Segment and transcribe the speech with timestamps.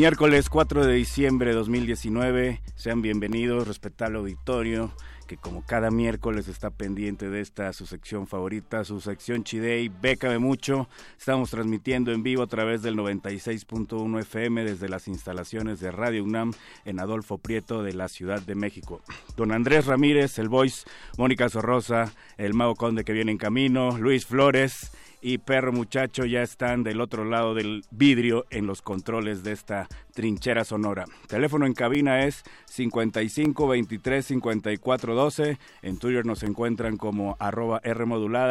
[0.00, 4.94] Miércoles 4 de diciembre de 2019, sean bienvenidos, respetable auditorio,
[5.26, 10.38] que como cada miércoles está pendiente de esta su sección favorita, su sección Chidey, Bécame
[10.38, 10.88] Mucho.
[11.18, 16.54] Estamos transmitiendo en vivo a través del 96.1 FM desde las instalaciones de Radio UNAM
[16.86, 19.02] en Adolfo Prieto de la Ciudad de México.
[19.36, 20.86] Don Andrés Ramírez, el Voice,
[21.18, 26.42] Mónica Sorrosa, el Mago Conde que viene en camino, Luis Flores y Perro Muchacho ya
[26.42, 31.04] están del otro lado del vidrio en los controles de esta trinchera sonora.
[31.28, 35.58] Teléfono en cabina es 55 23 54 12.
[35.82, 38.04] En Twitter nos encuentran como arroba R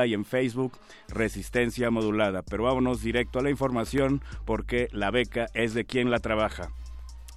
[0.07, 0.77] y en Facebook
[1.07, 2.41] Resistencia modulada.
[2.43, 6.69] Pero vámonos directo a la información porque la beca es de quien la trabaja.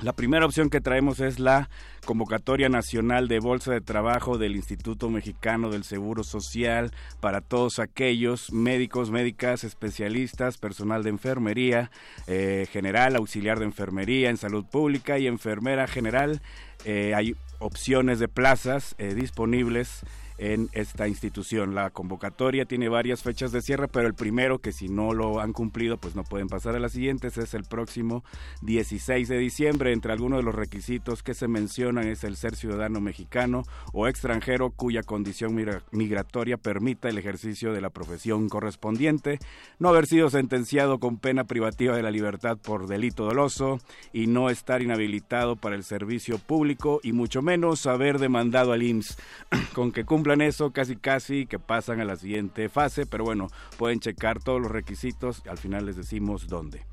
[0.02, 1.70] La primera opción que traemos es la
[2.04, 6.90] convocatoria nacional de bolsa de trabajo del Instituto Mexicano del Seguro Social
[7.20, 11.92] para todos aquellos médicos, médicas, especialistas, personal de enfermería
[12.26, 16.42] eh, general, auxiliar de enfermería en salud pública y enfermera general.
[16.84, 20.00] Eh, hay opciones de plazas eh, disponibles
[20.38, 21.74] en esta institución.
[21.74, 25.52] La convocatoria tiene varias fechas de cierre, pero el primero que si no lo han
[25.52, 28.24] cumplido, pues no pueden pasar a las siguientes, es el próximo
[28.62, 29.92] 16 de diciembre.
[29.92, 34.70] Entre algunos de los requisitos que se mencionan es el ser ciudadano mexicano o extranjero
[34.70, 35.54] cuya condición
[35.90, 39.38] migratoria permita el ejercicio de la profesión correspondiente,
[39.78, 43.80] no haber sido sentenciado con pena privativa de la libertad por delito doloso
[44.12, 49.18] y no estar inhabilitado para el servicio público y mucho menos haber demandado al IMSS
[49.74, 54.00] con que cumpla eso, casi casi que pasan a la siguiente fase, pero bueno, pueden
[54.00, 56.86] checar todos los requisitos, al final les decimos dónde.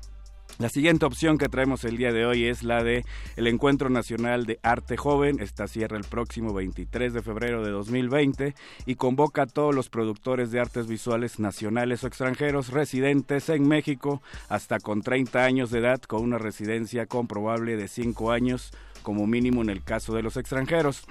[0.60, 3.06] La siguiente opción que traemos el día de hoy es la de
[3.36, 5.40] el Encuentro Nacional de Arte Joven.
[5.40, 10.50] Esta cierra el próximo 23 de febrero de 2020 y convoca a todos los productores
[10.50, 16.02] de artes visuales nacionales o extranjeros residentes en México hasta con 30 años de edad
[16.02, 18.70] con una residencia comprobable de 5 años
[19.02, 21.06] como mínimo en el caso de los extranjeros.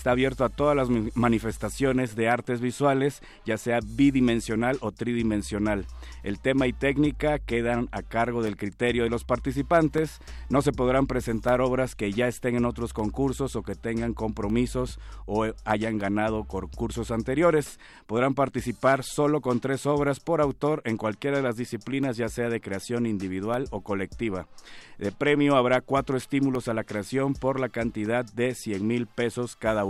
[0.00, 5.84] Está abierto a todas las manifestaciones de artes visuales, ya sea bidimensional o tridimensional.
[6.22, 10.18] El tema y técnica quedan a cargo del criterio de los participantes.
[10.48, 14.98] No se podrán presentar obras que ya estén en otros concursos o que tengan compromisos
[15.26, 17.78] o hayan ganado concursos anteriores.
[18.06, 22.48] Podrán participar solo con tres obras por autor en cualquiera de las disciplinas, ya sea
[22.48, 24.46] de creación individual o colectiva.
[24.96, 29.56] De premio habrá cuatro estímulos a la creación por la cantidad de 100 mil pesos
[29.56, 29.89] cada uno.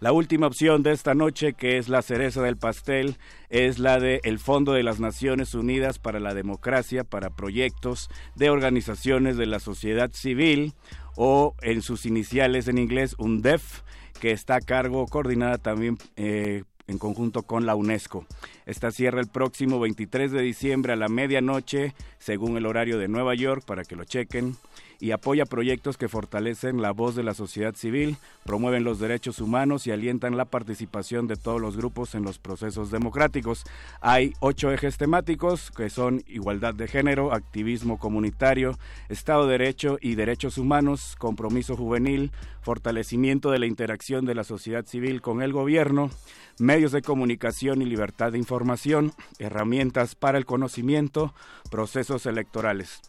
[0.00, 3.16] La última opción de esta noche, que es la cereza del pastel,
[3.50, 8.48] es la de el Fondo de las Naciones Unidas para la Democracia para proyectos de
[8.48, 10.72] organizaciones de la sociedad civil
[11.16, 13.82] o en sus iniciales en inglés UNDEF,
[14.20, 18.26] que está a cargo coordinada también eh, en conjunto con la UNESCO.
[18.64, 23.34] Esta cierra el próximo 23 de diciembre a la medianoche, según el horario de Nueva
[23.34, 24.56] York, para que lo chequen
[25.00, 29.86] y apoya proyectos que fortalecen la voz de la sociedad civil, promueven los derechos humanos
[29.86, 33.64] y alientan la participación de todos los grupos en los procesos democráticos.
[34.00, 40.14] Hay ocho ejes temáticos que son igualdad de género, activismo comunitario, Estado de Derecho y
[40.14, 42.30] derechos humanos, compromiso juvenil,
[42.62, 46.10] fortalecimiento de la interacción de la sociedad civil con el gobierno,
[46.58, 51.34] medios de comunicación y libertad de información, herramientas para el conocimiento,
[51.70, 53.00] procesos electorales.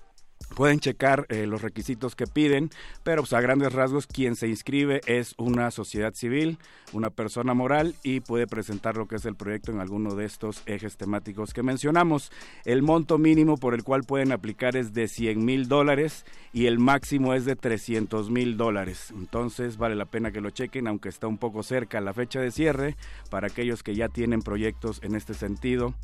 [0.56, 2.69] Pueden checar eh, los requisitos que piden,
[3.03, 6.57] pero pues, a grandes rasgos quien se inscribe es una sociedad civil,
[6.92, 10.62] una persona moral y puede presentar lo que es el proyecto en alguno de estos
[10.65, 12.31] ejes temáticos que mencionamos.
[12.65, 16.80] El monto mínimo por el cual pueden aplicar es de 100 mil dólares y el
[16.80, 19.13] máximo es de 300 mil dólares.
[19.15, 22.51] Entonces vale la pena que lo chequen, aunque está un poco cerca la fecha de
[22.51, 22.98] cierre
[23.30, 25.95] para aquellos que ya tienen proyectos en este sentido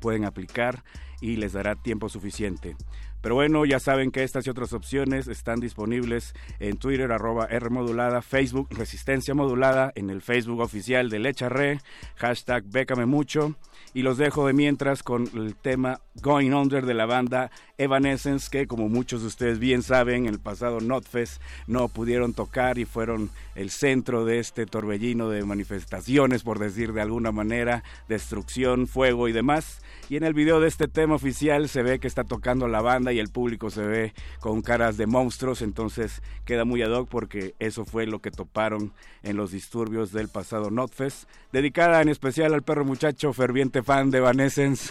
[0.00, 0.82] pueden aplicar
[1.22, 2.76] y les dará tiempo suficiente.
[3.22, 7.68] Pero bueno, ya saben que estas y otras opciones están disponibles en Twitter, arroba R
[8.20, 11.80] Facebook Resistencia Modulada, en el Facebook oficial de Lecharre,
[12.16, 13.54] hashtag Bécame Mucho.
[13.94, 18.66] Y los dejo de mientras con el tema Going Under de la banda Evanescence, que
[18.66, 23.70] como muchos de ustedes bien saben, el pasado Notfest no pudieron tocar y fueron el
[23.70, 29.82] centro de este torbellino de manifestaciones, por decir de alguna manera, destrucción, fuego y demás.
[30.08, 33.12] Y en el video de este tema oficial se ve que está tocando la banda
[33.12, 37.54] y el público se ve con caras de monstruos, entonces queda muy ad hoc porque
[37.58, 38.92] eso fue lo que toparon
[39.22, 41.28] en los disturbios del pasado Notfest.
[41.52, 44.90] Dedicada en especial al perro muchacho, ferviente fan de Evanescence.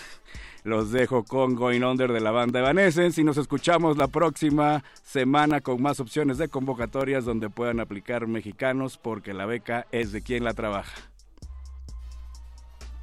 [0.64, 5.60] Los dejo con Going Under de la banda Evanescence y nos escuchamos la próxima semana
[5.62, 10.44] con más opciones de convocatorias donde puedan aplicar mexicanos porque la beca es de quien
[10.44, 11.12] la trabaja.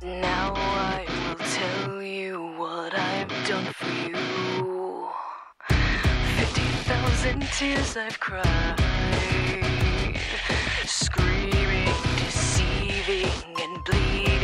[0.00, 3.07] Now I will tell you what I've
[3.48, 5.08] done for you.
[6.36, 8.76] Fifty thousand tears I've cried,
[10.84, 14.37] screaming, deceiving, and bleeding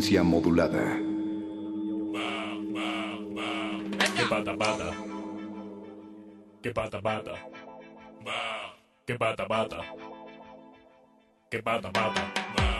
[0.00, 0.96] Resistencia modulada.
[4.16, 4.90] ¿Qué pata pata?
[6.62, 7.32] ¿Qué pata pata?
[9.04, 9.78] ¿Qué pata pata?
[11.50, 12.79] ¿Qué pata pata?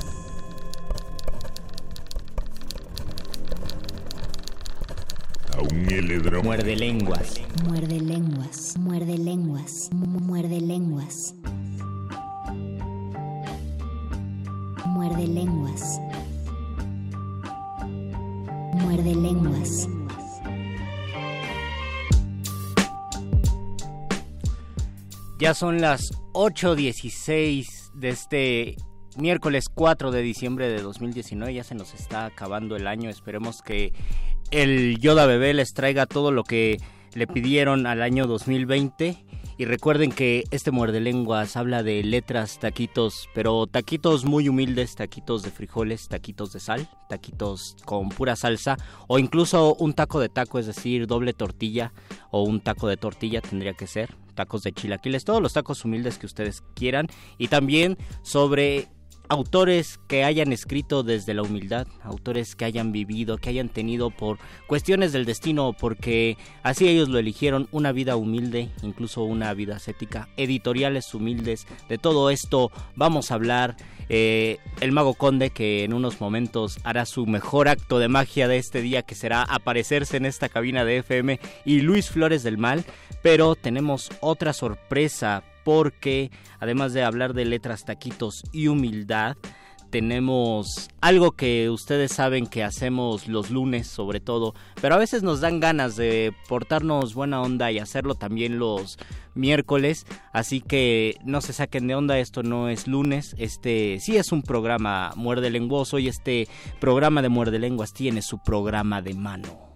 [5.71, 7.39] Muerde lenguas.
[7.63, 8.77] Muerde lenguas.
[8.77, 9.89] Muerde lenguas.
[9.93, 11.33] Muerde lenguas.
[14.85, 15.99] Muerde lenguas.
[18.73, 19.87] Muerde lenguas.
[25.39, 28.75] Ya son las 8.16 de este
[29.17, 31.53] miércoles 4 de diciembre de 2019.
[31.53, 33.09] Ya se nos está acabando el año.
[33.09, 33.93] Esperemos que
[34.51, 36.77] el Yoda Bebé les traiga todo lo que
[37.13, 39.25] le pidieron al año 2020.
[39.57, 45.43] Y recuerden que este muerde lenguas habla de letras, taquitos, pero taquitos muy humildes, taquitos
[45.43, 48.77] de frijoles, taquitos de sal, taquitos con pura salsa,
[49.07, 51.93] o incluso un taco de taco, es decir, doble tortilla,
[52.31, 56.17] o un taco de tortilla tendría que ser, tacos de chilaquiles, todos los tacos humildes
[56.17, 57.05] que ustedes quieran,
[57.37, 58.89] y también sobre
[59.31, 64.39] autores que hayan escrito desde la humildad, autores que hayan vivido, que hayan tenido por
[64.67, 70.27] cuestiones del destino, porque así ellos lo eligieron, una vida humilde, incluso una vida ascética,
[70.35, 73.77] editoriales humildes, de todo esto vamos a hablar.
[74.09, 78.57] Eh, el mago conde que en unos momentos hará su mejor acto de magia de
[78.57, 82.83] este día que será aparecerse en esta cabina de FM y Luis Flores del Mal
[83.21, 89.37] pero tenemos otra sorpresa porque además de hablar de letras, taquitos y humildad,
[89.91, 95.41] tenemos algo que ustedes saben que hacemos los lunes sobre todo, pero a veces nos
[95.41, 98.97] dan ganas de portarnos buena onda y hacerlo también los
[99.35, 104.31] miércoles, así que no se saquen de onda, esto no es lunes, este sí es
[104.31, 106.47] un programa muerde lenguoso y este
[106.79, 109.71] programa de muerde lenguas tiene su programa de mano.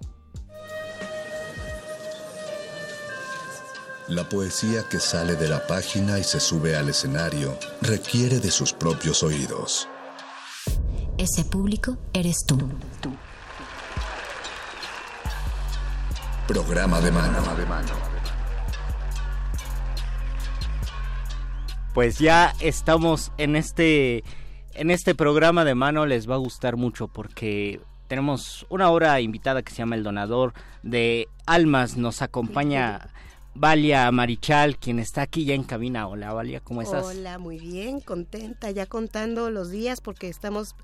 [4.07, 8.71] La poesía que sale de la página y se sube al escenario requiere de sus
[8.71, 9.89] propios oídos.
[11.17, 12.55] Ese público eres tú.
[16.47, 17.39] Programa de mano.
[21.95, 24.23] Pues ya estamos en este
[24.75, 29.63] en este programa de mano les va a gustar mucho porque tenemos una hora invitada
[29.63, 31.97] que se llama El Donador de Almas.
[31.97, 33.09] Nos acompaña
[33.55, 36.07] Valia Marichal, quien está aquí ya en cabina.
[36.07, 37.05] Hola, Valia, ¿cómo estás?
[37.05, 40.75] Hola, muy bien, contenta, ya contando los días porque estamos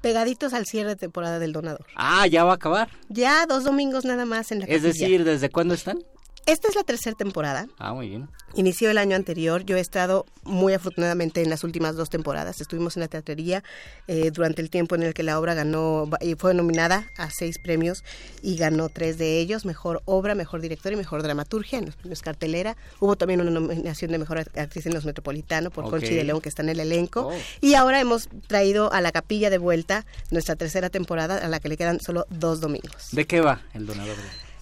[0.00, 1.84] pegaditos al cierre de temporada del Donador.
[1.96, 2.88] Ah, ya va a acabar.
[3.08, 5.98] Ya dos domingos nada más en la Es decir, ¿desde cuándo están?
[6.46, 7.68] Esta es la tercera temporada.
[7.78, 8.28] Ah, muy bien.
[8.54, 9.64] Inició el año anterior.
[9.64, 12.60] Yo he estado muy afortunadamente en las últimas dos temporadas.
[12.60, 13.62] Estuvimos en la teatrería
[14.08, 17.58] eh, durante el tiempo en el que la obra ganó y fue nominada a seis
[17.58, 18.02] premios
[18.42, 22.22] y ganó tres de ellos: mejor obra, mejor director y mejor dramaturgia en los premios
[22.22, 22.76] cartelera.
[22.98, 26.48] Hubo también una nominación de mejor actriz en los Metropolitano por Conchi de León que
[26.48, 27.28] está en el elenco.
[27.28, 27.32] Oh.
[27.60, 31.68] Y ahora hemos traído a la capilla de vuelta nuestra tercera temporada a la que
[31.68, 33.10] le quedan solo dos domingos.
[33.12, 34.16] ¿De qué va el donador?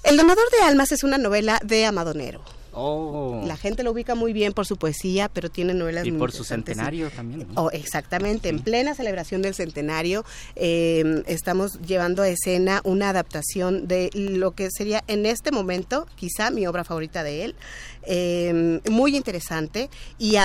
[0.04, 2.42] El donador de almas es una novela de Amadonero.
[2.80, 3.42] Oh.
[3.44, 6.44] La gente lo ubica muy bien por su poesía, pero tiene novelas y por su
[6.44, 7.48] centenario también.
[7.56, 10.24] Oh, exactamente, en plena celebración del centenario
[10.54, 16.52] eh, estamos llevando a escena una adaptación de lo que sería en este momento quizá
[16.52, 17.56] mi obra favorita de él,
[18.02, 20.36] eh, muy interesante y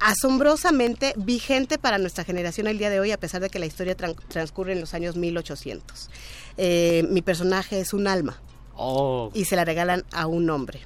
[0.00, 3.94] asombrosamente vigente para nuestra generación el día de hoy, a pesar de que la historia
[3.94, 6.08] transcurre en los años 1800.
[6.56, 8.40] Eh, mi personaje es un alma
[8.76, 9.30] Oh.
[9.34, 10.80] Y se la regalan a un hombre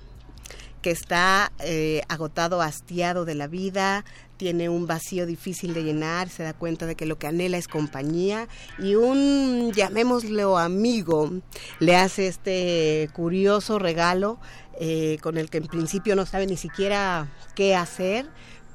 [0.83, 4.04] que está eh, agotado, hastiado de la vida,
[4.37, 7.66] tiene un vacío difícil de llenar, se da cuenta de que lo que anhela es
[7.66, 11.33] compañía y un, llamémoslo amigo,
[11.80, 14.38] le hace este curioso regalo
[14.80, 18.26] eh, con el que en principio no sabe ni siquiera qué hacer,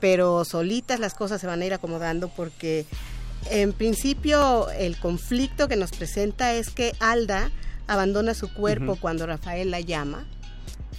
[0.02, 2.86] pero solitas las cosas se van a ir acomodando porque
[3.50, 7.50] en principio el conflicto que nos presenta es que Alda
[7.88, 10.26] abandona su cuerpo cuando Rafael la llama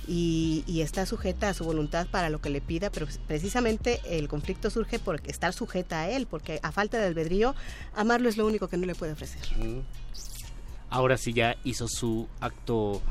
[0.06, 4.70] y, está sujeta a su voluntad para lo que le pida, pero precisamente el conflicto
[4.70, 7.54] surge por estar sujeta a él, porque a falta de albedrío,
[7.94, 9.42] amarlo es lo único que no le puede ofrecer.
[10.90, 13.02] Ahora sí ya hizo su acto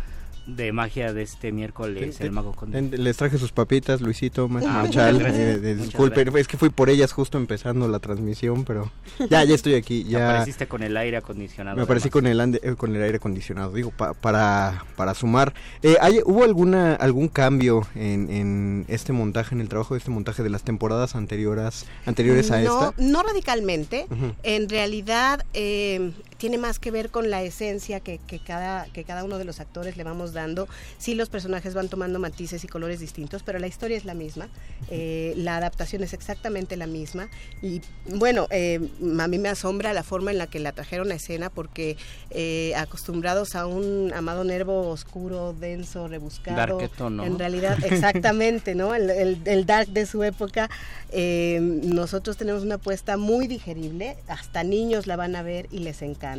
[0.45, 2.97] de magia de este miércoles, el Mago Conde.
[2.97, 5.21] Les traje sus papitas, Luisito, Marchal.
[5.21, 8.91] Eh, disculpen, es que fui por ellas justo empezando la transmisión, pero
[9.29, 10.03] ya, ya estoy aquí.
[10.03, 11.77] Ya apareciste con el aire acondicionado.
[11.77, 15.53] Me aparecí con el, eh, con el aire acondicionado, digo, para, para sumar.
[15.81, 20.11] Eh, ¿hay, ¿Hubo alguna algún cambio en, en, este montaje, en el trabajo de este
[20.11, 22.93] montaje de las temporadas anteriores, anteriores a esta?
[22.97, 24.07] No radicalmente.
[24.43, 26.11] En realidad, eh,
[26.43, 29.95] tiene más que ver con la esencia que, cada, que cada uno de los actores
[29.95, 30.67] le vamos dando.
[30.97, 34.49] Sí, los personajes van tomando matices y colores distintos, pero la historia es la misma,
[34.91, 37.29] eh, la adaptación es exactamente la misma.
[37.61, 37.79] Y
[38.09, 38.81] bueno, eh,
[39.21, 41.95] a mí me asombra la forma en la que la trajeron a escena, porque
[42.29, 46.77] eh, acostumbrados a un amado nervo oscuro, denso, rebuscado,
[47.23, 48.93] en realidad, exactamente, ¿no?
[48.93, 49.09] El,
[49.45, 50.69] el, dark de su época,
[51.13, 56.32] nosotros tenemos una apuesta muy digerible, hasta niños la van a ver y les encanta.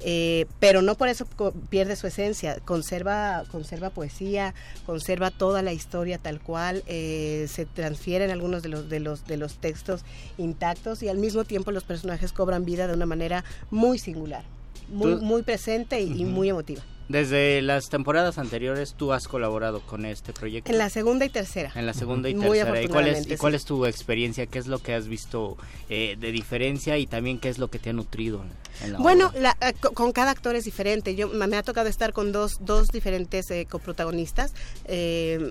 [0.00, 1.26] Eh, pero no por eso
[1.68, 8.30] pierde su esencia, conserva, conserva poesía, conserva toda la historia tal cual, eh, se transfieren
[8.30, 10.02] algunos de los, de, los, de los textos
[10.38, 14.44] intactos y al mismo tiempo los personajes cobran vida de una manera muy singular,
[14.88, 16.82] muy, muy presente y muy emotiva.
[17.08, 20.72] Desde las temporadas anteriores tú has colaborado con este proyecto.
[20.72, 21.70] En la segunda y tercera.
[21.76, 22.82] En la segunda y tercera.
[22.82, 24.46] ¿Y cuál, es, cuál es tu experiencia?
[24.46, 25.56] ¿Qué es lo que has visto
[25.88, 28.42] eh, de diferencia y también qué es lo que te ha nutrido?
[28.82, 31.14] En la bueno, eh, con cada actor es diferente.
[31.14, 34.52] Yo me ha tocado estar con dos, dos diferentes eh, coprotagonistas,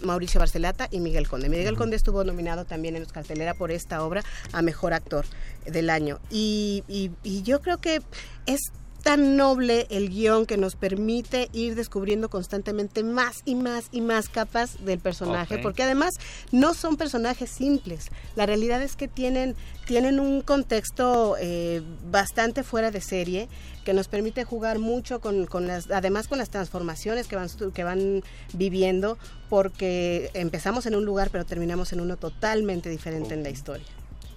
[0.04, 1.48] Mauricio Barcelata y Miguel Conde.
[1.48, 5.26] Miguel Conde estuvo nominado también en los cartelera por esta obra a Mejor Actor
[5.65, 6.20] del Año.
[6.30, 6.84] y,
[7.24, 8.02] y yo creo que
[8.46, 8.60] es
[9.06, 14.30] tan noble el guion que nos permite ir descubriendo constantemente más y más y más
[14.30, 16.15] capas del personaje, porque además
[16.52, 18.08] no son personajes simples.
[18.36, 23.48] La realidad es que tienen, tienen un contexto eh, bastante fuera de serie
[23.84, 27.84] que nos permite jugar mucho con, con, las, además con las transformaciones que van, que
[27.84, 29.20] van viviendo,
[29.52, 33.86] porque empezamos en un lugar pero terminamos en uno totalmente diferente en la historia.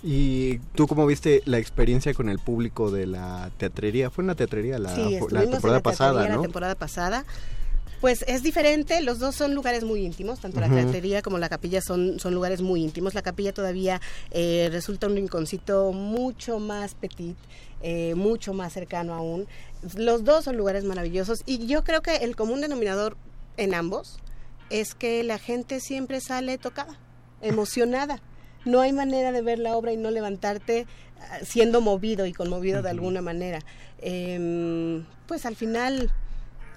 [0.03, 4.11] ¿Y tú cómo viste la experiencia con el público de la teatrería?
[4.11, 6.37] Fue una teatrería la, la temporada pasada, ¿no?
[6.37, 7.25] La temporada pasada.
[8.01, 11.81] Pues es diferente, los dos son lugares muy íntimos, tanto la teatrería como la capilla
[11.81, 13.13] son, son lugares muy íntimos.
[13.15, 17.37] La capilla todavía eh, resulta un rinconcito mucho más petit,
[17.83, 19.49] eh, mucho más cercano aún.
[19.97, 23.17] Los dos son lugares maravillosos y yo creo que el común denominador
[23.57, 24.21] en ambos
[24.71, 26.97] es que la gente siempre sale tocada,
[27.43, 28.23] emocionada
[28.65, 30.87] no hay manera de ver la obra y no levantarte
[31.21, 33.61] ah, siendo movido y conmovido de alguna manera.
[34.01, 36.11] Em, pues al final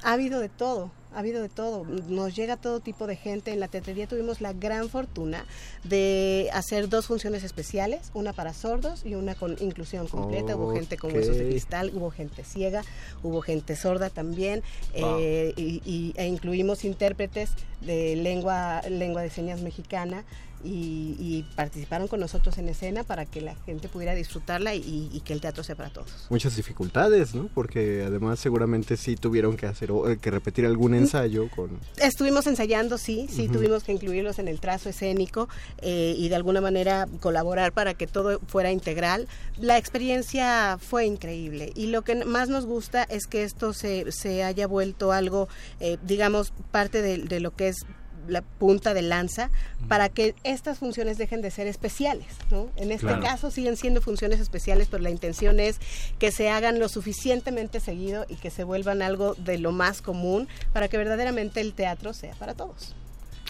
[0.04, 1.86] ha habido de todo, ha habido de todo.
[1.86, 3.52] Nos llega todo tipo de gente.
[3.52, 5.46] En la teatrería tuvimos la gran fortuna
[5.84, 10.56] de hacer dos funciones especiales, una para sordos y una con inclusión completa.
[10.56, 12.84] Hubo gente con huesos de cristal, hubo gente ciega,
[13.24, 14.64] hubo gente sorda también,
[14.94, 20.24] eh, y, e incluimos intérpretes de lengua, lengua de señas mexicana
[20.64, 25.42] y, participaron con nosotros en escena para que la gente pudiera disfrutarla y, que el
[25.42, 26.28] teatro sea para todos.
[26.30, 27.50] Muchas dificultades, ¿no?
[27.54, 31.80] Porque además seguramente sí tuvieron que hacer eh, que repetir alguna ensayo con...
[31.98, 35.48] Estuvimos ensayando, sí, sí, tuvimos que incluirlos en el trazo escénico
[35.82, 39.28] eh, y de alguna manera colaborar para que todo fuera integral.
[39.60, 44.44] La experiencia fue increíble y lo que más nos gusta es que esto se, se
[44.44, 45.48] haya vuelto algo,
[45.80, 47.86] eh, digamos, parte de, de lo que es
[48.28, 49.50] la punta de lanza
[49.88, 52.28] para que estas funciones dejen de ser especiales.
[52.50, 52.70] ¿no?
[52.76, 55.80] En este caso siguen siendo funciones especiales, pero la intención es
[56.20, 60.48] que se hagan lo suficientemente seguido y que se vuelvan algo de lo más común
[60.74, 62.96] para que verdaderamente el teatro sea para todos.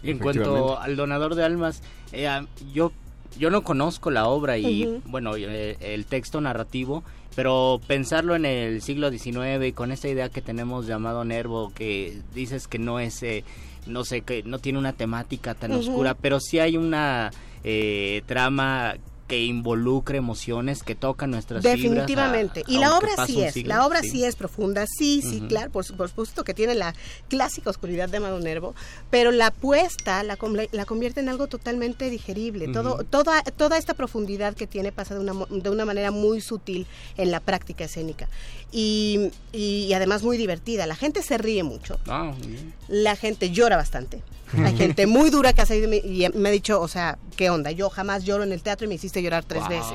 [0.03, 1.81] en cuanto al donador de almas,
[2.12, 2.27] eh,
[2.73, 2.91] yo,
[3.38, 7.03] yo no conozco la obra y, bueno, eh, el texto narrativo,
[7.36, 12.21] pero pensarlo en el siglo XIX y con esta idea que tenemos llamado Nervo, que
[12.34, 13.21] dices que no es...
[13.23, 13.43] Eh,
[13.91, 17.32] no sé, que no tiene una temática tan oscura, pero sí hay una
[17.63, 18.95] eh, trama
[19.32, 22.65] que involucre emociones, que tocan nuestras Definitivamente.
[22.67, 24.25] y la obra sí es, la obra sí.
[24.25, 26.93] es profunda, sí, sí, claro, por, supuesto que tiene la
[27.30, 28.75] clásica oscuridad de Amado Nervo,
[29.10, 30.38] pero la apuesta la,
[30.73, 32.67] la convierte en algo totalmente digerible.
[32.73, 36.86] Todo, toda, toda esta profundidad que tiene pasa de una, de una manera muy sutil
[37.15, 38.27] en la práctica escénica.
[38.71, 40.88] Y, y, además muy divertida.
[40.88, 41.99] La gente se ríe mucho.
[42.07, 42.34] Ah,
[42.88, 44.23] la gente llora bastante.
[44.65, 47.71] Hay gente muy dura que ha salido y me ha dicho, o sea, ¿qué onda?
[47.71, 49.93] Yo jamás lloro en el teatro y me hiciste llorar tres veces.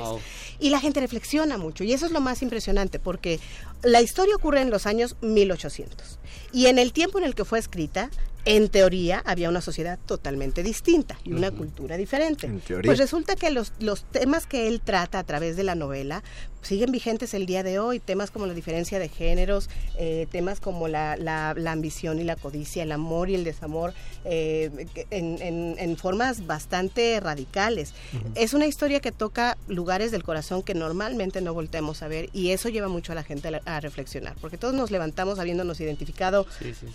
[0.58, 3.38] Y la gente reflexiona mucho y eso es lo más impresionante porque
[3.82, 6.18] la historia ocurre en los años 1800
[6.52, 8.10] y en el tiempo en el que fue escrita,
[8.46, 12.48] en teoría había una sociedad totalmente distinta y una cultura diferente.
[12.84, 16.22] Pues resulta que los, los temas que él trata a través de la novela
[16.62, 20.86] siguen vigentes el día de hoy, temas como la diferencia de géneros, eh, temas como
[20.86, 27.18] la, la, ambición y la codicia, el amor y el desamor, eh, en, formas bastante
[27.20, 27.94] radicales.
[28.36, 32.50] Es una historia que toca lugares del corazón que normalmente no volteamos a ver y
[32.50, 36.46] eso lleva mucho a la gente a, reflexionar, porque todos nos levantamos habiéndonos identificado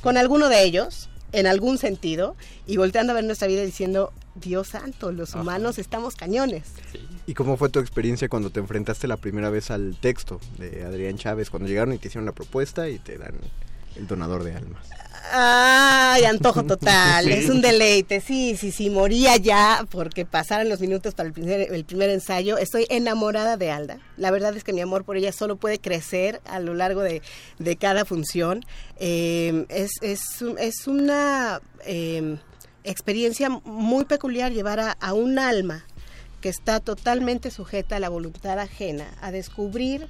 [0.02, 2.36] con alguno de ellos en algún sentido
[2.68, 6.64] y volteando a ver nuestra vida diciendo, Dios santo, los humanos estamos cañones.
[7.28, 11.18] ¿Y cómo fue tu experiencia cuando te enfrentaste la primera vez al texto de Adrián
[11.18, 13.36] Chávez, cuando llegaron y te hicieron la propuesta y te dan
[13.96, 14.88] el donador de almas?
[15.30, 18.22] Ay, antojo total, es un deleite.
[18.22, 22.58] Sí, sí, sí, moría ya porque pasaron los minutos para el primer, el primer ensayo.
[22.58, 24.00] Estoy enamorada de Alda.
[24.18, 27.22] La verdad es que mi amor por ella solo puede crecer a lo largo de,
[27.80, 28.66] cada función.
[28.98, 30.22] Eh, es, es,
[30.58, 32.38] es, una eh,
[32.84, 35.86] experiencia muy peculiar llevar a, a un alma
[36.42, 40.10] que está totalmente sujeta a la voluntad ajena a descubrir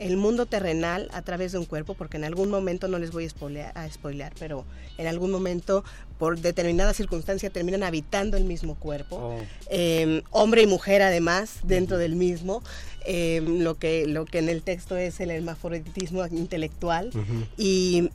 [0.00, 3.26] el mundo terrenal a través de un cuerpo, porque en algún momento, no les voy
[3.26, 4.64] a spoilear, a spoilear pero
[4.96, 5.84] en algún momento,
[6.18, 9.38] por determinada circunstancia, terminan habitando el mismo cuerpo, oh.
[9.68, 12.62] em, hombre y mujer además, dentro del mismo,
[13.04, 17.10] em, lo, que, lo que en el texto es el hermafroditismo intelectual,
[17.58, 18.08] y,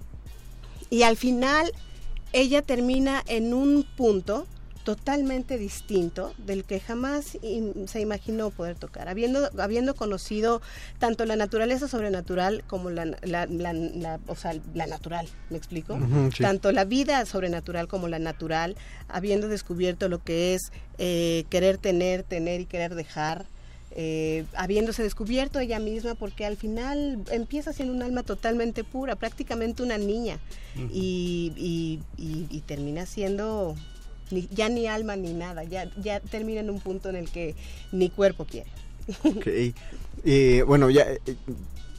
[0.90, 1.72] y al final
[2.32, 4.46] ella termina en un punto,
[4.84, 7.38] totalmente distinto del que jamás
[7.86, 10.62] se imaginó poder tocar, habiendo, habiendo conocido
[10.98, 15.98] tanto la naturaleza sobrenatural como la, la, o sea, la natural, ¿me explico?
[16.38, 18.76] Tanto la vida sobrenatural como la natural,
[19.08, 23.46] habiendo descubierto lo que es eh, querer tener, tener y querer dejar,
[23.92, 29.82] eh, habiéndose descubierto ella misma, porque al final empieza siendo un alma totalmente pura, prácticamente
[29.82, 30.38] una niña,
[30.92, 33.74] y, y, termina siendo
[34.54, 37.54] ya ni alma ni nada, ya, ya termina en un punto en el que
[37.92, 38.70] ni cuerpo quiere.
[39.24, 39.46] Ok,
[40.24, 41.20] eh, bueno, ya eh,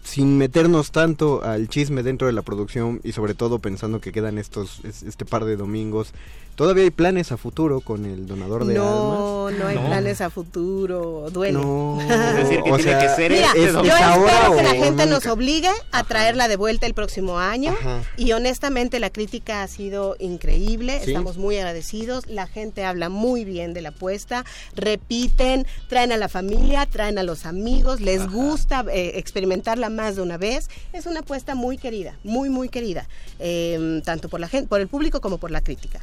[0.04, 4.38] sin meternos tanto al chisme dentro de la producción y sobre todo pensando que quedan
[4.38, 6.14] estos este par de domingos
[6.56, 9.60] ¿Todavía hay planes a futuro con el donador de no, almas?
[9.60, 9.68] No, no.
[9.68, 11.54] hay planes a futuro, duele.
[11.58, 15.26] No, es decir, que tiene que ser Mira, este Yo espero que la gente nos
[15.28, 17.76] obligue a traerla de vuelta el próximo año
[18.18, 23.74] y honestamente la crítica ha sido increíble, estamos muy agradecidos, la gente habla muy bien
[23.74, 29.14] de la apuesta, repiten, traen a la familia, traen a los amigos, les gusta eh,
[29.16, 33.08] experimentarla más de una vez, es una apuesta muy querida, muy muy querida,
[33.40, 36.00] eh, tanto por la gente, por el público como por la crítica.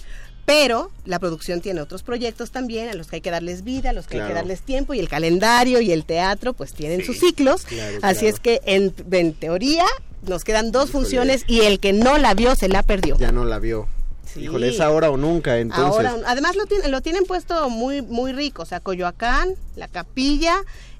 [0.48, 3.92] Pero la producción tiene otros proyectos también a los que hay que darles vida, a
[3.92, 7.18] los que hay que darles tiempo y el calendario y el teatro pues tienen sus
[7.18, 7.66] ciclos,
[8.01, 8.92] así es que en,
[9.35, 9.85] teoría
[10.22, 13.18] nos quedan dos funciones y el que no la vio se la perdió.
[13.18, 13.88] Ya no la vio.
[14.37, 16.07] Híjole, es ahora o nunca, entonces.
[16.27, 20.55] además lo, tienen, lo tienen puesto muy, muy rico, o sea, Coyoacán, La Capilla,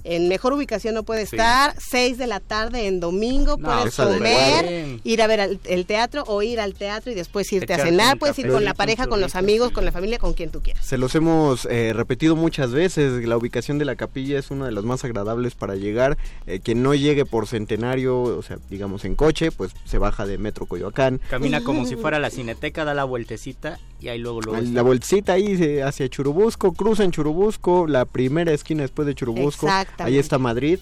[0.09, 5.21] en mejor ubicación no puede estar, 6 de la tarde en domingo, puedes comer, ir
[5.21, 8.49] a ver el, teatro o ir al teatro y después irte a cenar, puedes ir
[8.49, 10.83] con la pareja, con los amigos, con la familia, con quien tú quieras.
[10.83, 14.71] Se los hemos eh, repetido muchas veces, la ubicación de la capilla es una de
[14.71, 16.17] las más agradables para llegar,
[16.47, 20.39] eh, quien no llegue por centenario, o sea, digamos en coche, pues se baja de
[20.39, 21.21] Metro Coyoacán.
[21.29, 25.33] Camina como si fuera la cineteca, da la vueltecita y ahí luego luego la vueltecita
[25.33, 29.67] ahí hacia Churubusco, cruza en Churubusco, la primera esquina después de Churubusco,
[29.99, 30.79] ahí está Madrid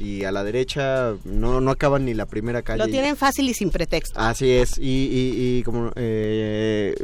[0.00, 2.78] y a la derecha no, no acaban ni la primera calle.
[2.78, 4.18] Lo tienen fácil y sin pretexto.
[4.18, 6.94] Así es, y, y, como eh,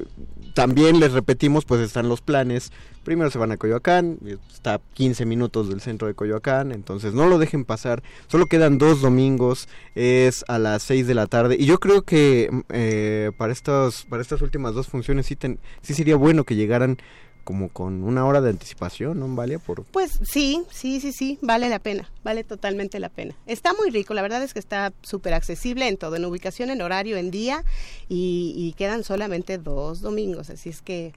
[0.54, 2.72] también les repetimos, pues están los planes.
[3.04, 4.18] Primero se van a Coyoacán,
[4.52, 8.02] está a 15 minutos del centro de Coyoacán, entonces no lo dejen pasar.
[8.26, 11.56] Solo quedan dos domingos, es a las 6 de la tarde.
[11.56, 15.36] Y yo creo que eh, para, estos, para estas últimas dos funciones sí,
[15.82, 16.98] sí sería bueno que llegaran
[17.46, 19.84] como con una hora de anticipación, ¿no, vale Por...
[19.84, 23.36] Pues sí, sí, sí, sí, vale la pena, vale totalmente la pena.
[23.46, 26.82] Está muy rico, la verdad es que está súper accesible en todo, en ubicación, en
[26.82, 27.62] horario, en día,
[28.08, 31.12] y, quedan solamente dos domingos, así es que...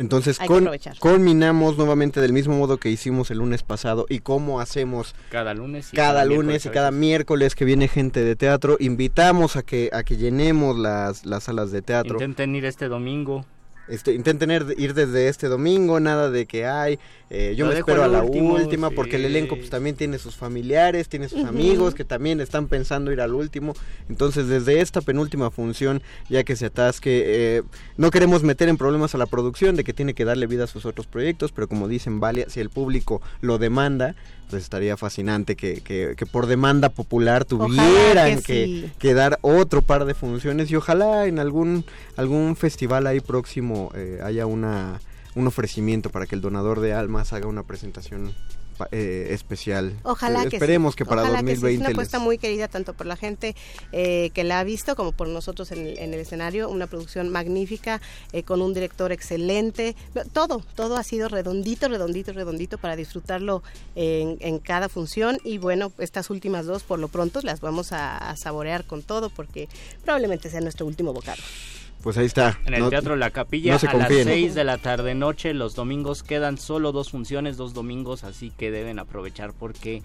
[0.00, 5.14] Entonces, con, culminamos nuevamente del mismo modo que hicimos el lunes pasado y cómo hacemos
[5.30, 9.62] cada lunes y cada, lunes y cada miércoles que viene gente de teatro, invitamos a
[9.62, 12.14] que a que llenemos las, las salas de teatro.
[12.14, 13.44] Intenten ir este domingo.
[13.88, 16.98] Este, intenten ir desde este domingo, nada de que hay,
[17.30, 21.08] eh, yo me espero a la última porque el elenco pues también tiene sus familiares,
[21.08, 23.74] tiene sus amigos que también están pensando ir al último,
[24.08, 27.62] entonces desde esta penúltima función, ya que se atasque, eh,
[27.96, 30.68] no queremos meter en problemas a la producción de que tiene que darle vida a
[30.68, 34.14] sus otros proyectos, pero como dicen, vale, si el público lo demanda,
[34.48, 40.70] pues estaría fascinante que, que, por demanda popular tuvieran que, dar otro par de funciones
[40.70, 41.84] y ojalá en algún
[42.16, 45.00] algún festival ahí próximo eh, haya una
[45.34, 48.32] un ofrecimiento para que el donador de almas haga una presentación
[48.90, 49.94] eh, especial.
[50.02, 53.54] Ojalá que Esperemos que para 2020 Es una apuesta muy querida tanto por la gente
[53.92, 56.68] eh, que la ha visto como por nosotros en, el escenario.
[56.68, 58.00] Una producción magnífica
[58.32, 59.96] eh, con un director excelente.
[60.32, 63.62] Todo, todo ha sido redondito, redondito, redondito para disfrutarlo
[63.94, 65.38] en, cada función.
[65.44, 69.30] Y bueno, estas últimas dos por lo pronto las vamos a, a saborear con todo
[69.30, 69.68] porque
[70.04, 71.42] probablemente sea nuestro último bocado.
[72.02, 72.58] Pues ahí está.
[72.64, 75.52] En el Teatro La Capilla a las 6 de la tarde noche.
[75.54, 80.02] Los domingos quedan solo dos funciones, dos domingos, así que deben aprovechar porque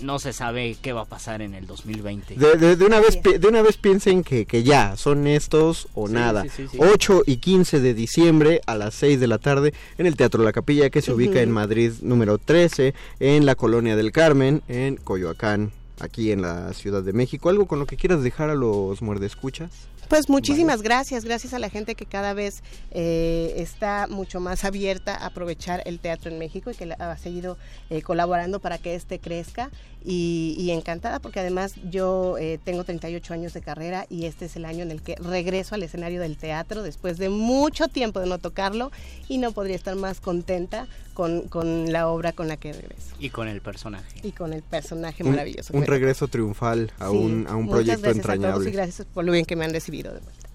[0.00, 2.34] no se sabe qué va a pasar en el 2020.
[2.36, 6.44] De, una, vez, de una vez piensen que, que ya son estos o nada.
[6.78, 10.52] 8 y 15 de diciembre a las 6 de la tarde en el Teatro La
[10.52, 15.72] Capilla que se ubica en Madrid número 13, en la Colonia del Carmen, en Coyoacán,
[16.00, 17.48] aquí en la Ciudad de México.
[17.48, 19.70] ¿Algo con lo que quieras dejar a los muerdescuchas?
[20.08, 25.16] Pues muchísimas gracias, gracias a la gente que cada vez eh, está mucho más abierta
[25.16, 27.58] a aprovechar el teatro en México y que ha seguido
[27.90, 29.70] eh, colaborando para que este crezca
[30.04, 34.64] y, encantada porque además yo eh, tengo 38 años de carrera y este es el
[34.64, 38.38] año en el que regreso al escenario del teatro después de mucho tiempo de no
[38.38, 38.92] tocarlo
[39.28, 43.16] y no podría estar más contenta con, con la obra con la que regreso.
[43.18, 44.20] Y con el personaje.
[44.22, 45.72] Y con el personaje maravilloso.
[45.74, 48.68] Un, regreso triunfal a un, a un proyecto entrañable.
[48.68, 49.95] y gracias por lo bien que me han recibido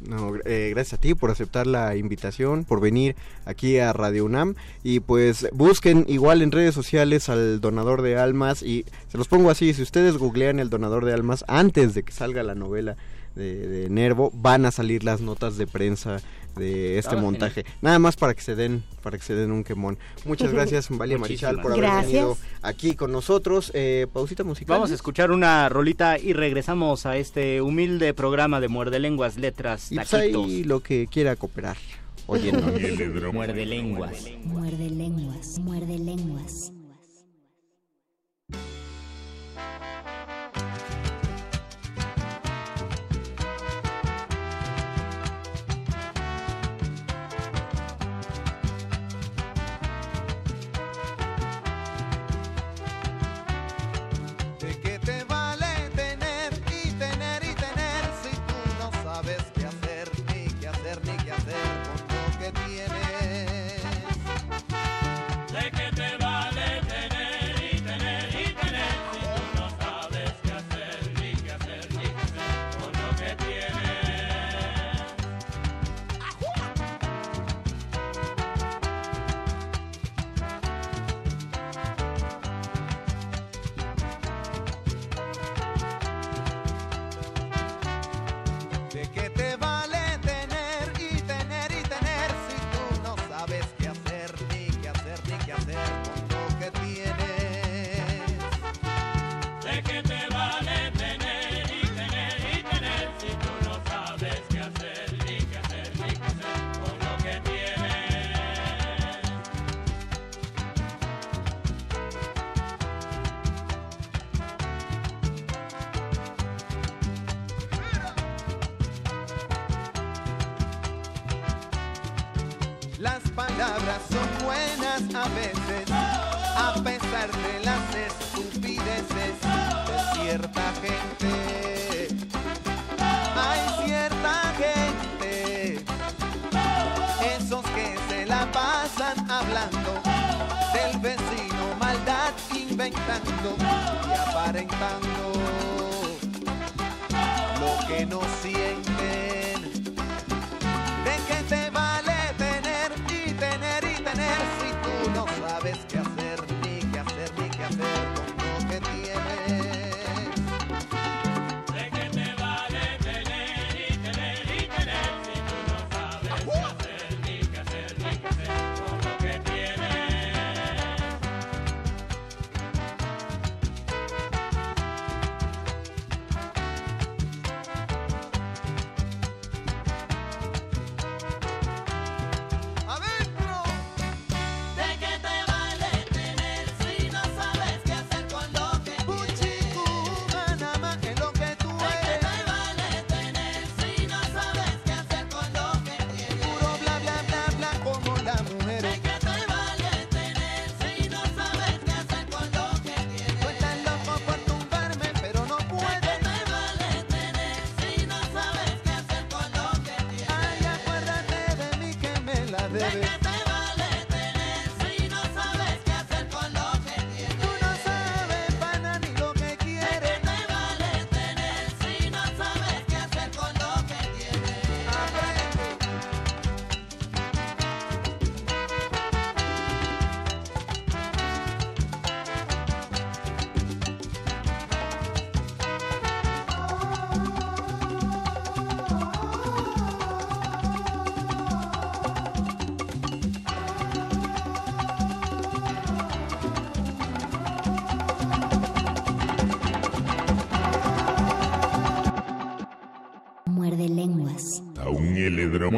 [0.02, 4.56] No, eh, gracias a ti por aceptar la invitación, por venir aquí a Radio UNAM.
[4.84, 9.52] Y pues busquen igual en redes sociales al donador de almas y se los pongo
[9.52, 12.98] así, si ustedes googlean el donador de almas antes de que salga la novela
[13.36, 16.22] de, de Nervo, van a salir las notas de prensa
[16.56, 17.66] de este montaje.
[17.82, 19.98] Nada más para que se den, para que se den un quemón.
[20.26, 23.72] Muchas gracias, Valia Marichal, por haber venido aquí con nosotros.
[23.74, 24.76] Eh, pausita musical.
[24.76, 29.92] Vamos a escuchar una rolita y regresamos a este humilde programa de Muerde Lenguas, Letras,
[29.92, 31.78] y pues ahí lo que quiera cooperar.
[32.28, 32.62] Oyendo.
[33.34, 34.26] Muerde Lenguas.
[34.44, 35.60] Muerde Lenguas.
[35.60, 36.72] Muerde Lenguas.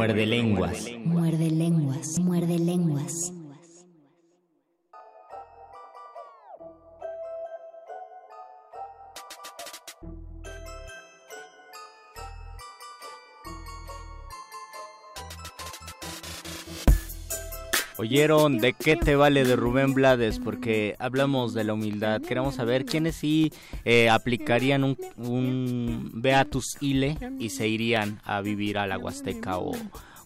[0.04, 0.93] Muerde lenguas.
[18.04, 20.38] ¿Oyeron de qué te vale de Rubén Blades?
[20.38, 22.22] Porque hablamos de la humildad.
[22.22, 23.54] Queremos saber quiénes sí
[23.86, 29.72] eh, aplicarían un, un Beatus Ile y se irían a vivir a la o,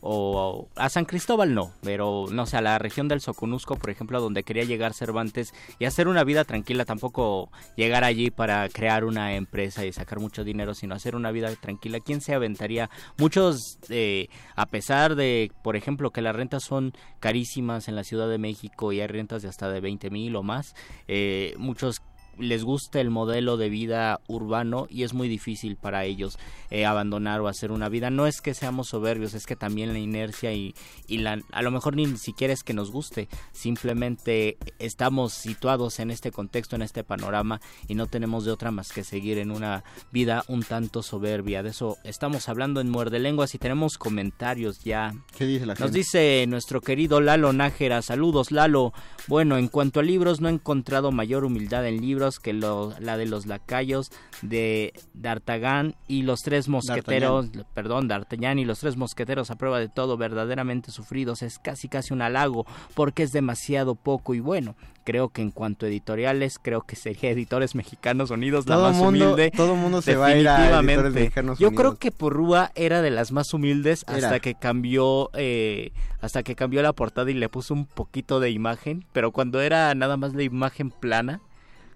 [0.02, 4.22] o a San Cristóbal no, pero no sé, a la región del Soconusco, por ejemplo,
[4.22, 9.36] donde quería llegar Cervantes y hacer una vida tranquila, tampoco llegar allí para crear una
[9.36, 12.00] empresa y sacar mucho dinero, sino hacer una vida tranquila.
[12.00, 12.90] ¿Quién se aventaría?
[13.18, 18.30] Muchos, eh, a pesar de, por ejemplo, que las rentas son carísimas en la Ciudad
[18.30, 20.76] de México y hay rentas de hasta de 20 mil o más,
[21.08, 22.02] eh, muchos
[22.40, 26.38] les gusta el modelo de vida urbano y es muy difícil para ellos
[26.70, 28.10] eh, abandonar o hacer una vida.
[28.10, 30.76] No es que seamos soberbios, es que también la inercia y,
[31.08, 36.12] y la, a lo mejor ni siquiera es que nos guste, simplemente estamos situados en
[36.12, 39.84] este contexto, en este panorama y no tenemos de otra más que seguir en una
[40.12, 41.64] vida un tanto soberbia.
[41.64, 45.14] De eso estamos hablando en Muerde Lenguas y tenemos comentarios ya.
[45.38, 45.98] ¿Qué dice la Nos gente?
[45.98, 48.94] dice nuestro querido Lalo Nájera, saludos Lalo.
[49.28, 53.18] Bueno, en cuanto a libros, no he encontrado mayor humildad en libros que lo- la
[53.18, 54.12] de los lacayos
[54.42, 59.90] de D'Artagnan y los tres mosqueteros, perdón, D'Artagnan y los tres mosqueteros a prueba de
[59.90, 61.42] todo, verdaderamente sufridos.
[61.42, 64.76] Es casi casi un halago porque es demasiado poco y bueno.
[65.04, 69.26] Creo que en cuanto a editoriales, creo que sería Editores Mexicanos Unidos la más mundo-
[69.34, 69.52] humilde.
[69.52, 70.80] todo mundo se va a ir a.
[70.82, 71.82] Editores Mexicanos Yo Unidos.
[71.82, 74.18] creo que Porrúa era de las más humildes Era.
[74.18, 78.50] hasta que cambió eh, hasta que cambió la portada y le puso un poquito de
[78.52, 81.40] imagen, pero cuando era nada más la imagen plana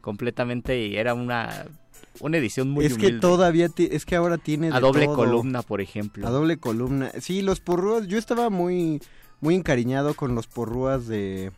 [0.02, 1.66] completamente y era una
[2.20, 5.16] una edición muy es que todavía, es que ahora tiene de a doble todo.
[5.16, 6.28] columna, por ejemplo.
[6.28, 7.12] A doble columna.
[7.20, 9.02] Sí, los porrúas, yo estaba muy,
[9.40, 11.52] muy encariñado con los porrúas de,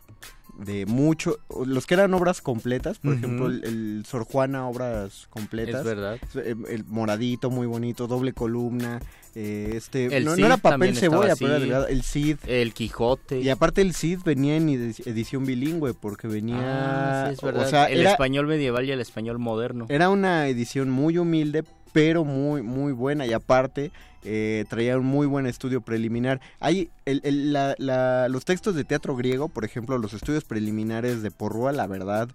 [0.58, 5.80] de mucho, los que eran obras completas, por ejemplo, el, el Sor Juana, obras completas.
[5.80, 6.18] Es verdad.
[6.34, 9.00] El, el moradito, muy bonito, doble columna.
[9.34, 11.84] eh, este, El no, era papel cebolla, pero era.
[11.88, 12.36] El Cid.
[12.46, 13.40] El Quijote.
[13.40, 16.56] Y aparte el Cid venía en edi- edición bilingüe, porque venía...
[16.60, 17.66] Ah, sí, es verdad.
[17.66, 19.86] O sea, el era, español medieval y el español moderno.
[19.88, 21.64] era una edición muy humilde,
[21.94, 23.24] pero muy, muy buena.
[23.24, 23.90] Y aparte,
[24.24, 26.40] eh, traía un muy buen estudio preliminar.
[26.60, 31.22] Hay el, el- la- la- los textos de teatro griego, por ejemplo, los estudios preliminares
[31.22, 32.28] de Porrúa, la verdad,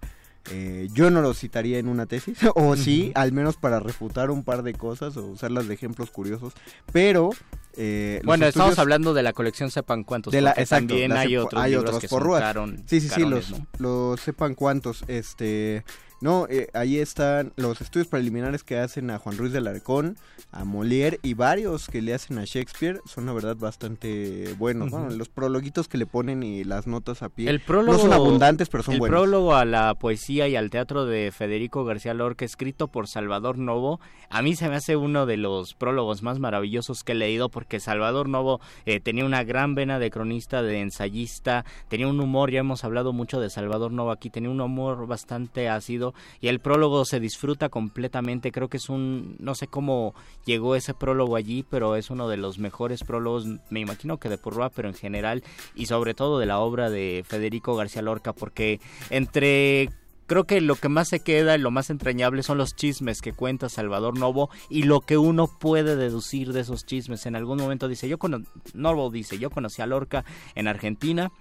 [0.50, 4.42] eh, yo no los citaría en una tesis, o sí, al menos para refutar un
[4.44, 6.54] par de cosas o usarlas de ejemplos curiosos.
[6.92, 7.30] Pero
[7.76, 11.20] eh, Bueno, estamos hablando de la colección Sepan Cuántos, de la, porque exacto, también la
[11.20, 13.66] hay otros hay libros otros que son caron- sí, sí, sí, los, ¿no?
[13.78, 15.04] los sepan cuántos.
[15.06, 15.84] Este,
[16.20, 20.18] no, eh, ahí están los estudios preliminares que hacen a Juan Ruiz del Arcón,
[20.52, 24.90] a Molière y varios que le hacen a Shakespeare son la verdad bastante buenos.
[24.90, 28.12] Bueno, los prologuitos que le ponen y las notas a pie El prólogo, no son
[28.12, 29.18] abundantes, pero son el buenos.
[29.18, 34.00] prólogo a la poesía y al teatro de Federico García Lorca, escrito por Salvador Novo,
[34.28, 37.80] a mí se me hace uno de los prólogos más maravillosos que he leído porque
[37.80, 42.60] Salvador Novo eh, tenía una gran vena de cronista, de ensayista, tenía un humor, ya
[42.60, 46.09] hemos hablado mucho de Salvador Novo aquí, tenía un humor bastante ácido
[46.40, 50.94] y el prólogo se disfruta completamente, creo que es un, no sé cómo llegó ese
[50.94, 54.88] prólogo allí, pero es uno de los mejores prólogos, me imagino que de Purroa, pero
[54.88, 55.42] en general
[55.74, 58.80] y sobre todo de la obra de Federico García Lorca, porque
[59.10, 59.90] entre
[60.30, 63.32] creo que lo que más se queda y lo más entrañable son los chismes que
[63.32, 67.26] cuenta Salvador Novo y lo que uno puede deducir de esos chismes.
[67.26, 68.38] En algún momento dice, yo cono
[68.72, 71.32] Novo dice, yo conocí a Lorca en Argentina.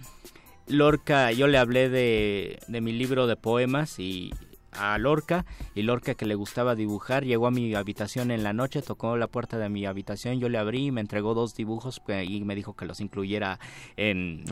[0.66, 4.32] Lorca, yo le hablé de, de mi libro de poemas y
[4.72, 5.46] a Lorca
[5.76, 9.28] y Lorca que le gustaba dibujar llegó a mi habitación en la noche tocó la
[9.28, 12.56] puerta de mi habitación yo le abrí y me entregó dos dibujos que- y me
[12.56, 13.60] dijo que los incluyera
[13.98, 14.44] en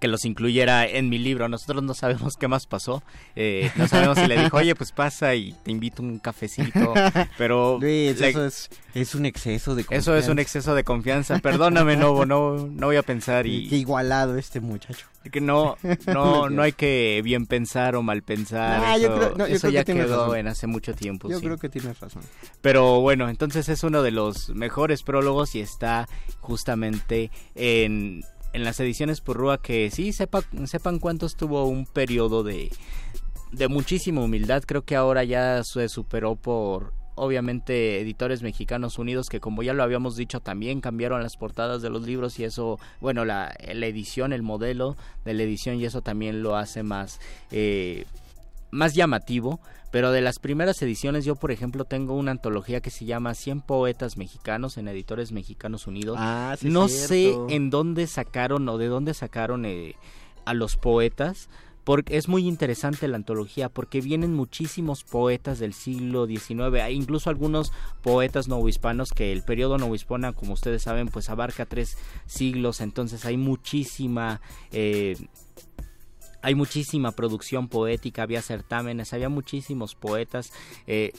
[0.00, 1.48] que los incluyera en mi libro.
[1.48, 3.02] Nosotros no sabemos qué más pasó.
[3.34, 6.92] Eh, no sabemos si le dijo, oye, pues pasa y te invito un cafecito.
[7.38, 10.42] Pero Luis, le- eso es, es un exceso de eso es un confianza.
[10.42, 11.38] exceso de confianza.
[11.38, 15.06] Perdóname, Novo, no, no voy a pensar y Qué igualado este muchacho.
[15.32, 15.76] que no,
[16.06, 18.82] no, no hay que bien pensar o mal pensar.
[18.84, 20.36] Ah, yo eso creo- no, yo eso creo que ya quedó razón.
[20.38, 21.28] en hace mucho tiempo.
[21.28, 21.44] Yo sí.
[21.44, 22.22] creo que tienes razón.
[22.60, 26.08] Pero bueno, entonces es uno de los mejores prólogos y está
[26.40, 28.22] justamente en,
[28.56, 32.72] en las ediciones Purrúa que sí, sepa, sepan cuántos tuvo un periodo de,
[33.52, 34.62] de muchísima humildad.
[34.66, 39.82] Creo que ahora ya se superó por obviamente editores mexicanos unidos que como ya lo
[39.82, 44.34] habíamos dicho también cambiaron las portadas de los libros y eso bueno la, la edición
[44.34, 47.18] el modelo de la edición y eso también lo hace más
[47.50, 48.04] eh,
[48.70, 49.60] más llamativo,
[49.96, 53.62] pero de las primeras ediciones yo por ejemplo tengo una antología que se llama 100
[53.62, 56.18] poetas mexicanos en Editores Mexicanos Unidos.
[56.20, 57.08] Ah, sí, no cierto.
[57.48, 59.94] sé en dónde sacaron o de dónde sacaron eh,
[60.44, 61.48] a los poetas.
[61.82, 67.30] Porque es muy interesante la antología porque vienen muchísimos poetas del siglo XIX, hay incluso
[67.30, 67.72] algunos
[68.02, 73.38] poetas novohispanos que el periodo novohispano, como ustedes saben, pues abarca tres siglos, entonces hay
[73.38, 74.42] muchísima
[74.72, 75.16] eh,
[76.46, 80.52] hay muchísima producción poética, había certámenes, había muchísimos poetas.
[80.86, 81.10] eh,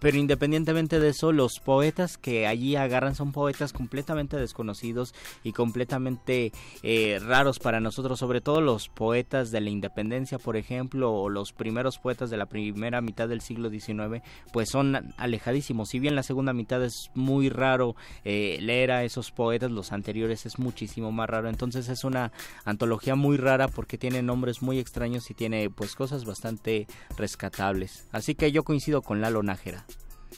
[0.00, 6.52] pero independientemente de eso, los poetas que allí agarran son poetas completamente desconocidos y completamente
[6.82, 11.52] eh, raros para nosotros, sobre todo los poetas de la independencia, por ejemplo, o los
[11.52, 14.22] primeros poetas de la primera mitad del siglo XIX,
[14.52, 15.88] pues son alejadísimos.
[15.88, 20.46] Si bien la segunda mitad es muy raro eh, leer a esos poetas, los anteriores
[20.46, 21.48] es muchísimo más raro.
[21.48, 22.32] Entonces es una
[22.64, 26.86] antología muy rara porque tiene nombres muy extraños y tiene pues cosas bastante
[27.16, 28.06] rescatables.
[28.12, 29.84] Así que yo coincido con Lalo Nájera.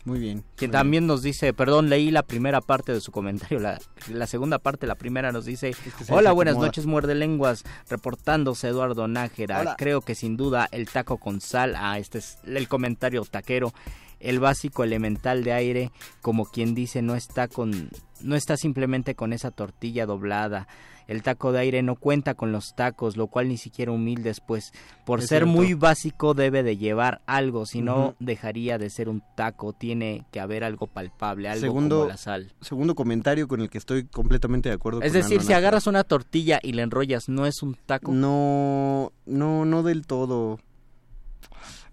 [0.05, 0.45] Muy bien.
[0.57, 3.79] Que muy también nos dice, perdón, leí la primera parte de su comentario, la,
[4.09, 5.73] la segunda parte, la primera nos dice,
[6.09, 6.67] hola, buenas desacomoda".
[6.69, 9.75] noches, muerde lenguas, reportándose Eduardo Nájera, Hola.
[9.77, 13.73] creo que sin duda el taco con sal, ah, este es el comentario taquero,
[14.21, 15.93] el básico elemental de aire,
[16.23, 17.91] como quien dice, no está con,
[18.23, 20.67] no está simplemente con esa tortilla doblada,
[21.09, 24.73] el taco de aire no cuenta con los tacos, lo cual ni siquiera humildes, pues
[25.05, 25.53] por Es ser cierto.
[25.61, 30.39] muy básico debe de llevar algo, si no dejaría de ser un taco, tiene que
[30.39, 32.53] haber algo palpable, algo Segundo- como la sal.
[32.61, 35.03] Segundo comentario con el que estoy completamente de acuerdo.
[35.03, 38.13] Es con decir, si agarras una tortilla y la enrollas, ¿no es un taco?
[38.13, 40.61] No, no, no del todo.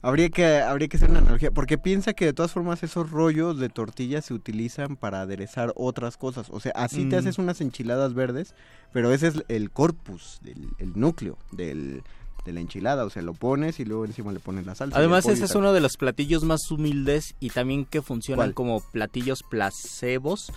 [0.08, 3.60] Habría que, habría que hacer una analogía, porque piensa que de todas formas esos rollos
[3.60, 6.48] de tortilla se utilizan para aderezar otras cosas.
[6.50, 7.20] O sea, así te Mm.
[7.20, 8.54] haces unas enchiladas verdes,
[8.94, 12.04] pero ese es el corpus, del, el núcleo del,
[12.46, 13.04] de la enchilada.
[13.04, 14.96] O sea, lo pones y luego encima le pones la salsa.
[14.96, 18.54] el Además, ese es uno de los platillos más humildes y también que funcionan ¿Cuál?
[18.54, 20.54] como platillos placebos.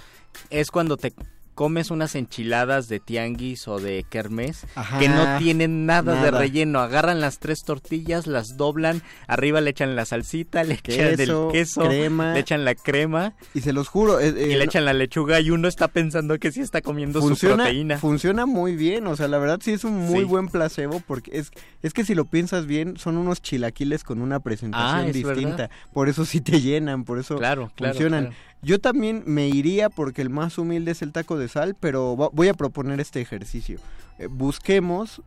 [0.51, 1.13] Es cuando te
[1.61, 6.81] comes unas enchiladas de tianguis o de kermés Ajá, que no tienen nada, de relleno.
[6.81, 11.53] Agarran las tres tortillas, las doblan, arriba le echan la salsita, le echan Queso, el
[11.53, 12.33] queso, crema.
[12.33, 14.21] le echan la crema Y se los juro.
[14.21, 17.21] eh, y eh, le echan la lechuga y uno está pensando que sí está comiendo
[17.21, 17.99] su proteína.
[17.99, 20.25] funciona muy bien, o sea, la verdad sí es un muy Sí.
[20.25, 21.51] buen placebo porque es,
[21.83, 25.57] es que si lo piensas bien, son unos chilaquiles con una presentación Ah, distinta.
[25.57, 25.71] verdad.
[25.93, 28.25] Por eso sí te llenan, por eso Claro, claro, funcionan.
[28.29, 28.50] claro.
[28.63, 32.49] Yo también me iría porque el más humilde es el taco de sal, pero voy
[32.49, 33.79] a proponer este ejercicio.
[34.19, 35.23] Eh, busquemos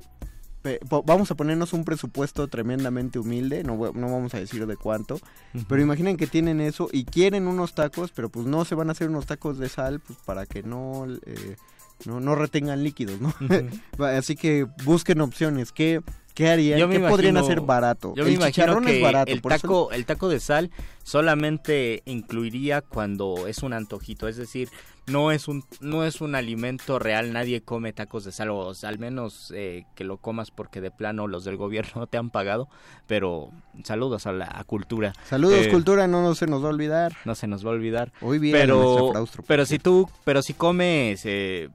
[1.06, 5.20] vamos a ponernos un presupuesto tremendamente humilde, no, no vamos a decir de cuánto,
[5.68, 8.94] pero imaginen que tienen eso y quieren unos tacos, pero pues no se van a
[8.94, 11.06] hacer unos tacos de sal pues para que no...
[11.26, 11.58] eh,
[12.06, 13.34] no, no retengan líquidos, ¿no?
[14.06, 15.72] Así que busquen opciones.
[15.72, 16.02] ¿Qué,
[16.34, 16.80] qué harían?
[16.80, 18.14] Yo me ¿Qué podrían imagino- hacer barato?
[18.16, 19.32] Yo me el imagino chicharrón que es barato.
[19.32, 20.72] el taco, el taco de sal
[21.04, 24.70] solamente incluiría cuando es un antojito, es decir,
[25.06, 29.00] no es un no es un alimento real, nadie come tacos de sal o al
[29.00, 32.68] menos eh, que lo comas porque de plano los del gobierno te han pagado,
[33.06, 33.52] pero
[33.84, 35.14] saludos a la a cultura.
[35.30, 37.14] Saludos, Eh, cultura, no, no se nos va a olvidar.
[37.26, 38.12] No se nos va a olvidar.
[38.22, 41.70] Hoy nuestra pero pero si tú pero si comes eh,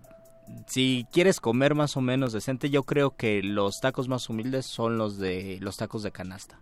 [0.67, 4.99] si quieres comer más o menos decente yo creo que los tacos más humildes son
[4.99, 6.59] los de los tacos de canasta.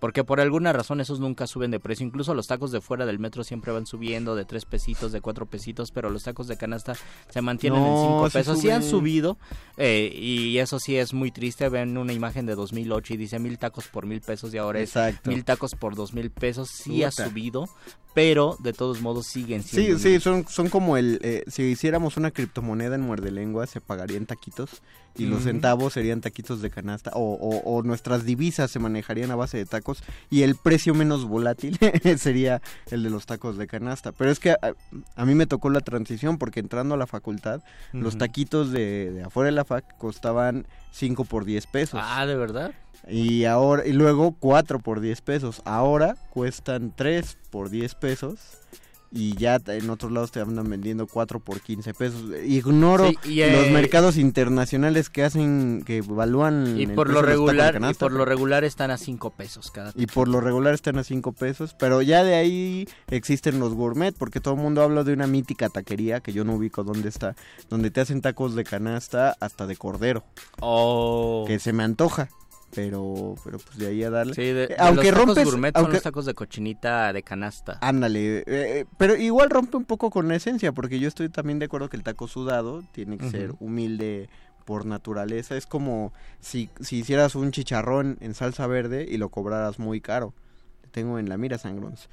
[0.00, 2.04] Porque por alguna razón esos nunca suben de precio.
[2.04, 5.46] Incluso los tacos de fuera del metro siempre van subiendo de tres pesitos de cuatro
[5.46, 6.94] pesitos pero los tacos de canasta
[7.30, 8.60] se mantienen en cinco pesos.
[8.60, 9.38] Sí han subido
[9.78, 11.70] eh, y eso sí es muy triste.
[11.70, 15.30] Ven una imagen de 2008 y dice mil tacos por mil pesos y ahora Exacto.
[15.30, 16.68] es mil tacos por dos mil pesos.
[16.68, 17.66] Sí ha subido
[18.14, 21.18] pero de todos modos siguen Sí, siendo sí, son, son como el...
[21.22, 24.82] eh, si hiciéramos una criptomoneda en muerde lengua, se pagarían taquitos
[25.16, 29.36] y los centavos serían taquitos de canasta o, o- o nuestras divisas se manejarían a
[29.36, 31.78] base de tacos y el precio menos volátil
[32.18, 34.12] sería el de los tacos de canasta.
[34.12, 34.58] Pero es que a,
[35.16, 37.60] a mí me tocó la transición porque entrando a la facultad,
[37.92, 42.00] los taquitos de, de afuera de la fac costaban 5 por 10 pesos.
[42.02, 42.72] Ah, ¿de verdad?
[43.08, 45.62] Y ahora y luego 4 por 10 pesos.
[45.64, 48.38] Ahora cuestan 3 por 10 pesos.
[49.16, 52.24] Y ya en otros lados te andan vendiendo 4 por 15 pesos.
[52.44, 56.76] Ignoro Sí, y, los eh, mercados internacionales que hacen, que evalúan.
[56.76, 60.06] Y el por lo regular, y por lo regular están a 5 pesos cada y
[60.06, 61.76] por lo regular están a 5 pesos.
[61.78, 65.68] Pero ya de ahí existen los gourmet, porque todo el mundo habla de una mítica
[65.68, 67.36] taquería que yo no ubico dónde está,
[67.70, 70.24] donde te hacen tacos de canasta hasta de cordero.
[70.58, 71.44] Oh.
[71.46, 72.30] Que se me antoja.
[72.74, 74.34] Pero, pero pues de ahí a darle.
[74.34, 77.22] Sí, de, de aunque los tacos rompes, gourmet son aunque- los tacos de cochinita de
[77.22, 77.78] canasta.
[77.80, 81.58] Ándale, eh, eh, pero igual rompe un poco con la esencia, porque yo estoy también
[81.58, 84.28] de acuerdo que el taco sudado tiene que ser humilde
[84.64, 85.56] por naturaleza.
[85.56, 90.32] Es como si, si hicieras un chicharrón en salsa verde y lo cobraras muy caro.
[90.82, 92.08] Te tengo en la mira, Sangrons.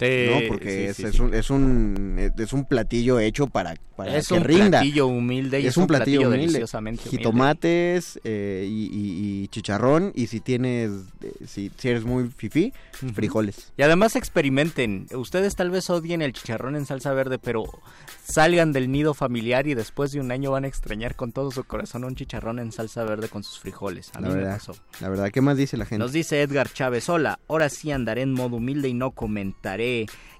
[0.00, 4.16] No, porque sí, es, sí, es un, es, un, es un platillo hecho para, para
[4.16, 4.70] Es que un rinda.
[4.80, 7.16] platillo humilde y es un platillo deliciosamente humilde.
[7.18, 10.10] Jitomates eh, y, y- y chicharrón.
[10.16, 10.90] Y si tienes,
[11.22, 12.72] eh, si, si eres muy fifí,
[13.14, 13.72] frijoles.
[13.76, 15.06] Y además experimenten.
[15.14, 17.62] Ustedes tal vez odien el chicharrón en salsa verde, pero
[18.24, 21.62] salgan del nido familiar y después de un año van a extrañar con todo su
[21.64, 24.10] corazón un chicharrón en salsa verde con sus frijoles.
[24.14, 24.74] A La mí me verdad, pasó.
[25.00, 25.98] la verdad, ¿qué más dice la gente?
[26.02, 29.83] Nos dice Edgar Chávez, hola, ahora sí andaré en modo humilde y no comentaré.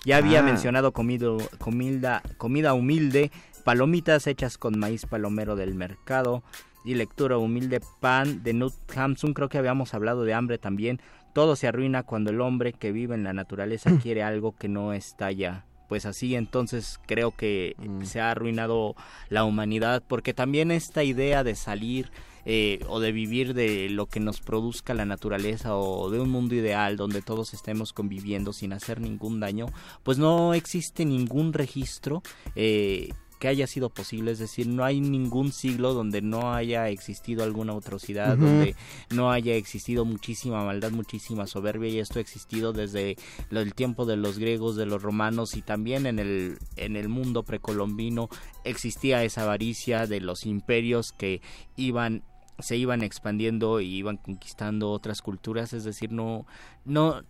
[0.04, 0.42] Ya había Ah.
[0.42, 3.30] mencionado comido, comida, comida humilde,
[3.64, 6.42] palomitas hechas con maíz palomero del mercado
[6.84, 11.00] y lectura humilde, pan de Nut Hamsun, creo que habíamos hablado de hambre también.
[11.32, 14.92] Todo se arruina cuando el hombre que vive en la naturaleza quiere algo que no
[14.92, 15.64] está ya.
[15.88, 18.94] Pues así entonces creo que se ha arruinado
[19.30, 22.10] la humanidad porque también esta idea de salir
[22.46, 26.54] eh, o de vivir de lo que nos produzca la naturaleza o de un mundo
[26.54, 29.66] ideal donde todos estemos conviviendo sin hacer ningún daño,
[30.02, 32.22] pues no existe ningún registro
[32.56, 33.10] eh,
[33.44, 37.74] que haya sido posible, es decir, no hay ningún siglo donde no haya existido alguna
[37.74, 38.74] atrocidad, donde
[39.10, 43.16] no haya existido muchísima maldad, muchísima soberbia y esto ha existido desde
[43.50, 47.42] el tiempo de los griegos, de los romanos y también en el en el mundo
[47.42, 48.30] precolombino
[48.64, 51.42] existía esa avaricia de los imperios que
[51.76, 52.22] iban
[52.58, 56.46] se iban expandiendo y iban conquistando otras culturas, es decir, no
[56.84, 57.22] no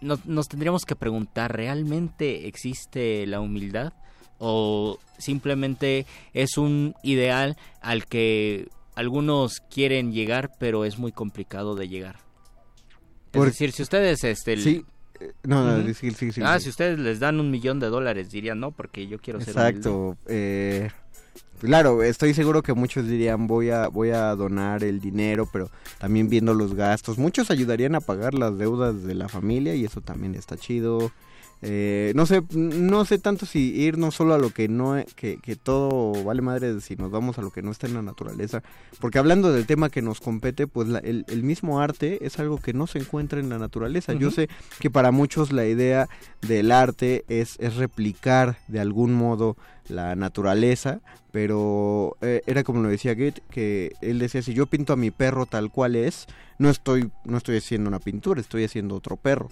[0.00, 3.92] no- nos tendríamos que preguntar, ¿realmente existe la humildad?
[4.38, 11.88] ¿O simplemente es un ideal al que algunos quieren llegar, pero es muy complicado de
[11.88, 12.16] llegar?
[13.26, 14.24] Es decir, si ustedes...
[14.24, 14.84] Este, el- Sí,
[15.20, 18.30] eh, no, no, sí, sí, sí, ah, si ustedes les dan un millón de dólares,
[18.30, 19.78] dirían, no, porque yo quiero ser humilde".
[19.78, 20.16] Exacto.
[20.26, 20.90] eh,
[21.62, 26.28] claro, estoy seguro que muchos dirían voy a voy a donar el dinero, pero también
[26.28, 27.18] viendo los gastos.
[27.18, 31.10] Muchos ayudarían a pagar las deudas de la familia y eso también está chido.
[31.64, 35.54] Eh, no sé, no sé tanto si irnos solo a lo que no, que, que
[35.54, 38.64] todo vale madre si nos vamos a lo que no está en la naturaleza.
[38.98, 42.58] Porque hablando del tema que nos compete, pues la- el, el mismo arte es algo
[42.58, 44.12] que no se encuentra en la naturaleza.
[44.12, 44.48] Yo sé
[44.80, 46.08] que para muchos la idea
[46.40, 49.56] del arte es, es replicar de algún modo
[49.88, 54.92] la naturaleza, pero eh, era como lo decía Goethe, que él decía, si yo pinto
[54.92, 56.26] a mi perro tal cual es,
[56.58, 59.50] no estoy, no estoy haciendo una pintura, estoy haciendo otro perro.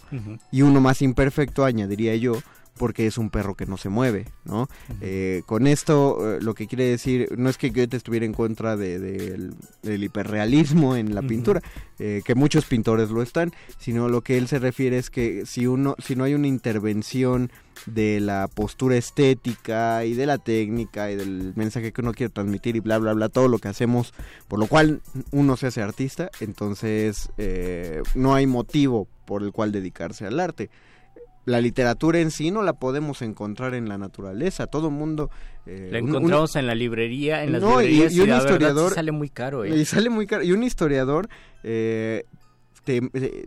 [0.50, 2.34] Y uno más imperfecto, añadiría yo,
[2.80, 4.66] porque es un perro que no se mueve, ¿no?
[5.02, 8.74] Eh, con esto, eh, lo que quiere decir, no es que Goethe estuviera en contra
[8.74, 9.52] de- del-
[9.82, 11.60] del hiperrealismo en la pintura,
[11.98, 15.66] eh, que muchos pintores lo están, sino lo que él se refiere es que si
[15.66, 17.50] uno, si no hay una intervención
[17.84, 22.76] de la postura estética y de la técnica y del mensaje que uno quiere transmitir
[22.76, 24.12] y bla bla bla todo lo que hacemos
[24.48, 25.00] por lo cual
[25.32, 30.68] uno se hace artista entonces eh, no hay motivo por el cual dedicarse al arte
[31.46, 35.30] la literatura en sí no la podemos encontrar en la naturaleza todo mundo
[35.66, 38.28] eh, La un- un- encontramos en la librería, en las no, librerías y, y, un
[38.28, 39.76] la verdad sí historiador sale muy caro, ¿eh?
[39.78, 41.28] y sale muy caro y un historiador
[41.62, 42.24] eh,
[42.84, 43.00] te,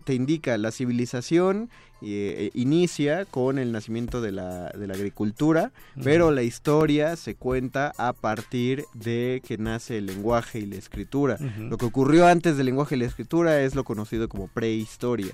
[0.03, 1.69] te indica la civilización
[2.03, 5.71] eh, inicia con el nacimiento de la, de la agricultura,
[6.03, 11.37] pero la historia se cuenta a partir de que nace el lenguaje y la escritura.
[11.57, 15.33] Lo que ocurrió antes del lenguaje y la escritura es lo conocido como prehistoria.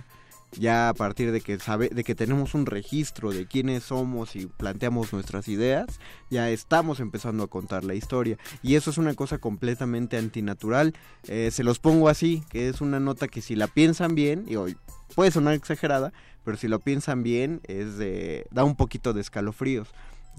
[0.54, 4.47] Ya a partir de que sabe, de que tenemos un registro de quiénes somos y
[4.47, 6.00] planteamos nuestras ideas,
[6.32, 8.38] ya estamos empezando a contar la historia.
[8.64, 10.95] Y eso es una cosa completamente antinatural.
[11.28, 14.56] Eh, se los pongo así, que es una nota que si la piensan bien, y
[14.56, 14.76] hoy
[15.14, 19.89] puede sonar exagerada, pero si lo piensan bien, es de, da un poquito de escalofríos.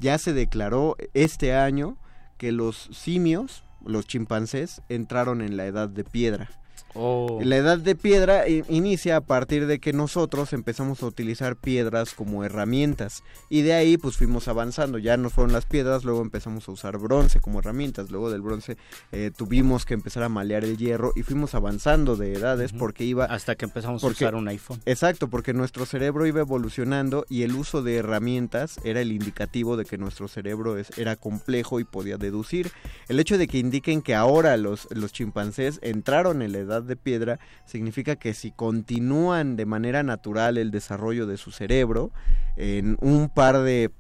[0.01, 1.97] Ya se declaró este año
[2.37, 6.51] que los simios, los chimpancés, entraron en la edad de piedra.
[6.95, 7.39] Oh.
[7.43, 12.15] La edad de piedra i- inicia a partir de que nosotros empezamos a utilizar piedras
[12.15, 16.69] como herramientas y de ahí pues fuimos avanzando, ya no fueron las piedras, luego empezamos
[16.69, 18.77] a usar bronce como herramientas, luego del bronce
[19.13, 23.25] eh, tuvimos que empezar a malear el hierro y fuimos avanzando de edades porque iba...
[23.27, 24.81] Hasta que empezamos porque- a usar un iPhone.
[24.87, 29.85] Exacto, porque nuestro cerebro iba evolucionando y el uso de herramientas era el indicativo de
[29.85, 32.71] que nuestro cerebro es- era complejo y podía deducir.
[33.09, 36.97] El hecho de que indiquen que ahora los, los chimpancés entraron en la edad de
[36.97, 42.11] piedra significa que si continúan de manera natural el desarrollo de su cerebro
[42.57, 43.91] en un par de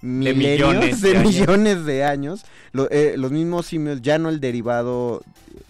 [0.00, 5.22] milenios, millones de, millones de años, lo- eh, los mismos simios, ya no el derivado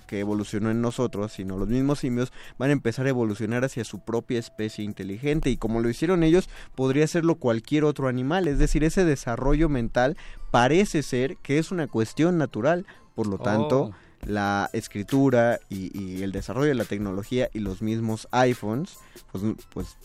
[0.06, 4.00] que evolucionó en nosotros, sino los mismos simios van a empezar a evolucionar hacia su
[4.00, 5.50] propia especie inteligente.
[5.50, 10.16] Y como lo hicieron ellos, podría hacerlo cualquier otro animal, es decir, ese desarrollo mental
[10.50, 13.92] parece ser que es una cuestión natural, por lo tanto, Oh.
[14.26, 18.96] La escritura y, y el desarrollo de la tecnología y los mismos iPhones,
[19.32, 19.96] pues, pues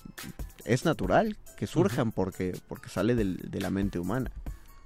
[0.66, 4.32] es natural que surjan porque, porque sale del- de la mente humana.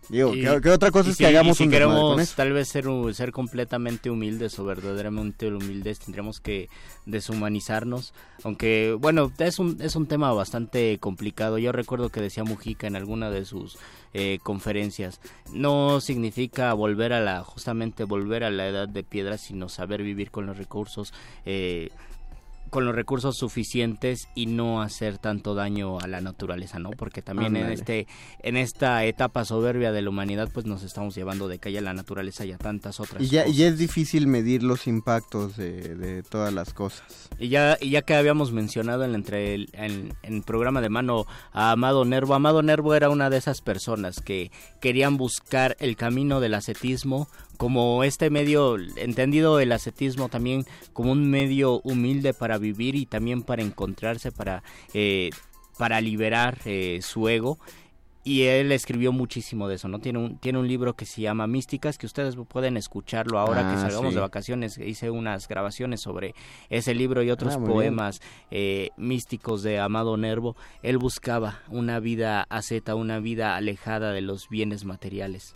[0.09, 2.53] Digo, Y- ¿qué, qué otra cosa es si- que hagamos si un desmadre queremos tal
[2.53, 6.69] vez ser, ser completamente humildes o verdaderamente humildes, tendríamos que
[7.05, 8.13] deshumanizarnos.
[8.43, 11.57] Aunque, bueno, es un, es un tema bastante complicado.
[11.57, 13.77] Yo recuerdo que decía Mujica en alguna de sus
[14.13, 15.19] eh, conferencias,
[15.51, 20.31] no significa volver a la, justamente volver a la edad de piedra, sino saber vivir
[20.31, 21.13] con los recursos.
[21.45, 21.89] eh,
[22.69, 26.91] con los recursos suficientes y no hacer tanto daño a la naturaleza, ¿no?
[26.91, 28.07] Porque también en este
[28.39, 31.93] en esta etapa soberbia de la humanidad pues nos estamos llevando de calle a la
[31.93, 33.57] naturaleza y a tantas otras Y ya, y cosas.
[33.57, 37.29] ya es difícil medir los impactos de, de todas las cosas.
[37.39, 40.89] Y ya, y ya que habíamos mencionado en, entre el, en, en el programa de
[40.89, 44.51] mano a Amado Nervo, Amado Nervo era una de esas personas que
[44.81, 47.27] querían buscar el camino del ascetismo
[47.57, 53.43] como este medio, entendido el ascetismo también como un medio humilde para vivir y también
[53.43, 55.31] para encontrarse, para, eh,
[55.77, 57.59] para liberar eh, su ego.
[58.23, 59.99] Y él escribió muchísimo de eso, ¿no?
[59.99, 63.75] Tiene un, tiene un libro que se llama Místicas, que ustedes pueden escucharlo ahora que
[63.77, 64.15] Ah, salgamos sí.
[64.15, 64.77] de vacaciones.
[64.79, 66.35] Hice unas grabaciones sobre
[66.69, 68.19] ese libro y otros Ah, poemas
[68.51, 70.57] eh, místicos de Amado Nervo.
[70.83, 75.55] Él buscaba una vida asceta, una vida alejada de los bienes materiales.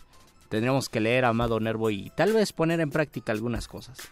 [0.52, 4.12] Tendremos que leer a Amado Nervo y tal vez poner en práctica algunas cosas.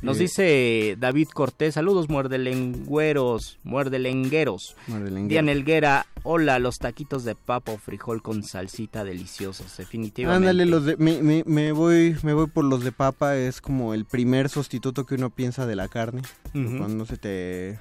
[0.00, 4.74] Nos dice David Cortés, saludos muerdelengüeros, muerdelengueros.
[4.88, 5.28] Muerdelenguero.
[5.28, 10.48] Diana Elguera, hola, los taquitos de papa o frijol con salsita deliciosos, definitivamente.
[10.48, 13.94] Ándale, los de, me, me- me voy, me voy por los de papa, es como
[13.94, 16.22] el primer sustituto que uno piensa de la carne.
[16.52, 17.68] Cuando se te...
[17.70, 17.78] eh,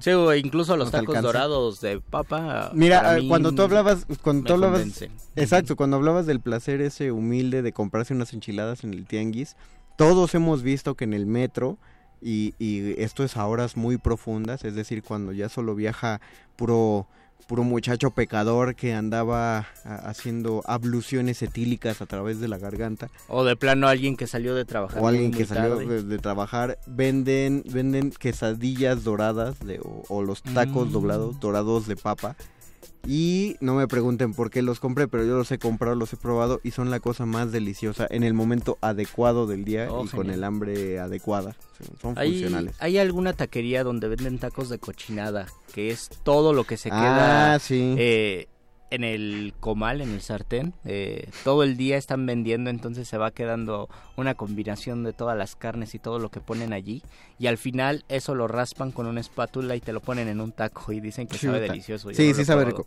[0.00, 1.26] Sí, o incluso los tacos alcanza.
[1.26, 2.70] dorados de papa.
[2.74, 4.86] Mira, ah, cuando tú hablabas, cuando tú hablabas,
[5.36, 9.54] exacto, cuando hablabas del placer ese humilde de comprarse unas enchiladas en el tianguis,
[9.98, 11.76] todos hemos visto que en el metro
[12.22, 16.20] y, y esto es a horas muy profundas, es decir, cuando ya solo viaja
[16.56, 17.06] puro
[17.46, 23.56] puro muchacho pecador que andaba haciendo abluciones etílicas a través de la garganta O de
[23.56, 25.00] plano alguien que salió de trabajar.
[25.02, 30.42] o alguien muy, que salió de trabajar venden venden quesadillas doradas de, o, o los
[30.42, 30.92] tacos Mm.
[30.92, 32.36] doblados dorados de papa
[33.06, 36.16] y no me pregunten por qué los compré pero yo los he comprado los he
[36.16, 40.08] probado y son la cosa más deliciosa en el momento adecuado del día Oh, y
[40.08, 44.78] con el hambre adecuada son, son ¿Hay, funcionales ¿Hay alguna taquería donde venden tacos de
[44.78, 45.46] cochinada?
[45.74, 47.94] Que es todo lo que se Ah, queda sí.
[47.96, 48.48] eh,
[48.90, 50.72] en el comal, en el sartén.
[50.84, 55.56] eh, todo el día están vendiendo, entonces se va quedando una combinación de todas las
[55.56, 57.02] carnes y todo lo que ponen allí.
[57.38, 60.52] Y al final eso lo raspan con una espátula y te lo ponen en un
[60.52, 62.10] taco y dicen que sabe delicioso.
[62.10, 62.86] Yo Sí, no sí sabe rico.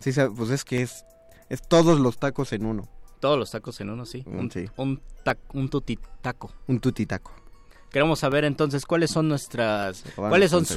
[0.00, 1.04] Sí sabe- pues es que es,
[1.48, 2.88] es todos los tacos en uno.
[3.20, 4.22] Todos los tacos en uno, sí.
[4.26, 4.64] Mm, Un, sí.
[4.76, 6.52] un, tac- un tutitaco.
[6.66, 7.32] Un tutitaco.
[7.90, 10.74] Queremos saber entonces cuáles son nuestras, cuáles son contar.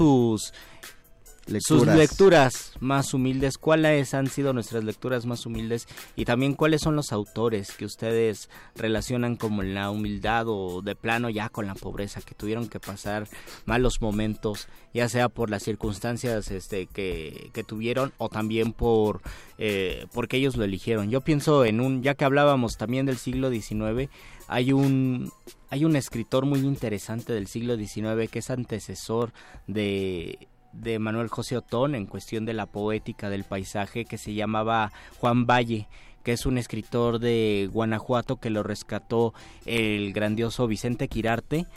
[1.48, 2.74] Sus sus Lecturas.
[2.80, 7.72] más humildes, cuáles han sido nuestras lecturas más humildes y también cuáles son los autores
[7.72, 12.68] que ustedes relacionan como la humildad o de plano ya con la pobreza, que tuvieron
[12.68, 13.28] que pasar
[13.66, 19.22] malos momentos, ya sea por las circunstancias este, que, que tuvieron o también por
[19.58, 21.10] eh, porque ellos lo eligieron.
[21.10, 24.10] Yo pienso en un, ya que hablábamos también del siglo XIX,
[24.48, 25.32] hay un
[25.70, 29.34] hay un escritor muy interesante del siglo XIX que es antecesor
[29.68, 30.48] de
[30.82, 35.46] de Manuel José Otón en cuestión de la poética del paisaje que se llamaba Juan
[35.46, 35.88] Valle
[36.28, 39.34] que es un escritor de Guanajuato que lo rescató
[39.66, 41.68] el grandioso Vicente Quirarte.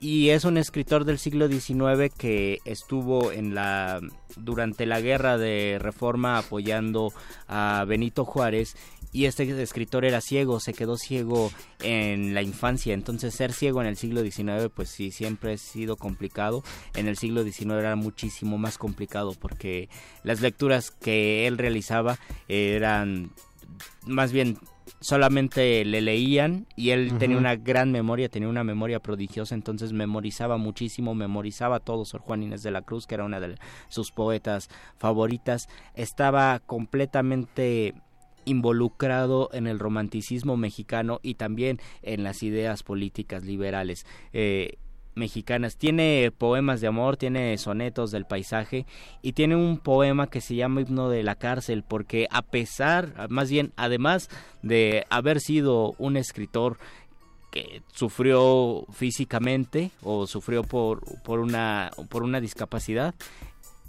[0.00, 4.00] Y es un escritor del siglo XIX que estuvo en la
[4.36, 7.12] durante la guerra de reforma apoyando
[7.46, 8.74] a Benito Juárez
[9.12, 11.50] y este escritor era ciego, se quedó ciego
[11.82, 15.96] en la infancia, entonces ser ciego en el siglo XIX pues sí siempre ha sido
[15.96, 16.62] complicado,
[16.94, 19.88] en el siglo XIX era muchísimo más complicado porque
[20.22, 23.32] las lecturas que él realizaba eran
[24.06, 24.58] más bien
[25.00, 30.56] solamente le leían y él tenía una gran memoria, tenía una memoria prodigiosa, entonces memorizaba
[30.56, 33.56] muchísimo, memorizaba todo Sor Juan Inés de la Cruz, que era una de
[33.88, 37.94] sus poetas favoritas, estaba completamente
[38.50, 44.06] involucrado en el romanticismo mexicano y también en las ideas políticas liberales.
[44.32, 44.78] Eh,
[45.14, 45.76] mexicanas.
[45.76, 48.86] Tiene poemas de amor, tiene sonetos del paisaje
[49.22, 53.50] y tiene un poema que se llama Himno de la cárcel porque a pesar, más
[53.50, 54.28] bien, además
[54.62, 56.78] de haber sido un escritor
[57.50, 63.14] que sufrió físicamente o sufrió por, por, una, por una discapacidad,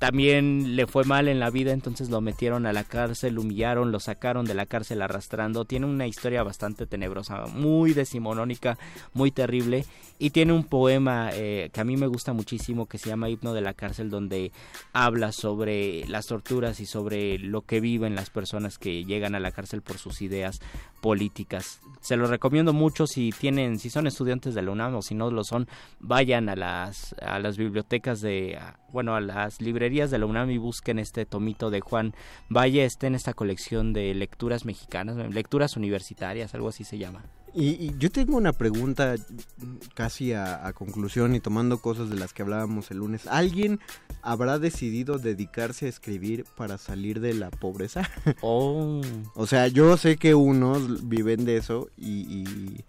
[0.02, 3.92] también le fue mal en la vida, entonces lo metieron a la cárcel, lo humillaron,
[3.92, 5.64] lo sacaron de la cárcel arrastrando.
[5.64, 8.80] Tiene una historia bastante tenebrosa, muy decimonónica,
[9.14, 9.86] muy terrible.
[10.18, 13.54] Y tiene un poema eh, que a mí me gusta muchísimo que se llama Himno
[13.54, 14.52] de la cárcel, donde
[14.92, 19.52] habla sobre las torturas y sobre lo que viven las personas que llegan a la
[19.52, 20.62] cárcel por sus ideas
[21.02, 21.80] políticas.
[22.00, 25.30] Se lo recomiendo mucho si tienen, si son estudiantes de la UNAM o si no
[25.30, 25.68] lo son,
[26.00, 28.60] vayan a las, a las bibliotecas de,
[28.92, 32.14] bueno, a las librerías de la UNAM y busquen este tomito de Juan
[32.50, 37.24] Valle, está en esta colección de lecturas mexicanas, lecturas universitarias, algo así se llama.
[37.54, 39.16] Y, y yo tengo una pregunta
[39.94, 43.28] casi a, a conclusión y tomando cosas de las que hablábamos el lunes.
[43.28, 43.82] ¿Alguien
[44.22, 48.10] habrá decidido dedicarse a escribir para salir de la pobreza?
[48.42, 49.02] Oh.
[49.36, 52.84] O sea, yo sé que unos viven de eso y, y,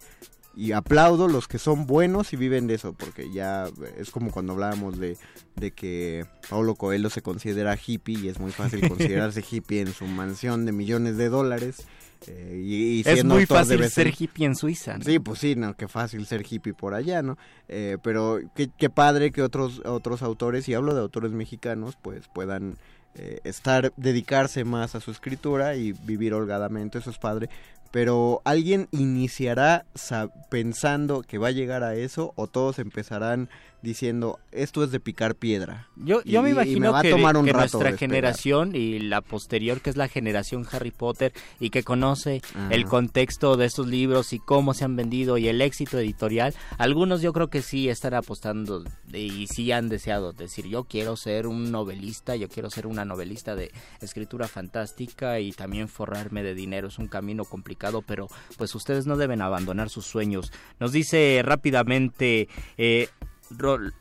[0.55, 4.53] y aplaudo los que son buenos y viven de eso, porque ya es como cuando
[4.53, 5.17] hablábamos de,
[5.55, 10.05] de que Paulo Coelho se considera hippie y es muy fácil considerarse hippie en su
[10.05, 11.85] mansión de millones de dólares.
[12.27, 14.97] eh, y, y Es siendo muy fácil ser hippie en Suiza.
[14.97, 15.03] ¿no?
[15.03, 17.37] Sí, pues sí, no, qué fácil ser hippie por allá, ¿no?
[17.67, 22.27] Eh, pero qué, qué padre que otros otros autores, y hablo de autores mexicanos, pues
[22.33, 22.77] puedan
[23.15, 27.49] eh, estar, dedicarse más a su escritura y vivir holgadamente, eso es padre.
[27.93, 33.49] Pero alguien iniciará sa- pensando que va a llegar a eso o todos empezarán
[33.83, 35.89] diciendo esto es de picar piedra.
[35.97, 38.97] Yo, yo me y- imagino va a que, tomar un que rato nuestra generación y
[38.99, 42.69] la posterior, que es la generación Harry Potter y que conoce Ajá.
[42.71, 47.21] el contexto de estos libros y cómo se han vendido y el éxito editorial, algunos
[47.21, 51.71] yo creo que sí están apostando y sí han deseado decir yo quiero ser un
[51.71, 53.71] novelista, yo quiero ser una novelista de
[54.01, 56.87] escritura fantástica y también forrarme de dinero.
[56.87, 58.27] Es un camino complicado, pero
[58.57, 60.53] pues ustedes no deben abandonar sus sueños.
[60.79, 62.47] Nos dice rápidamente...
[62.77, 63.09] Eh,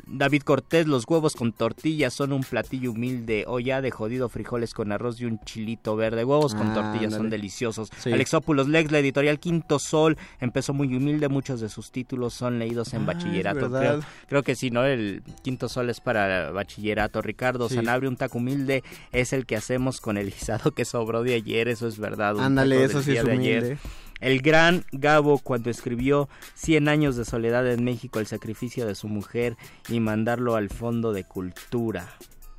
[0.06, 4.74] David Cortés, los huevos con tortillas son un platillo humilde o ya de jodido frijoles
[4.74, 6.24] con arroz y un chilito verde.
[6.24, 7.88] Huevos con Ah, tortillas son deliciosos.
[7.98, 8.12] Sí.
[8.12, 11.28] Alexópulos Lex, la editorial Quinto Sol, empezó muy humilde.
[11.28, 13.70] Muchos de sus títulos son leídos en Ah, bachillerato.
[13.70, 14.84] Creo, creo que sí, ¿no?
[14.84, 17.22] El Quinto Sol es para bachillerato.
[17.22, 17.76] Ricardo Sí.
[17.76, 18.82] Sanabria, un taco humilde
[19.12, 21.68] es el que hacemos con el guisado que sobró de ayer.
[21.68, 22.38] Eso es verdad.
[22.38, 23.78] Ándale, eso sí es día de ayer.
[24.22, 29.08] El gran Gabo cuando escribió Cien años de soledad en México, el sacrificio de su
[29.08, 29.56] mujer
[29.88, 32.08] y mandarlo al Fondo de Cultura.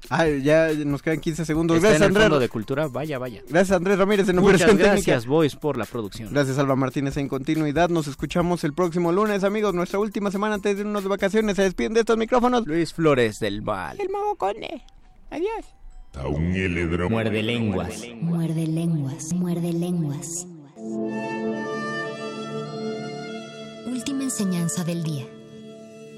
[0.10, 1.78] Ah, ya nos quedan 15 segundos.
[1.78, 2.24] ¿Está Gracias, en el Andrés.
[2.26, 2.88] Fondo de Cultura?
[2.88, 3.42] Vaya, vaya.
[3.48, 4.92] Gracias, Andrés Ramírez en Muchas Operación Técnica.
[4.96, 6.34] gracias, Boys, por la producción.
[6.34, 7.90] Gracias, Alba Martínez, en continuidad.
[7.90, 9.74] Nos escuchamos el próximo lunes, amigos.
[9.74, 11.56] Nuestra última semana antes de irnos de vacaciones.
[11.56, 12.68] Se despiden de estos micrófonos.
[12.68, 13.98] Luis Flores del Val.
[14.02, 14.84] El Mago Conde.
[15.32, 15.66] Adiós.
[17.10, 18.04] Muerde lenguas.
[18.22, 20.46] Muerde lenguas, muerde lenguas.
[23.86, 25.26] Última enseñanza del día.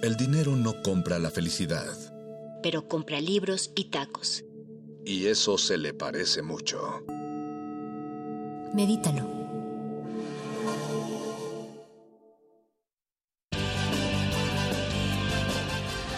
[0.02, 1.96] El dinero no compra la felicidad.
[2.64, 4.44] Pero compra libros y tacos.
[5.06, 7.04] Y eso se le parece mucho.
[8.74, 9.30] Medítalo.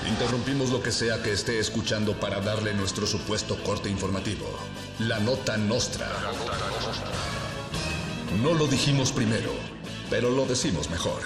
[0.07, 4.47] Interrumpimos lo que sea que esté escuchando para darle nuestro supuesto corte informativo.
[4.99, 6.07] La nota nostra.
[8.35, 9.51] No lo dijimos primero,
[10.09, 11.21] pero lo decimos mejor.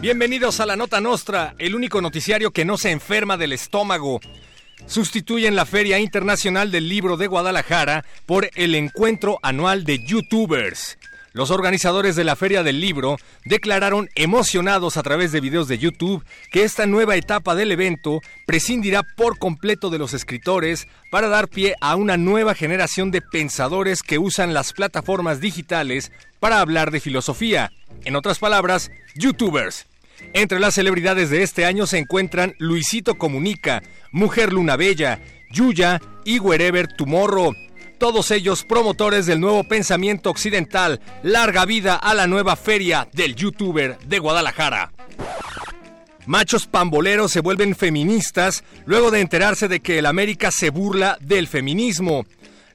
[0.00, 4.20] Bienvenidos a la Nota Nostra, el único noticiario que no se enferma del estómago.
[4.86, 10.98] Sustituyen la Feria Internacional del Libro de Guadalajara por el Encuentro Anual de YouTubers.
[11.34, 16.24] Los organizadores de la Feria del Libro declararon emocionados a través de videos de YouTube
[16.52, 21.74] que esta nueva etapa del evento prescindirá por completo de los escritores para dar pie
[21.80, 27.72] a una nueva generación de pensadores que usan las plataformas digitales para hablar de filosofía.
[28.04, 29.86] En otras palabras, YouTubers.
[30.34, 33.82] Entre las celebridades de este año se encuentran Luisito Comunica,
[34.12, 35.20] Mujer Luna Bella,
[35.50, 37.52] Yuya y Wherever Tomorrow.
[38.04, 41.00] Todos ellos promotores del nuevo pensamiento occidental.
[41.22, 44.92] Larga vida a la nueva feria del youtuber de Guadalajara.
[46.26, 51.48] Machos pamboleros se vuelven feministas luego de enterarse de que el América se burla del
[51.48, 52.26] feminismo.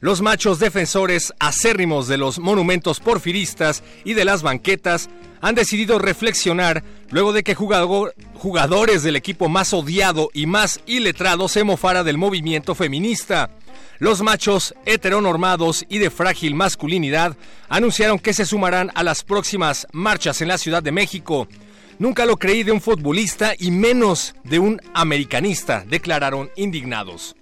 [0.02, 5.10] Los machos defensores acérrimos de los monumentos porfiristas y de las banquetas
[5.42, 11.50] han decidido reflexionar luego de que jugador- jugadores del equipo más odiado y más iletrado
[11.50, 13.50] se mofara del movimiento feminista.
[14.00, 17.36] Los machos heteronormados y de frágil masculinidad
[17.68, 21.50] anunciaron que se sumarán a las próximas marchas en la Ciudad de México.
[21.98, 27.36] Nunca lo creí de un futbolista y menos de un americanista, declararon indignados.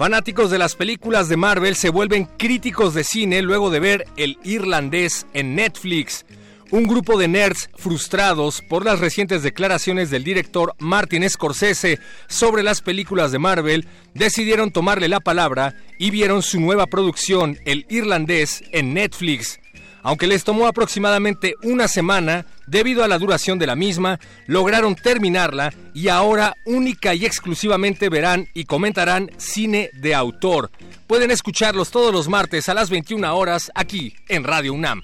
[0.00, 4.38] Fanáticos de las películas de Marvel se vuelven críticos de cine luego de ver El
[4.44, 6.24] Irlandés en Netflix.
[6.70, 11.98] Un grupo de nerds frustrados por las recientes declaraciones del director Martin Scorsese
[12.28, 17.84] sobre las películas de Marvel decidieron tomarle la palabra y vieron su nueva producción El
[17.90, 19.60] Irlandés en Netflix.
[20.02, 25.72] Aunque les tomó aproximadamente una semana, debido a la duración de la misma, lograron terminarla
[25.94, 30.70] y ahora única y exclusivamente verán y comentarán cine de autor.
[31.06, 35.02] Pueden escucharlos todos los martes a las 21 horas aquí en Radio UNAM.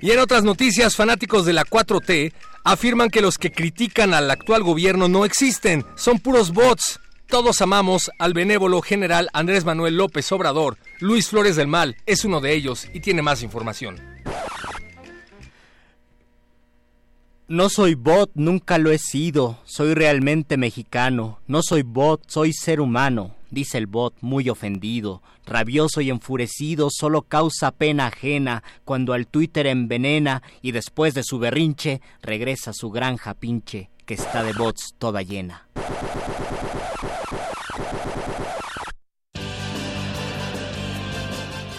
[0.00, 2.32] Y en otras noticias, fanáticos de la 4T
[2.64, 7.00] afirman que los que critican al actual gobierno no existen, son puros bots.
[7.30, 10.78] Todos amamos al benévolo general Andrés Manuel López Obrador.
[10.98, 14.00] Luis Flores del Mal es uno de ellos y tiene más información.
[17.46, 19.60] No soy bot, nunca lo he sido.
[19.64, 21.38] Soy realmente mexicano.
[21.46, 23.36] No soy bot, soy ser humano.
[23.48, 29.68] Dice el bot muy ofendido, rabioso y enfurecido, solo causa pena ajena cuando al Twitter
[29.68, 34.96] envenena y después de su berrinche regresa a su granja pinche que está de bots
[34.98, 35.68] toda llena.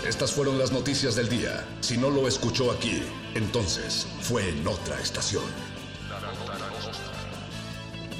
[0.08, 1.68] Estas fueron las noticias del día.
[1.82, 3.04] Si no lo escuchó aquí,
[3.36, 5.44] entonces fue en otra estación.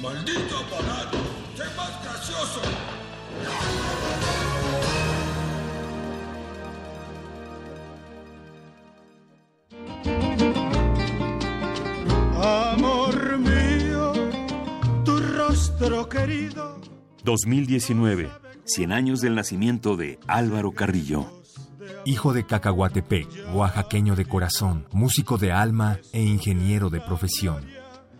[0.02, 1.16] ¡Maldito aparato!
[1.56, 2.60] ¡Sé más gracioso!
[12.42, 13.71] Amor mío,
[15.82, 16.80] rostro querido.
[17.24, 18.30] 2019,
[18.64, 21.26] 100 años del nacimiento de Álvaro Carrillo.
[22.04, 27.64] Hijo de Cacahuatepec, oaxaqueño de corazón, músico de alma e ingeniero de profesión.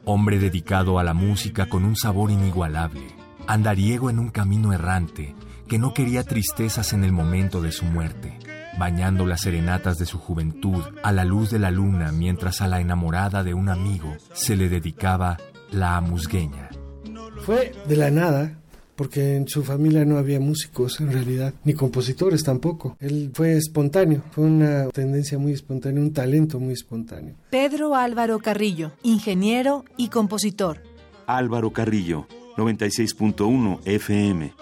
[0.05, 3.07] Hombre dedicado a la música con un sabor inigualable.
[3.47, 5.37] Andariego en un camino errante
[5.69, 8.39] que no quería tristezas en el momento de su muerte,
[8.77, 12.81] bañando las serenatas de su juventud a la luz de la luna mientras a la
[12.81, 15.39] enamorada de un amigo se le dedicaba
[15.71, 16.72] la amusgueña.
[17.45, 18.57] Fue de la nada,
[18.95, 22.97] porque en su familia no había músicos en realidad, ni compositores tampoco.
[23.01, 27.35] Él fue espontáneo, fue una tendencia muy espontánea, un talento muy espontáneo.
[27.51, 30.83] Pedro Álvaro Carrillo, ingeniero y compositor.
[31.27, 34.53] Álvaro Carrillo, 96.1 FM.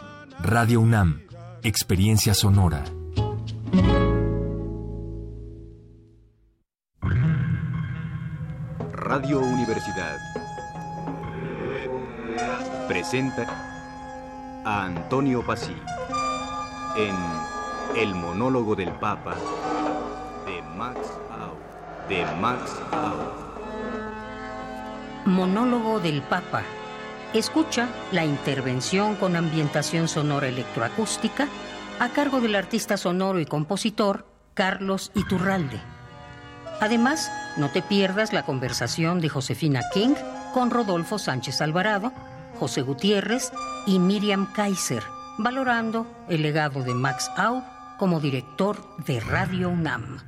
[0.42, 1.20] Radio UNAM,
[1.62, 2.84] experiencia sonora.
[8.92, 10.16] Radio Universidad
[12.90, 13.46] presenta
[14.64, 15.76] a Antonio Pasí.
[16.96, 17.14] en
[17.96, 19.36] El monólogo del Papa
[20.44, 20.98] de Max
[21.30, 21.54] Au.
[22.08, 23.14] De Max Au.
[25.24, 26.64] Monólogo del Papa.
[27.32, 31.46] Escucha la intervención con ambientación sonora electroacústica
[32.00, 35.80] a cargo del artista sonoro y compositor Carlos Iturralde.
[36.80, 40.14] Además, no te pierdas la conversación de Josefina King
[40.52, 42.12] con Rodolfo Sánchez Alvarado,
[42.60, 43.52] José Gutiérrez
[43.86, 45.02] y Miriam Kaiser,
[45.38, 47.62] valorando el legado de Max Au
[47.98, 50.18] como director de Radio UNAM.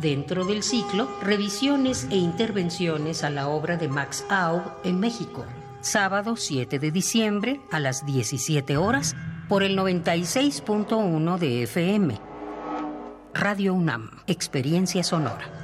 [0.00, 5.44] Dentro del ciclo, revisiones e intervenciones a la obra de Max Aub en México.
[5.80, 9.16] Sábado 7 de diciembre a las 17 horas
[9.48, 12.20] por el 96.1 de FM.
[13.34, 15.63] Radio UNAM, Experiencia Sonora.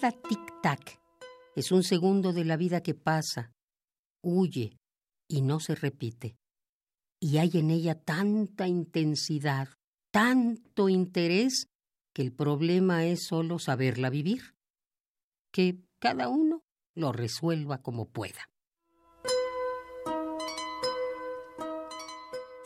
[0.00, 1.00] Cada tic-tac
[1.56, 3.50] es un segundo de la vida que pasa,
[4.22, 4.78] huye
[5.26, 6.36] y no se repite.
[7.20, 9.70] Y hay en ella tanta intensidad,
[10.12, 11.66] tanto interés,
[12.14, 14.54] que el problema es solo saberla vivir.
[15.52, 16.62] Que cada uno
[16.94, 18.48] lo resuelva como pueda.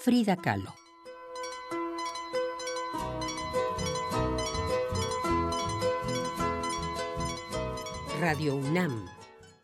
[0.00, 0.81] Frida Kahlo.
[8.22, 9.08] Radio UNAM.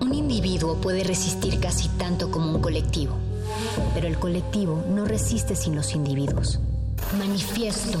[0.00, 3.14] Un individuo puede resistir casi tanto como un colectivo,
[3.92, 6.60] pero el colectivo no resiste sin los individuos.
[7.18, 8.00] Manifiesto.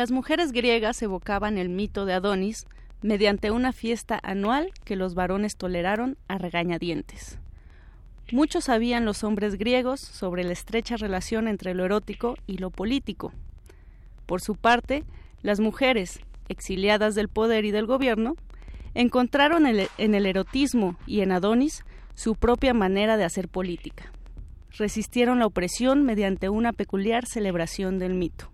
[0.00, 2.66] Las mujeres griegas evocaban el mito de Adonis
[3.02, 7.38] mediante una fiesta anual que los varones toleraron a regañadientes.
[8.32, 13.34] Muchos sabían los hombres griegos sobre la estrecha relación entre lo erótico y lo político.
[14.24, 15.04] Por su parte,
[15.42, 18.36] las mujeres, exiliadas del poder y del gobierno,
[18.94, 21.84] encontraron en el erotismo y en Adonis
[22.14, 24.10] su propia manera de hacer política.
[24.78, 28.50] Resistieron la opresión mediante una peculiar celebración del mito.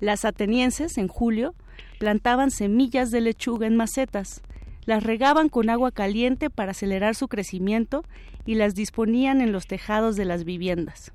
[0.00, 1.54] Las atenienses, en julio,
[1.98, 4.42] plantaban semillas de lechuga en macetas,
[4.84, 8.04] las regaban con agua caliente para acelerar su crecimiento
[8.44, 11.12] y las disponían en los tejados de las viviendas.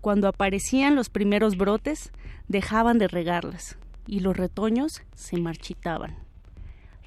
[0.00, 2.12] Cuando aparecían los primeros brotes,
[2.48, 6.16] dejaban de regarlas y los retoños se marchitaban.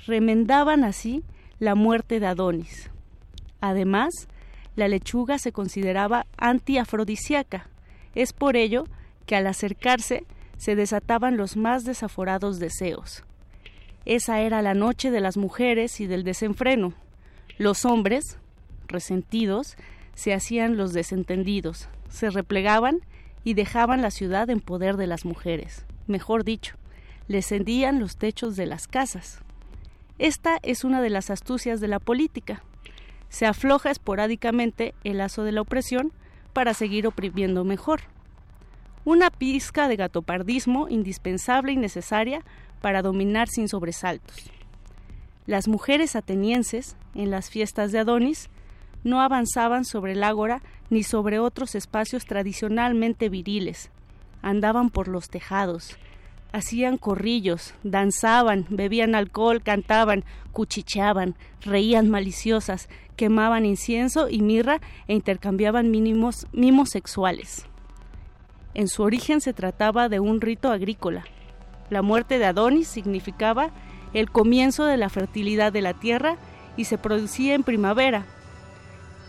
[0.05, 1.23] Remendaban así
[1.59, 2.89] la muerte de Adonis.
[3.59, 4.27] Además,
[4.75, 7.69] la lechuga se consideraba antiafrodisíaca.
[8.15, 8.85] Es por ello
[9.25, 10.25] que al acercarse
[10.61, 13.23] se desataban los más desaforados deseos.
[14.05, 16.93] Esa era la noche de las mujeres y del desenfreno.
[17.57, 18.37] Los hombres,
[18.87, 19.75] resentidos,
[20.13, 22.99] se hacían los desentendidos, se replegaban
[23.43, 25.83] y dejaban la ciudad en poder de las mujeres.
[26.05, 26.75] Mejor dicho,
[27.27, 29.39] les hendían los techos de las casas.
[30.19, 32.61] Esta es una de las astucias de la política.
[33.29, 36.11] Se afloja esporádicamente el lazo de la opresión
[36.53, 38.01] para seguir oprimiendo mejor.
[39.03, 42.43] Una pizca de gatopardismo indispensable y necesaria
[42.81, 44.51] para dominar sin sobresaltos.
[45.47, 48.49] Las mujeres atenienses, en las fiestas de Adonis,
[49.03, 53.89] no avanzaban sobre el ágora ni sobre otros espacios tradicionalmente viriles.
[54.43, 55.97] Andaban por los tejados,
[56.51, 65.89] hacían corrillos, danzaban, bebían alcohol, cantaban, cuchicheaban, reían maliciosas, quemaban incienso y mirra e intercambiaban
[65.89, 67.65] mimos sexuales.
[68.73, 71.25] En su origen se trataba de un rito agrícola.
[71.89, 73.71] La muerte de Adonis significaba
[74.13, 76.37] el comienzo de la fertilidad de la tierra
[76.77, 78.25] y se producía en primavera.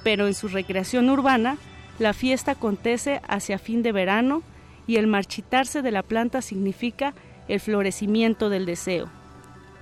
[0.04, 1.58] Pero en su recreación urbana,
[1.98, 4.42] la fiesta acontece hacia fin de verano
[4.86, 7.14] y el marchitarse de la planta significa
[7.48, 9.08] el florecimiento del deseo.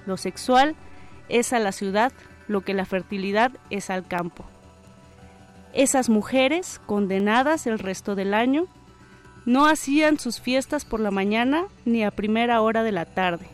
[0.07, 0.75] Lo sexual
[1.29, 2.13] es a la ciudad
[2.49, 4.45] lo que la fertilidad es al campo.
[5.73, 8.67] Esas mujeres, condenadas el resto del año,
[9.51, 13.47] no hacían sus fiestas por la mañana ni a primera hora de la tarde.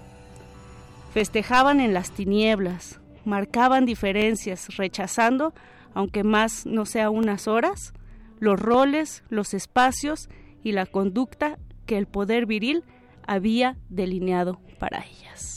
[1.15, 5.55] Festejaban en las tinieblas, marcaban diferencias, rechazando,
[5.95, 7.95] aunque más no sea unas horas,
[8.41, 10.29] los roles, los espacios
[10.63, 12.85] y la conducta que el poder viril
[13.27, 15.56] había delineado para ellas.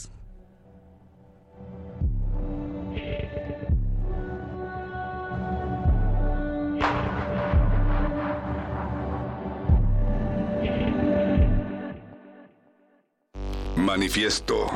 [13.80, 14.66] Manifiesto.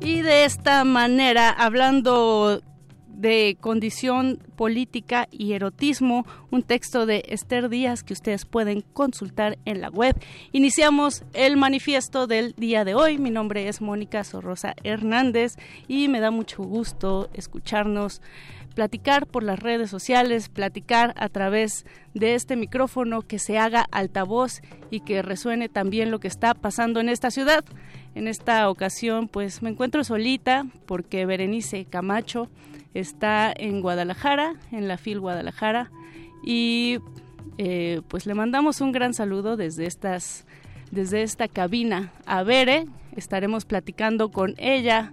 [0.00, 2.62] Y de esta manera, hablando
[3.06, 9.82] de condición política y erotismo, un texto de Esther Díaz que ustedes pueden consultar en
[9.82, 10.16] la web.
[10.52, 13.18] Iniciamos el manifiesto del día de hoy.
[13.18, 15.56] Mi nombre es Mónica Sorrosa Hernández
[15.86, 18.22] y me da mucho gusto escucharnos
[18.80, 24.62] platicar por las redes sociales, platicar a través de este micrófono que se haga altavoz
[24.90, 27.62] y que resuene también lo que está pasando en esta ciudad.
[28.14, 32.48] En esta ocasión pues me encuentro solita porque Berenice Camacho
[32.94, 35.90] está en Guadalajara, en la FIL Guadalajara
[36.42, 37.00] y
[37.58, 40.46] eh, pues le mandamos un gran saludo desde estas
[40.90, 42.86] desde esta cabina a Bere.
[43.14, 45.12] Estaremos platicando con ella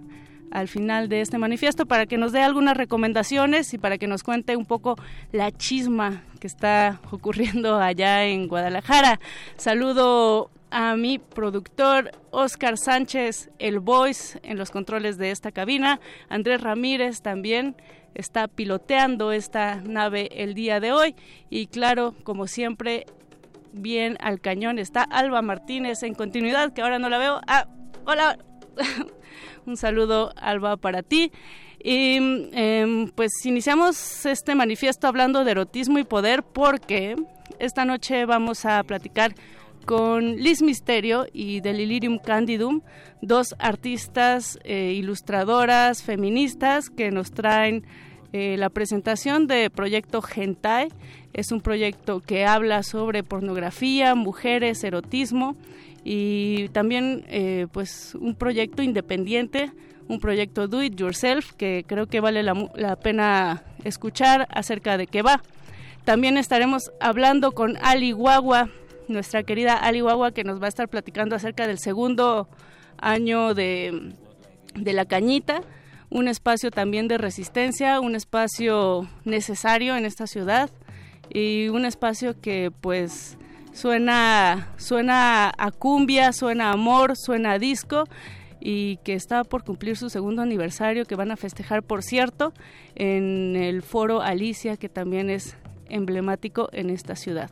[0.50, 4.22] al final de este manifiesto para que nos dé algunas recomendaciones y para que nos
[4.22, 4.96] cuente un poco
[5.32, 9.20] la chisma que está ocurriendo allá en Guadalajara.
[9.56, 16.00] Saludo a mi productor Oscar Sánchez, el voice en los controles de esta cabina.
[16.28, 17.76] Andrés Ramírez también
[18.14, 21.14] está piloteando esta nave el día de hoy.
[21.50, 23.06] Y claro, como siempre,
[23.72, 27.40] bien al cañón está Alba Martínez en continuidad, que ahora no la veo.
[27.46, 27.66] Ah,
[28.04, 28.38] hola.
[29.66, 31.32] Un saludo, Alba, para ti.
[31.82, 32.18] Y
[32.52, 37.14] eh, pues iniciamos este manifiesto hablando de erotismo y poder porque
[37.58, 39.34] esta noche vamos a platicar
[39.88, 42.82] con Liz Misterio y Delirium Candidum,
[43.22, 47.86] dos artistas eh, ilustradoras feministas que nos traen
[48.34, 50.88] eh, la presentación de Proyecto Hentai.
[51.32, 55.56] Es un proyecto que habla sobre pornografía, mujeres, erotismo
[56.10, 59.70] y también eh, pues un proyecto independiente,
[60.08, 65.06] un proyecto do it yourself que creo que vale la, la pena escuchar acerca de
[65.06, 65.42] qué va.
[66.06, 68.70] También estaremos hablando con Ali Guagua,
[69.06, 72.48] nuestra querida Ali Guagua, que nos va a estar platicando acerca del segundo
[72.96, 74.14] año de,
[74.76, 75.60] de la cañita,
[76.08, 80.70] un espacio también de resistencia, un espacio necesario en esta ciudad
[81.28, 83.36] y un espacio que pues
[83.78, 88.04] suena, suena a cumbia, suena a amor, suena a disco
[88.60, 92.52] y que está por cumplir su segundo aniversario, que van a festejar, por cierto,
[92.96, 95.56] en el foro Alicia, que también es
[95.88, 97.50] emblemático en esta ciudad.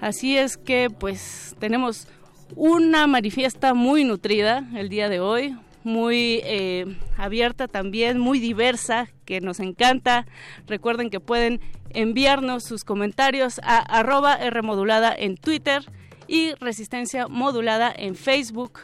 [0.00, 2.08] Así es que pues tenemos
[2.56, 9.40] una manifiesta muy nutrida el día de hoy, muy eh, abierta también, muy diversa, que
[9.40, 10.26] nos encanta.
[10.66, 15.84] Recuerden que pueden enviarnos sus comentarios a arroba Rmodulada en Twitter
[16.26, 18.80] y Resistencia Modulada en Facebook.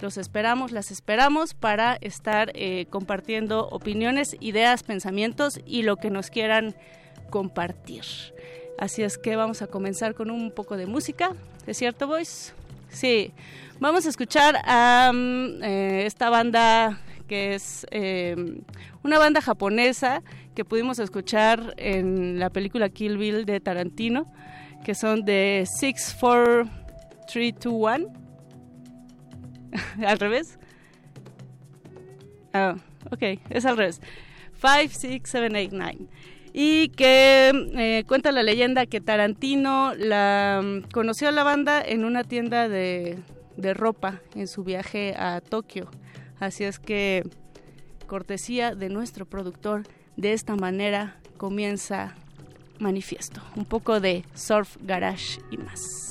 [0.00, 6.30] Los esperamos, las esperamos para estar eh, compartiendo opiniones, ideas, pensamientos y lo que nos
[6.30, 6.74] quieran
[7.30, 8.04] compartir.
[8.78, 11.34] Así es que vamos a comenzar con un poco de música.
[11.66, 12.54] ¿Es cierto, boys?
[12.90, 13.32] Sí.
[13.78, 18.60] Vamos a escuchar a um, eh, esta banda que es eh,
[19.02, 20.22] una banda japonesa
[20.54, 24.30] que pudimos escuchar en la película Kill Bill de Tarantino,
[24.84, 26.68] que son de 6, 4,
[27.32, 28.06] 3, 2, 1.
[30.06, 30.58] ¿Al revés?
[32.52, 32.74] Ah,
[33.12, 34.00] ok, es al revés.
[34.60, 36.08] 5, 6, 7, 8, 9
[36.52, 42.04] y que eh, cuenta la leyenda que Tarantino la mm, conoció a la banda en
[42.04, 43.18] una tienda de,
[43.56, 45.90] de ropa en su viaje a Tokio.
[46.38, 47.24] Así es que
[48.06, 49.84] cortesía de nuestro productor,
[50.16, 52.14] de esta manera comienza
[52.80, 56.09] Manifiesto, un poco de surf, garage y más.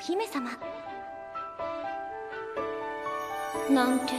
[0.00, 0.50] 姫様。
[3.70, 4.14] なんて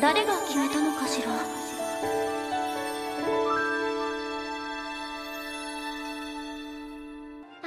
[0.00, 1.28] 誰が決めたのかしら。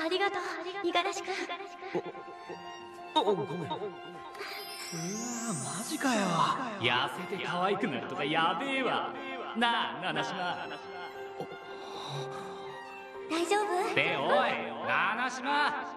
[0.03, 0.41] ありがとう
[0.83, 1.33] 五十嵐君。
[3.15, 3.45] おごめん。
[3.45, 3.77] うわ
[5.77, 6.21] マジかよ。
[6.81, 9.13] 痩せて可愛くなるとかやべえわ。
[9.55, 10.67] なあ七島。
[13.29, 13.91] 大丈夫？
[13.91, 14.51] っておい
[14.87, 15.90] 七島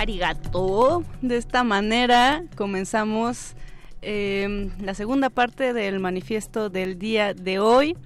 [0.00, 1.04] Arigato.
[1.20, 3.54] De esta manera comenzamos
[4.00, 7.98] eh, la segunda parte del manifiesto del día de hoy.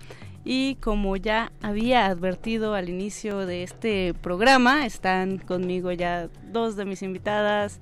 [0.45, 6.85] Y como ya había advertido al inicio de este programa, están conmigo ya dos de
[6.85, 7.79] mis invitadas,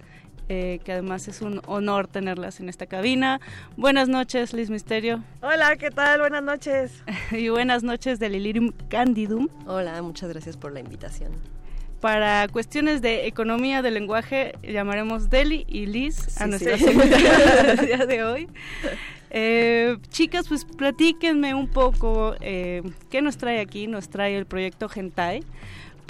[0.51, 3.41] eh, que además es un honor tenerlas en esta cabina.
[3.79, 5.25] Buenas noches, Liz Misterio.
[5.41, 6.21] Hola, ¿qué tal?
[6.21, 7.03] Buenas noches.
[7.33, 9.49] y buenas noches de Lilium Candidum.
[9.67, 11.33] Hola, muchas gracias por la invitación.
[12.03, 16.87] Para cuestiones de economía del lenguaje, llamaremos Deli y Liz a Sí, nuestras sí.
[17.77, 18.49] del día de hoy.
[19.31, 23.87] Eh, chicas, pues platíquenme un poco eh, qué nos trae aquí.
[23.87, 25.45] Nos trae el proyecto Hentai,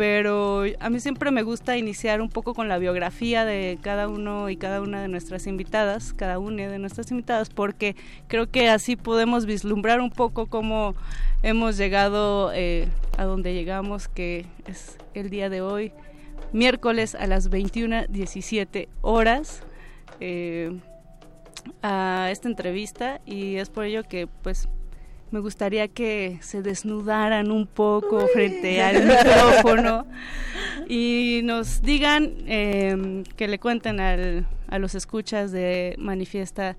[0.02, 4.50] pero a mí siempre me gusta iniciar un poco con la biografía de cada uno
[4.50, 7.94] y cada una de nuestras invitadas, cada una de nuestras invitadas, porque
[8.26, 10.96] creo que así podemos vislumbrar un poco cómo
[11.44, 15.92] hemos llegado eh, a donde llegamos, que es el día de hoy,
[16.52, 19.62] miércoles a las 21.17 horas.
[20.18, 20.80] eh,
[21.80, 24.68] a esta entrevista y es por ello que pues
[25.32, 30.06] me gustaría que se desnudaran un poco frente al micrófono
[30.88, 36.76] y nos digan eh, que le cuenten al, a los escuchas de Manifiesta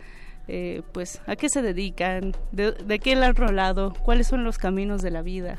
[0.47, 4.57] eh, pues a qué se dedican, de, de qué le han rolado, cuáles son los
[4.57, 5.57] caminos de la vida.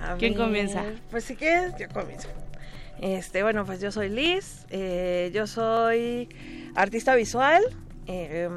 [0.00, 0.84] A ¿Quién ver, comienza?
[1.10, 2.28] Pues si quieres, yo comienzo.
[3.00, 6.28] Este, bueno, pues yo soy Liz, eh, yo soy
[6.74, 7.62] artista visual
[8.06, 8.48] eh,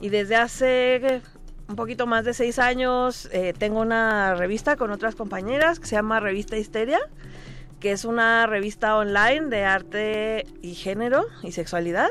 [0.00, 1.20] y desde hace
[1.68, 5.96] un poquito más de seis años eh, tengo una revista con otras compañeras que se
[5.96, 7.00] llama Revista Histeria,
[7.80, 12.08] que es una revista online de arte y género y sexualidad.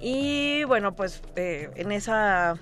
[0.00, 2.56] Y bueno, pues eh, en, esa,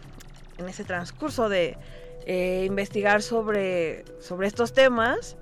[0.59, 1.79] en ese transcurso de
[2.27, 5.37] eh, investigar sobre, sobre estos temas,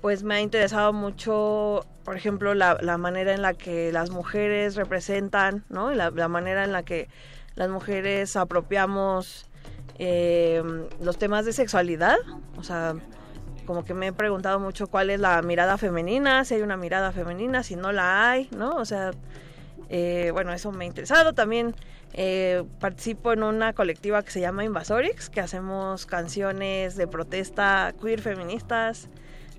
[0.00, 4.76] pues me ha interesado mucho, por ejemplo, la, la manera en la que las mujeres
[4.76, 5.92] representan, ¿no?
[5.92, 7.08] La, la manera en la que
[7.54, 9.47] las mujeres apropiamos
[9.98, 10.62] eh,
[11.00, 12.16] los temas de sexualidad.
[12.56, 12.94] O sea,
[13.66, 17.12] como que me he preguntado mucho cuál es la mirada femenina, si hay una mirada
[17.12, 18.76] femenina, si no la hay, ¿no?
[18.76, 19.10] O sea,
[19.90, 21.34] eh, bueno, eso me ha interesado.
[21.34, 21.74] También
[22.14, 28.20] eh, participo en una colectiva que se llama Invasorix, que hacemos canciones de protesta queer
[28.20, 29.08] feministas.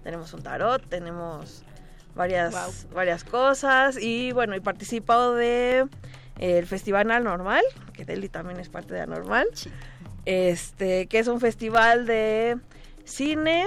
[0.03, 1.63] Tenemos un tarot, tenemos
[2.15, 5.87] varias, varias cosas y bueno, y participo de
[6.39, 7.63] eh, el Festival Anormal,
[7.93, 9.47] que Deli también es parte de Anormal,
[10.29, 12.59] este, que es un festival de
[13.03, 13.65] cine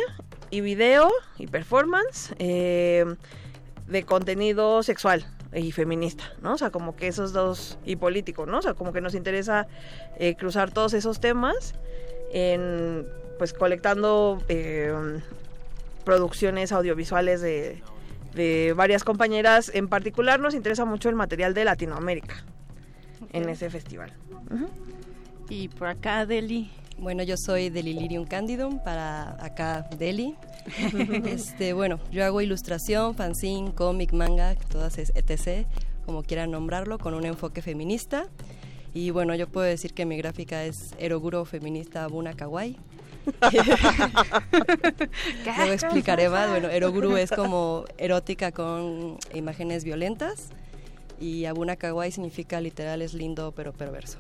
[0.49, 3.05] y video y performance eh,
[3.89, 6.55] de contenido sexual y feminista, ¿no?
[6.55, 8.59] O sea, como que esos dos, y político, ¿no?
[8.59, 9.67] O sea, como que nos interesa
[10.21, 11.75] eh, cruzar todos esos temas
[12.33, 13.09] en,
[13.39, 14.95] pues, colectando eh,
[16.05, 17.83] producciones audiovisuales de,
[18.35, 19.69] de varias compañeras.
[19.75, 22.45] En particular nos interesa mucho el material de Latinoamérica
[23.33, 24.13] en ese festival.
[25.53, 26.71] Y por acá, Deli.
[26.97, 30.35] Bueno, yo soy de Lilirium Candidum, para acá Deli.
[31.27, 35.67] este, bueno, yo hago ilustración, fanzine, cómic, manga, todas es etc.,
[36.07, 38.31] como quieran nombrarlo, con un enfoque feminista.
[38.95, 42.79] Y bueno, yo puedo decir que mi gráfica es Eroguro Feminista Buna Kawaii.
[45.59, 46.49] Luego explicaré más.
[46.49, 50.49] Bueno, Eroguru es como erótica con imágenes violentas
[51.21, 54.19] y Abuna Kawaii significa literal es lindo pero perverso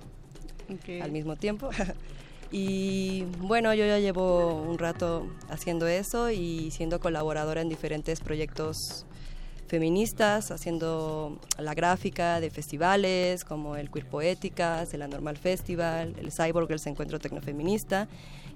[1.02, 1.70] al mismo tiempo.
[2.52, 9.06] y bueno, yo ya llevo un rato haciendo eso y siendo colaboradora en diferentes proyectos
[9.72, 16.70] feministas, haciendo la gráfica de festivales como el Queer Poéticas, el Anormal Festival, el Cyborg,
[16.70, 18.06] el Encuentro Tecnofeminista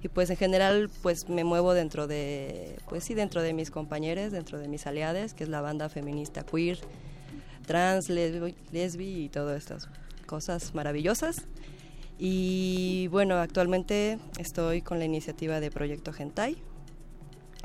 [0.02, 4.30] y pues en general pues me muevo dentro de pues sí dentro de mis compañeros,
[4.30, 6.78] dentro de mis aliados, que es la banda feminista queer,
[7.66, 9.88] trans, lesbi, lesbi y todas estas
[10.26, 11.46] cosas maravillosas.
[12.18, 16.56] Y bueno, actualmente estoy con la iniciativa de Proyecto Hentai,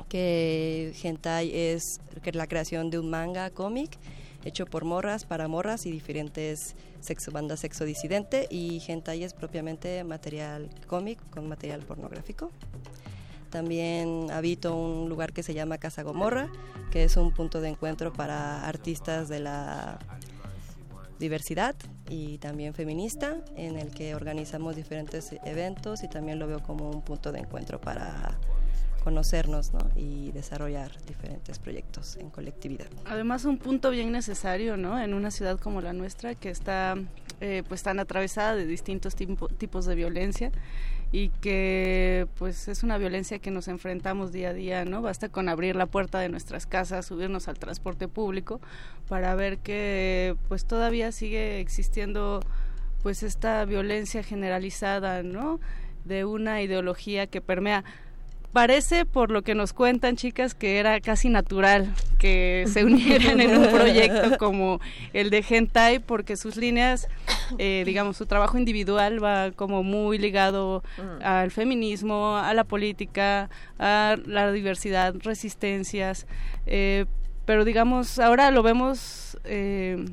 [0.08, 2.00] que Hentai es
[2.32, 3.98] la creación de un manga cómic
[4.44, 10.02] hecho por morras, para morras y diferentes sexo, bandas sexo disidente y hentai es propiamente
[10.04, 12.50] material cómic con material pornográfico.
[13.50, 16.48] También habito un lugar que se llama Casa Gomorra,
[16.90, 19.98] que es un punto de encuentro para artistas de la
[21.18, 21.76] diversidad
[22.12, 27.00] y también feminista, en el que organizamos diferentes eventos y también lo veo como un
[27.00, 28.36] punto de encuentro para
[29.02, 29.80] conocernos ¿no?
[29.96, 32.86] y desarrollar diferentes proyectos en colectividad.
[33.06, 35.00] Además un punto bien necesario, ¿no?
[35.00, 36.96] En una ciudad como la nuestra que está
[37.40, 40.52] eh, pues tan atravesada de distintos tipo- tipos de violencia
[41.12, 45.02] y que pues es una violencia que nos enfrentamos día a día, ¿no?
[45.02, 48.60] Basta con abrir la puerta de nuestras casas, subirnos al transporte público
[49.08, 52.42] para ver que pues todavía sigue existiendo
[53.02, 55.60] pues esta violencia generalizada, ¿no?
[56.06, 57.84] De una ideología que permea
[58.52, 63.56] Parece, por lo que nos cuentan chicas, que era casi natural que se unieran en
[63.56, 64.78] un proyecto como
[65.14, 67.08] el de Hentai, porque sus líneas,
[67.58, 70.82] eh, digamos, su trabajo individual va como muy ligado
[71.22, 73.48] al feminismo, a la política,
[73.78, 76.26] a la diversidad, resistencias,
[76.66, 77.06] eh,
[77.46, 80.04] pero digamos, ahora lo vemos eh,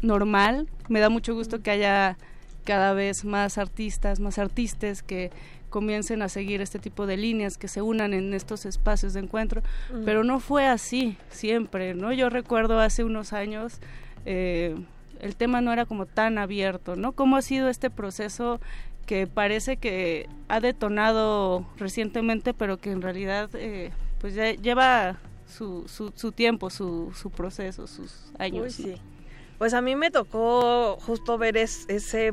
[0.00, 0.66] normal.
[0.88, 2.16] Me da mucho gusto que haya
[2.64, 5.30] cada vez más artistas, más artistas que
[5.72, 9.62] comiencen a seguir este tipo de líneas, que se unan en estos espacios de encuentro,
[9.92, 10.04] Mm.
[10.04, 12.12] pero no fue así siempre, ¿no?
[12.12, 13.80] Yo recuerdo hace unos años
[14.24, 14.76] eh,
[15.20, 17.10] el tema no era como tan abierto, ¿no?
[17.12, 18.60] ¿Cómo ha sido este proceso
[19.06, 25.16] que parece que ha detonado recientemente, pero que en realidad pues pues ya lleva
[25.48, 28.78] su, su, su tiempo, su, su proceso, sus años.
[28.78, 28.94] Uy, ¿no?
[28.96, 29.00] sí.
[29.58, 32.32] Pues a mí me tocó justo ver es- ese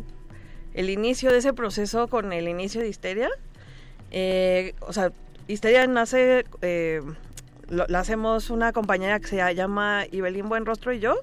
[0.73, 3.29] el inicio de ese proceso con el inicio de Histeria.
[4.11, 5.11] Eh, o sea,
[5.47, 7.01] Histeria nace, eh,
[7.69, 11.15] la hacemos una compañera que se llama Ibelín Buenrostro y yo.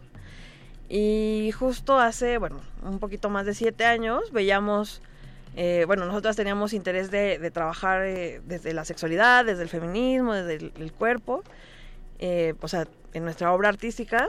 [0.89, 5.03] Y justo hace, bueno, un poquito más de siete años veíamos,
[5.57, 10.93] eh, bueno, nosotras teníamos interés de, trabajar desde la sexualidad, desde el feminismo, desde el,
[10.93, 11.43] cuerpo,
[12.61, 14.29] o sea, en nuestra obra artística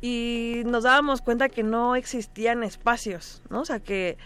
[0.00, 3.60] y nos dábamos cuenta que no existían espacios, ¿no?
[3.60, 4.16] O sea, que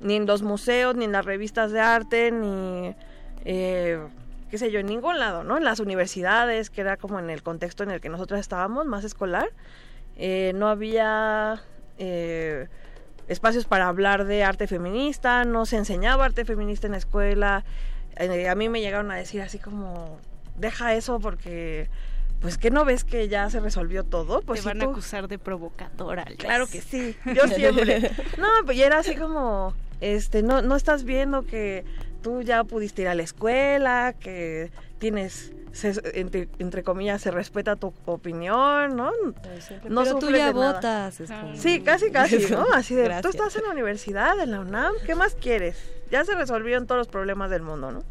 [0.00, 2.94] ni en los museos, ni en las revistas de arte, ni,
[3.44, 4.00] eh,
[4.50, 5.56] qué sé yo, en ningún lado, ¿no?
[5.56, 9.04] En las universidades, que era como en el contexto en el que nosotros estábamos, más
[9.04, 9.50] escolar,
[10.16, 11.62] eh, no había
[11.98, 12.66] eh,
[13.28, 17.64] espacios para hablar de arte feminista, no se enseñaba arte feminista en la escuela.
[18.16, 20.18] Eh, a mí me llegaron a decir así como,
[20.56, 21.88] deja eso porque,
[22.40, 24.40] pues que no ves que ya se resolvió todo.
[24.42, 26.24] Pues Te si van a acusar de provocadora.
[26.28, 26.38] Liz.
[26.38, 28.10] Claro que sí, yo siempre.
[28.38, 31.84] No, pues ya era así como, este, no, no estás viendo que
[32.22, 37.76] tú ya pudiste ir a la escuela, que tienes, se- entre, entre comillas, se respeta
[37.76, 39.10] tu opinión, ¿no?
[39.88, 41.16] No Pero tú ya votas.
[41.26, 42.66] como- Sí, casi, casi, ¿no?
[42.74, 43.22] Así de, Gracias.
[43.22, 45.76] tú estás en la universidad, en la UNAM, ¿qué más quieres?
[46.10, 48.02] Ya se resolvieron todos los problemas del mundo, ¿no?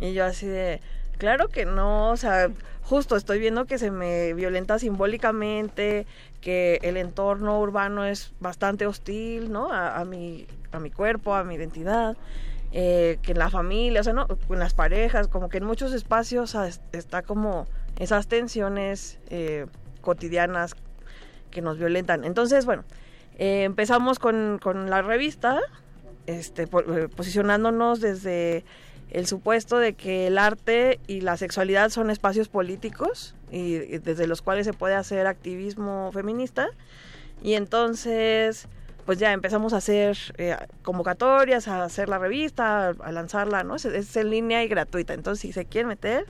[0.00, 0.80] Y yo así de,
[1.18, 2.50] claro que no, o sea,
[2.82, 6.06] justo estoy viendo que se me violenta simbólicamente,
[6.40, 9.72] que el entorno urbano es bastante hostil, ¿no?
[9.72, 12.16] A, a mi, a mi cuerpo, a mi identidad,
[12.72, 14.26] eh, que en la familia, o sea, ¿no?
[14.48, 17.66] En las parejas, como que en muchos espacios es- está como
[17.98, 19.66] esas tensiones eh,
[20.00, 20.74] cotidianas
[21.50, 22.24] que nos violentan.
[22.24, 22.84] Entonces, bueno,
[23.38, 25.60] eh, empezamos con, con la revista,
[26.26, 26.84] este, po-
[27.16, 28.64] posicionándonos desde
[29.10, 34.26] el supuesto de que el arte y la sexualidad son espacios políticos y, y desde
[34.26, 36.68] los cuales se puede hacer activismo feminista.
[37.42, 38.68] Y entonces,
[39.06, 43.76] pues ya empezamos a hacer eh, convocatorias, a hacer la revista, a, a lanzarla, ¿no?
[43.76, 45.14] Es, es en línea y gratuita.
[45.14, 46.26] Entonces, si se quieren meter,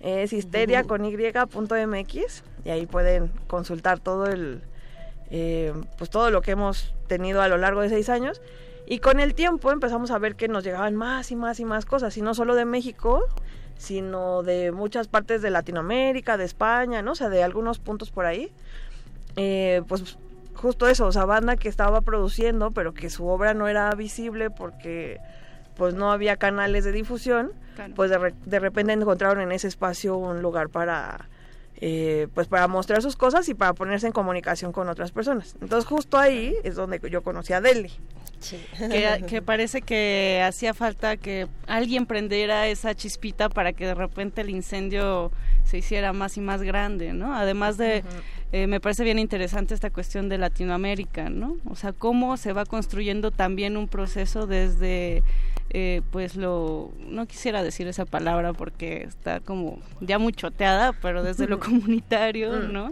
[0.00, 4.60] es histeria con y.mx y ahí pueden consultar todo el,
[5.30, 8.40] eh, pues todo lo que hemos tenido a lo largo de seis años.
[8.86, 11.84] Y con el tiempo empezamos a ver que nos llegaban más y más y más
[11.86, 13.26] cosas, y no solo de México,
[13.76, 17.12] sino de muchas partes de Latinoamérica, de España, ¿no?
[17.12, 18.50] O sea, de algunos puntos por ahí.
[19.36, 20.16] Eh, pues
[20.54, 24.50] justo eso, o sea, banda que estaba produciendo, pero que su obra no era visible
[24.50, 25.18] porque
[25.76, 27.92] pues no había canales de difusión, Claro.
[27.94, 31.28] pues de, re- de repente encontraron en ese espacio un lugar para
[31.82, 35.54] eh, pues para mostrar sus cosas y para ponerse en comunicación con otras personas.
[35.60, 37.92] Entonces justo ahí es donde yo conocí a Deli.
[38.40, 44.40] Que, que parece que hacía falta que alguien prendiera esa chispita para que de repente
[44.42, 45.32] el incendio
[45.64, 47.34] se hiciera más y más grande, ¿no?
[47.34, 48.04] Además de,
[48.52, 51.56] eh, me parece bien interesante esta cuestión de Latinoamérica, ¿no?
[51.68, 55.24] O sea, cómo se va construyendo también un proceso desde,
[55.70, 61.22] eh, pues lo, no quisiera decir esa palabra porque está como ya muy choteada, pero
[61.24, 62.72] desde lo comunitario, Mm.
[62.72, 62.90] ¿no?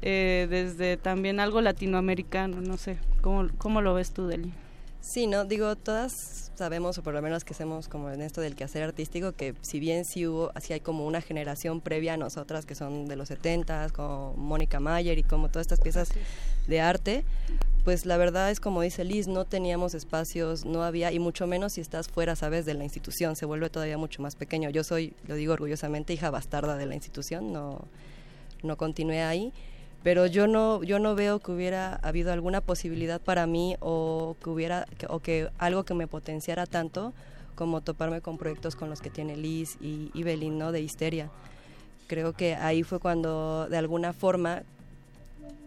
[0.00, 4.52] Eh, desde también algo latinoamericano, no sé, ¿cómo, cómo lo ves tú, Deli?
[5.00, 8.56] Sí, no, digo, todas sabemos, o por lo menos que hacemos como en esto del
[8.56, 12.66] quehacer artístico, que si bien sí hubo, así hay como una generación previa a nosotras
[12.66, 16.10] que son de los 70 como Mónica Mayer y como todas estas piezas
[16.66, 17.24] de arte,
[17.84, 21.74] pues la verdad es como dice Liz, no teníamos espacios, no había, y mucho menos
[21.74, 24.68] si estás fuera, sabes, de la institución, se vuelve todavía mucho más pequeño.
[24.68, 27.86] Yo soy, lo digo orgullosamente, hija bastarda de la institución, no,
[28.64, 29.52] no continué ahí
[30.02, 34.50] pero yo no yo no veo que hubiera habido alguna posibilidad para mí o que
[34.50, 37.12] hubiera o que algo que me potenciara tanto
[37.54, 40.72] como toparme con proyectos con los que tiene Liz y, y Belín, ¿no?
[40.72, 41.30] de histeria
[42.06, 44.62] creo que ahí fue cuando de alguna forma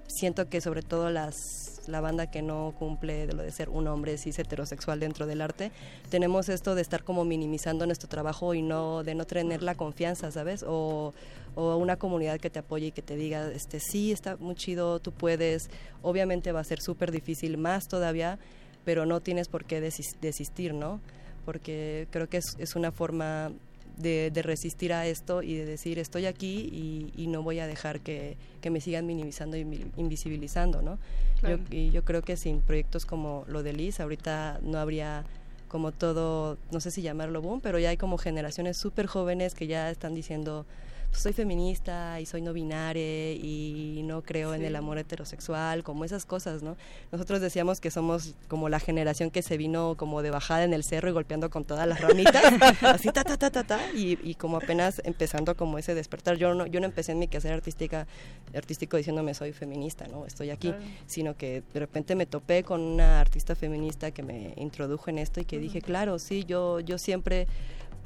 [0.08, 3.88] siento que sobre todo las la banda que no cumple de lo de ser un
[3.88, 5.72] hombre cis heterosexual dentro del arte
[6.10, 10.32] tenemos esto de estar como minimizando nuestro trabajo y no de no tener la confianza
[10.32, 11.14] sabes o,
[11.56, 14.99] o una comunidad que te apoye y que te diga este sí está muy chido
[14.99, 15.69] tú puedes
[16.02, 18.40] obviamente va a ser súper difícil más todavía
[18.86, 20.99] pero no tienes por qué desis- desistir no
[21.45, 23.52] porque creo que es, es una forma
[23.98, 27.68] de, de resistir a esto y de decir estoy aquí y, y no voy a
[27.68, 29.61] dejar que, que me sigan minimizando y
[29.98, 30.98] invisibilizando, ¿no?
[31.40, 31.57] Claro.
[31.57, 35.26] Yo, y yo creo que sin proyectos como lo de Liz, ahorita no habría
[35.68, 39.68] como todo, no sé si llamarlo boom, pero ya hay como generaciones súper jóvenes que
[39.68, 40.65] ya están diciendo,
[41.12, 46.06] pues soy feminista y soy no binaria y no creo en el amor heterosexual, como
[46.06, 46.78] esas cosas, ¿no?
[47.12, 50.84] Nosotros decíamos que somos como la generación que se vino como de bajada en el
[50.86, 52.42] cerro y golpeando con todas las ramitas,
[52.82, 56.38] así ta ta ta ta ta, y, y como apenas empezando como ese despertar.
[56.38, 58.08] Yo no, yo no empecé en mi quehacer artística,
[58.56, 60.26] artístico diciéndome soy feminista, ¿no?
[60.26, 60.84] Estoy aquí, Claro.
[61.08, 65.42] sino que de repente me topé con una artista feminista que me introdujo en esto
[65.42, 67.48] y que dije, claro, sí, yo, yo siempre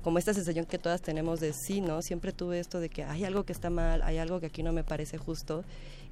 [0.05, 2.03] como esta sensación que todas tenemos de sí, ¿no?
[2.03, 4.71] Siempre tuve esto de que hay algo que está mal, hay algo que aquí no
[4.71, 5.63] me parece justo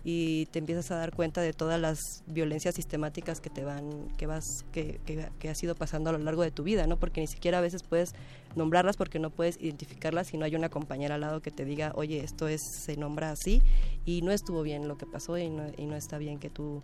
[0.04, 4.26] y te empiezas a dar cuenta de todas las violencias sistemáticas que te van, que
[4.26, 6.98] vas, que, que, que has ido pasando a lo largo de tu vida, ¿no?
[6.98, 8.16] Porque ni siquiera a veces puedes
[8.56, 11.92] nombrarlas porque no puedes identificarlas si no hay una compañera al lado que te diga,
[11.94, 13.62] oye, esto es, se nombra así
[14.06, 16.82] y no estuvo bien lo que pasó y no, y no está bien que tú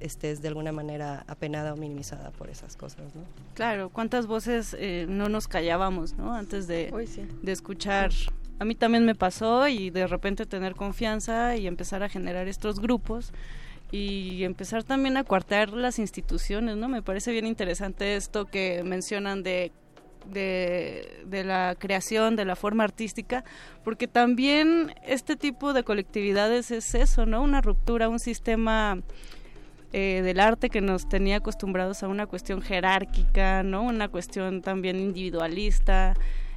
[0.00, 3.22] estés de alguna manera apenada o minimizada por esas cosas, ¿no?
[3.54, 6.34] Claro, cuántas voces eh, no nos callábamos, ¿no?
[6.34, 7.22] Antes de, Uy, sí.
[7.42, 8.10] de escuchar.
[8.58, 12.80] A mí también me pasó y de repente tener confianza y empezar a generar estos
[12.80, 13.32] grupos
[13.90, 16.88] y empezar también a cuartear las instituciones, ¿no?
[16.88, 19.72] Me parece bien interesante esto que mencionan de
[20.26, 23.44] de, de, la creación, de la forma artística,
[23.84, 27.42] porque también este tipo de colectividades es eso, ¿no?
[27.42, 29.00] Una ruptura, un sistema
[29.92, 33.82] eh, del arte que nos tenía acostumbrados a una cuestión jerárquica, ¿no?
[33.82, 36.14] Una cuestión también individualista,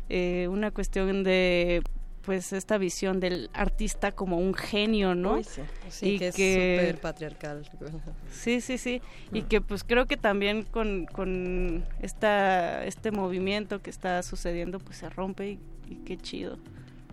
[0.09, 1.81] eh, una cuestión de
[2.21, 5.41] pues esta visión del artista como un genio, ¿no?
[5.89, 6.17] sí.
[6.17, 7.69] que, es súper patriarcal.
[8.31, 9.01] Sí, sí, sí.
[9.31, 14.97] Y que pues creo que también con, con esta, este movimiento que está sucediendo pues
[14.97, 16.57] se rompe y, y qué chido.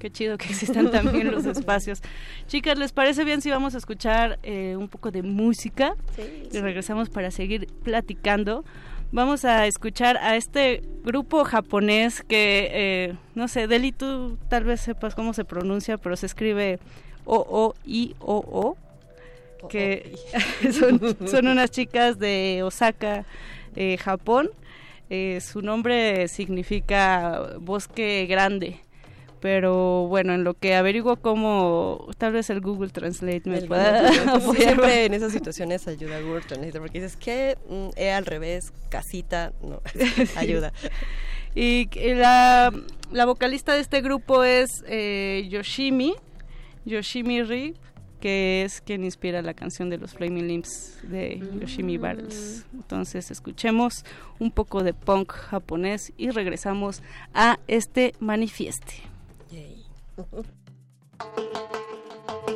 [0.02, 2.02] Qué chido que existan también los espacios.
[2.48, 5.94] Chicas, ¿les parece bien si vamos a escuchar eh, un poco de música?
[6.16, 8.64] Sí, y regresamos para seguir platicando.
[9.12, 14.80] Vamos a escuchar a este grupo japonés que, eh, no sé, Deli, tú tal vez
[14.80, 16.80] sepas cómo se pronuncia, pero se escribe
[17.24, 18.76] O-O-I-O-O,
[19.68, 20.16] que
[20.72, 23.24] son, son unas chicas de Osaka,
[23.76, 24.50] eh, Japón.
[25.40, 28.80] Su nombre significa bosque grande
[29.42, 34.08] pero bueno, en lo que averiguo cómo tal vez el Google Translate me El pueda
[34.38, 34.56] Google.
[34.56, 39.52] Siempre en esas situaciones ayuda Google Translate porque dices que mm, E al revés, casita,
[39.60, 39.82] no,
[40.36, 40.72] ayuda.
[41.56, 42.72] Y la,
[43.10, 46.14] la vocalista de este grupo es eh, Yoshimi,
[46.84, 47.74] Yoshimi Ri,
[48.20, 52.64] que es quien inspira la canción de los Flaming Lips de Yoshimi Battles.
[52.72, 54.04] Entonces escuchemos
[54.38, 57.02] un poco de punk japonés y regresamos
[57.34, 59.11] a este manifieste.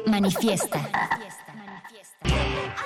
[0.07, 0.79] Manifiesta.
[2.25, 2.86] Oh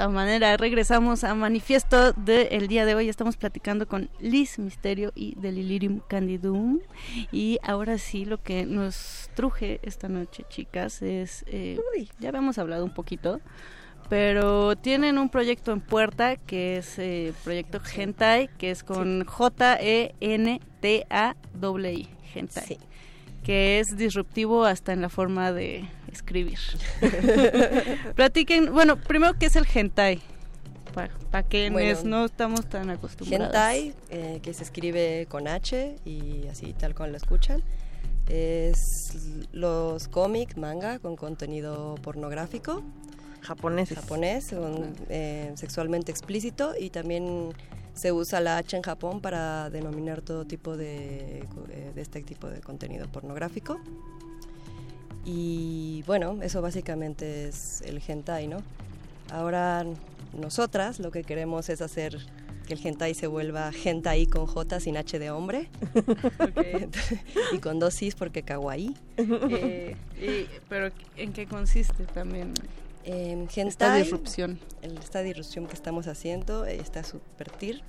[0.00, 3.10] esa manera regresamos a Manifiesto del día de hoy.
[3.10, 6.78] Estamos platicando con Liz Misterio y Delirium Candidum.
[7.30, 11.44] Y ahora sí, lo que nos truje esta noche, chicas, es.
[11.48, 11.78] eh,
[12.18, 13.42] ya habíamos hablado un poquito.
[14.08, 20.08] Pero tienen un proyecto en puerta que es eh, proyecto Hentai, que es con J-E-N-T-A-I,
[22.34, 22.78] Hentai.
[23.44, 26.58] Que es disruptivo hasta en la forma de escribir.
[28.14, 30.20] Platiquen, bueno, primero, ¿qué es el hentai?
[31.30, 33.46] Para quienes Bueno, no estamos tan acostumbrados.
[33.46, 37.62] Hentai, eh, que se escribe con H y así tal cual lo escuchan,
[38.28, 39.16] es
[39.52, 42.82] los cómics, manga con contenido pornográfico.
[43.42, 43.94] Japonés.
[43.94, 44.54] Japonés,
[45.08, 47.54] eh, sexualmente explícito y también
[47.94, 52.48] se usa la H en Japón para denominar todo tipo de, eh, de este tipo
[52.48, 53.80] de contenido pornográfico.
[55.24, 58.62] Y bueno, eso básicamente es el hentai, ¿no?
[59.30, 59.84] Ahora
[60.38, 62.18] nosotras lo que queremos es hacer
[62.66, 65.68] que el hentai se vuelva hentai con J sin H de hombre
[67.52, 68.94] y con dos Is porque kawaii.
[69.18, 72.54] Eh, y- pero ¿en qué consiste también?
[73.04, 74.58] Eh, Esta hentai, disrupción.
[74.82, 77.82] el- esta disrupción que estamos haciendo, eh, esta subvertir,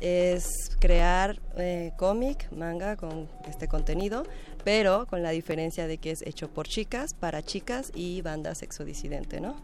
[0.00, 4.24] es crear eh, cómic, manga con este contenido,
[4.66, 9.40] pero con la diferencia de que es hecho por chicas, para chicas y banda sexodisidente,
[9.40, 9.54] ¿no?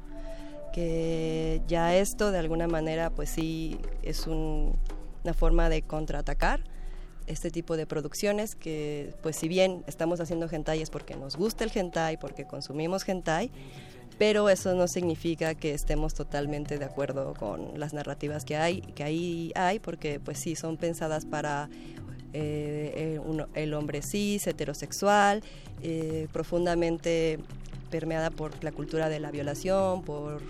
[0.73, 4.77] Que ya esto de alguna manera pues sí es un-
[5.25, 6.63] una forma de contraatacar
[7.27, 11.65] este tipo de producciones que pues si bien estamos haciendo hentai es porque nos gusta
[11.65, 13.51] el hentai, porque consumimos hentai,
[14.19, 19.03] pero eso no significa que estemos totalmente de acuerdo con las narrativas que hay, que
[19.03, 21.69] ahí hay, porque pues sí son pensadas para
[22.33, 23.21] eh,
[23.55, 25.43] el hombre cis, heterosexual,
[25.83, 27.39] eh, profundamente
[27.91, 30.41] permeada por la cultura de la violación, por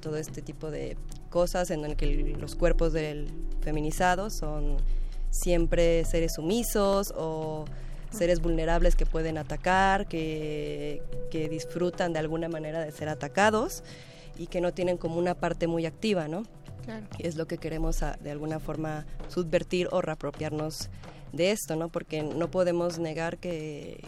[0.00, 0.96] todo este tipo de
[1.30, 3.28] cosas en el que los cuerpos del
[3.60, 4.76] feminizados son
[5.30, 7.64] siempre seres sumisos o
[8.10, 13.82] seres vulnerables que pueden atacar, que, que disfrutan de alguna manera de ser atacados
[14.38, 16.44] y que no tienen como una parte muy activa, ¿no?
[16.88, 17.06] Claro.
[17.18, 20.88] Y es lo que queremos ah, de alguna forma subvertir o reapropiarnos
[21.34, 21.90] de esto, ¿no?
[21.90, 24.02] Porque no podemos negar que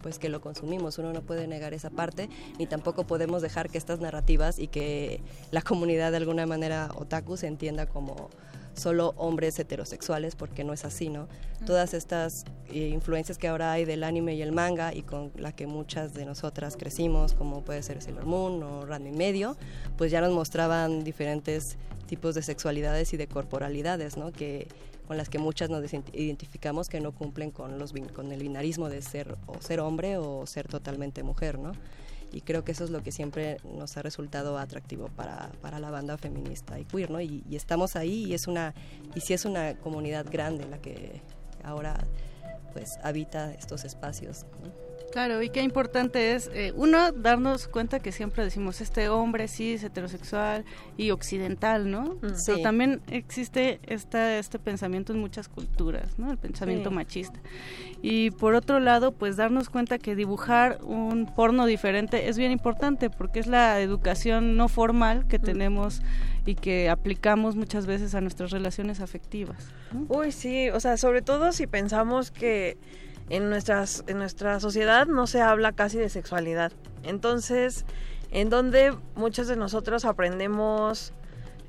[0.00, 2.28] pues que lo consumimos, uno no puede negar esa parte,
[2.58, 7.36] ni tampoco podemos dejar que estas narrativas y que la comunidad de alguna manera otaku
[7.36, 8.28] se entienda como
[8.74, 11.26] solo hombres heterosexuales, porque no es así, ¿no?
[11.66, 15.52] Todas estas eh, influencias que ahora hay del anime y el manga y con la
[15.52, 19.56] que muchas de nosotras crecimos, como puede ser Sailor Moon o Ranma y medio,
[19.96, 21.78] pues ya nos mostraban diferentes
[22.14, 24.30] tipos de sexualidades y de corporalidades, ¿no?
[24.30, 24.68] Que
[25.08, 29.02] con las que muchas nos identificamos que no cumplen con los con el binarismo de
[29.02, 31.72] ser o ser hombre o ser totalmente mujer, ¿no?
[32.32, 35.90] Y creo que eso es lo que siempre nos ha resultado atractivo para, para la
[35.90, 37.20] banda feminista y queer, ¿no?
[37.20, 38.74] Y, y estamos ahí y es una
[39.16, 41.20] y sí es una comunidad grande la que
[41.64, 41.96] ahora
[42.72, 44.46] pues habita estos espacios.
[44.62, 44.83] ¿no?
[45.14, 49.74] Claro, y qué importante es, eh, uno, darnos cuenta que siempre decimos este hombre sí
[49.74, 50.64] es heterosexual
[50.96, 52.16] y occidental, ¿no?
[52.20, 52.60] Pero Sí.
[52.64, 56.32] también existe esta, este pensamiento en muchas culturas, ¿no?
[56.32, 56.96] El pensamiento Sí.
[56.96, 57.38] machista.
[58.02, 63.08] Y por otro lado, pues darnos cuenta que dibujar un porno diferente es bien importante
[63.08, 66.02] porque es la educación no formal que tenemos
[66.44, 69.68] y que aplicamos muchas veces a nuestras relaciones afectivas.
[70.08, 72.78] Uy, sí, o sea, sobre todo si pensamos que
[73.30, 76.72] en, nuestras, en nuestra sociedad no se habla casi de sexualidad.
[77.02, 77.84] Entonces,
[78.30, 81.12] en donde muchos de nosotros aprendemos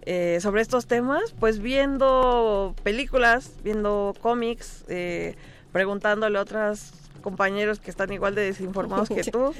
[0.06, 5.36] eh, sobre estos temas, pues viendo películas, viendo cómics, eh,
[5.72, 6.92] preguntándole a otros
[7.22, 9.54] compañeros que están igual de desinformados que tú,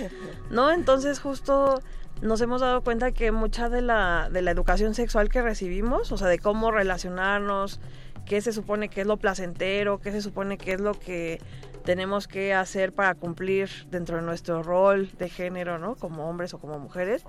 [0.52, 0.72] ¿no?
[0.72, 1.82] Entonces justo
[2.22, 6.18] nos hemos dado cuenta que mucha de la, de la educación sexual que recibimos, o
[6.18, 7.80] sea, de cómo relacionarnos,
[8.26, 11.40] qué se supone que es lo placentero, qué se supone que es lo que
[11.86, 15.96] tenemos que hacer para cumplir dentro de nuestro rol de género, ¿no?
[15.96, 17.24] Como hombres o como mujeres,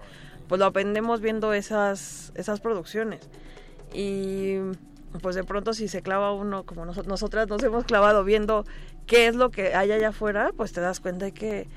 [0.49, 3.21] pues lo aprendemos viendo esas, esas producciones.
[3.93, 4.57] Y
[5.23, 8.65] pues de pronto si se clava uno, como nos- nosotras nos hemos clavado viendo
[9.07, 11.69] qué es lo que hay allá afuera, pues te das cuenta de que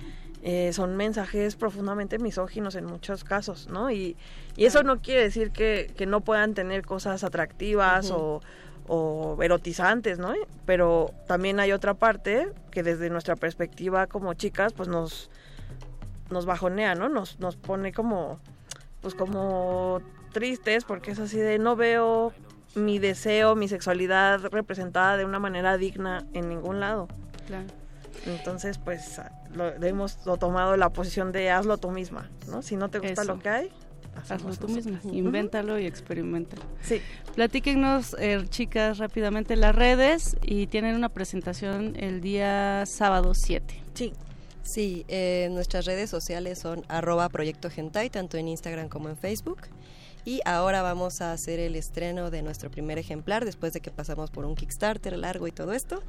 [0.41, 3.91] eh, son mensajes profundamente misóginos en muchos casos, ¿no?
[3.91, 4.15] Y,
[4.56, 8.19] y eso no quiere decir que, que no puedan tener cosas atractivas Ujú.
[8.19, 8.41] o,
[8.91, 10.34] o erotizantes, ¿no?
[10.66, 15.30] Pero también hay otra parte que desde nuestra perspectiva como chicas, pues nos,
[16.32, 17.07] nos bajonea, ¿no?
[17.07, 18.40] Nos, nos pone como,
[19.02, 20.02] pues como
[20.34, 22.34] tristes porque es así de no veo
[22.74, 27.07] mi deseo, mi sexualidad representada de una manera digna en ningún lado.
[27.45, 27.68] Claro.
[28.26, 29.22] Entonces, pues
[29.53, 32.64] lo, hemos lo tomado la posición de hazlo tú misma, ¿no?
[32.64, 33.36] Si no te gusta Eso.
[33.36, 33.72] lo que hay,
[34.30, 35.14] Hazlo tú misma, Ujú.
[35.14, 36.58] invéntalo y experimenta.
[36.82, 37.02] Sí.
[37.36, 43.82] Platíquenos, eh, chicas, rápidamente las redes y tienen una presentación el día sábado 7.
[43.94, 44.14] Sí.
[44.62, 49.62] Sí, eh, nuestras redes sociales son arroba proyecto hentai, tanto en Instagram como en Facebook.
[50.26, 54.30] Y ahora vamos a hacer el estreno de nuestro primer ejemplar, después de que pasamos
[54.30, 56.04] por un Kickstarter largo y todo esto,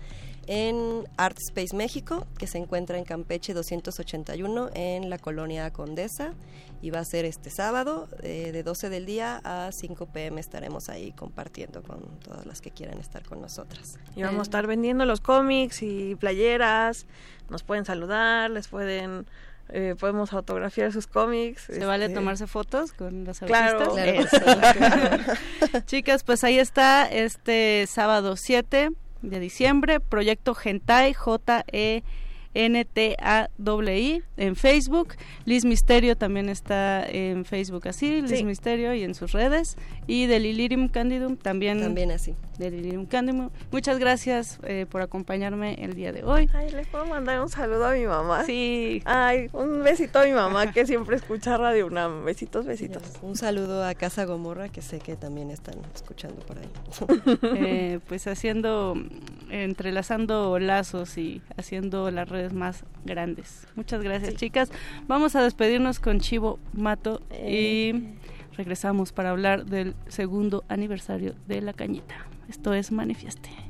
[0.46, 6.34] en Art Space México, que se encuentra en Campeche 281, en la colonia Condesa.
[6.82, 10.88] Y va a ser este sábado, eh, de 12 del día a 5 pm estaremos
[10.88, 13.98] ahí compartiendo con todas las que quieran estar con nosotras.
[14.16, 17.06] Y vamos a estar vendiendo los cómics y playeras.
[17.50, 19.26] Nos pueden saludar, les pueden.
[19.72, 21.64] eh, podemos autografiar sus cómics.
[21.64, 23.94] ¿Se vale este, tomarse fotos con las Claro.
[23.94, 24.42] artistas?
[24.42, 25.22] Claro.
[25.70, 25.80] Eso.
[25.86, 28.90] Chicas, pues ahí está este sábado 7
[29.22, 32.02] de diciembre, Proyecto Gentai, J-E.
[32.54, 35.14] N-T-A-W-I en Facebook.
[35.44, 38.44] Liz Misterio también está en Facebook así, Liz Sí.
[38.44, 39.76] Misterio y en sus redes.
[40.06, 41.80] Y Delirium Candidum también.
[41.80, 42.34] También así.
[42.58, 43.50] Delirium Candidum.
[43.70, 46.48] Muchas gracias eh, por acompañarme el día de hoy.
[46.52, 48.44] Ay, le puedo mandar un saludo a mi mamá.
[48.44, 49.02] Sí.
[49.04, 52.24] Ay, un besito a mi mamá que siempre escucha Radio UNAM.
[52.24, 53.02] Besitos, besitos.
[53.22, 56.68] Un saludo a Casa Gomorra, que sé que también están escuchando por ahí.
[57.62, 58.94] Eh, pues haciendo,
[59.50, 63.66] entrelazando lazos y haciendo las redes más grandes.
[63.74, 64.70] Muchas gracias, chicas.
[65.06, 67.92] Vamos a despedirnos con Chivo Mato y
[68.56, 72.26] regresamos para hablar del segundo aniversario de La Cañita.
[72.48, 73.69] Esto es Manifieste.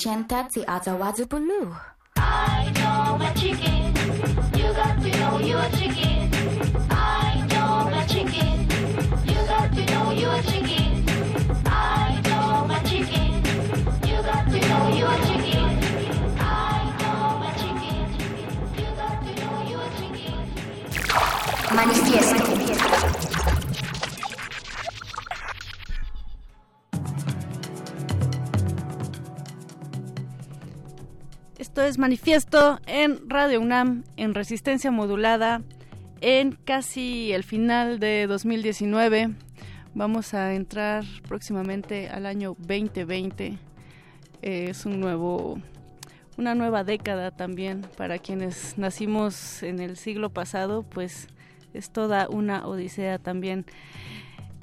[0.00, 1.76] Magenta Teatr Wadzu Bulu.
[2.16, 3.79] I know a chicken.
[31.90, 35.60] Es Manifiesto en Radio UNAM, en resistencia modulada,
[36.20, 39.30] en casi el final de 2019.
[39.94, 43.58] Vamos a entrar próximamente al año 2020.
[44.42, 45.60] Eh, es un nuevo,
[46.38, 51.26] una nueva década también para quienes nacimos en el siglo pasado, pues
[51.74, 53.66] es toda una odisea también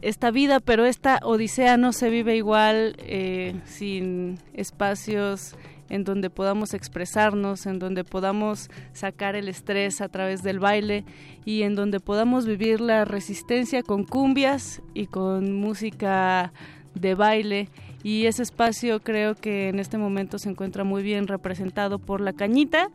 [0.01, 5.57] esta vida, pero esta odisea no se vive igual eh, sin espacios
[5.89, 11.05] en donde podamos expresarnos, en donde podamos sacar el estrés a través del baile
[11.45, 16.51] y en donde podamos vivir la resistencia con cumbias y con música
[16.93, 17.69] de baile.
[18.03, 22.33] Y ese espacio creo que en este momento se encuentra muy bien representado por La
[22.33, 22.89] Cañita,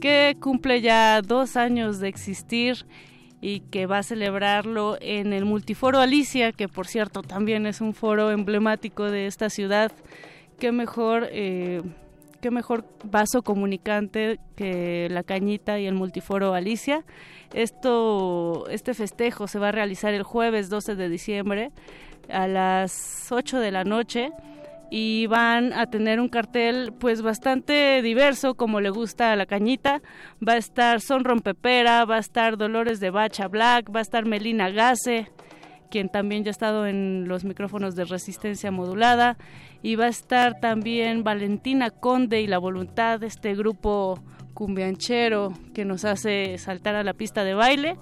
[0.00, 2.86] que cumple ya dos años de existir
[3.40, 7.92] y que va a celebrarlo en el Multiforo Alicia, que por cierto también es un
[7.92, 9.90] foro emblemático de esta ciudad.
[10.60, 11.82] Qué mejor, eh,
[12.42, 17.04] qué mejor vaso comunicante que la cañita y el Multiforo Alicia.
[17.54, 21.70] Esto, este festejo se va a realizar el jueves 12 de diciembre
[22.28, 24.32] a las 8 de la noche
[24.90, 30.02] y van a tener un cartel pues bastante diverso como le gusta a la cañita.
[30.46, 34.26] Va a estar Son Rompepera, va a estar Dolores de Bacha Black, va a estar
[34.26, 35.30] Melina Gase,
[35.92, 39.36] quien también ya ha estado en los micrófonos de resistencia modulada,
[39.82, 44.18] y va a estar también Valentina Conde y La Voluntad, este grupo
[44.54, 47.96] cumbianchero que nos hace saltar a la pista de baile.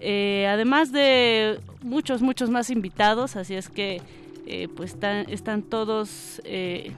[0.00, 4.00] Eh, además de muchos, muchos más invitados, así es que
[4.46, 6.92] eh, pues están, están todos eh,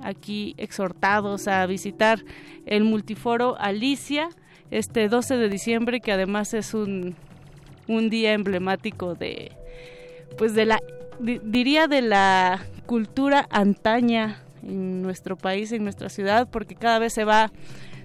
[0.00, 2.24] aquí exhortados a visitar
[2.64, 4.30] el multiforo Alicia
[4.70, 7.14] este 12 de diciembre, que además es un,
[7.88, 9.52] un día emblemático de,
[10.36, 10.80] pues de la,
[11.20, 17.12] di- diría de la cultura antaña en nuestro país, en nuestra ciudad, porque cada vez
[17.12, 17.50] se va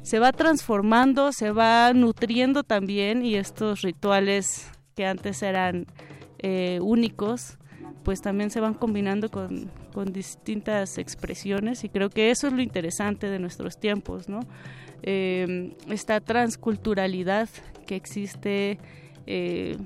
[0.03, 5.85] se va transformando, se va nutriendo también y estos rituales que antes eran
[6.39, 7.57] eh, únicos,
[8.03, 12.61] pues también se van combinando con, con distintas expresiones y creo que eso es lo
[12.61, 14.39] interesante de nuestros tiempos, ¿no?
[15.03, 17.49] Eh, esta transculturalidad
[17.85, 18.79] que existe
[19.25, 19.77] eh,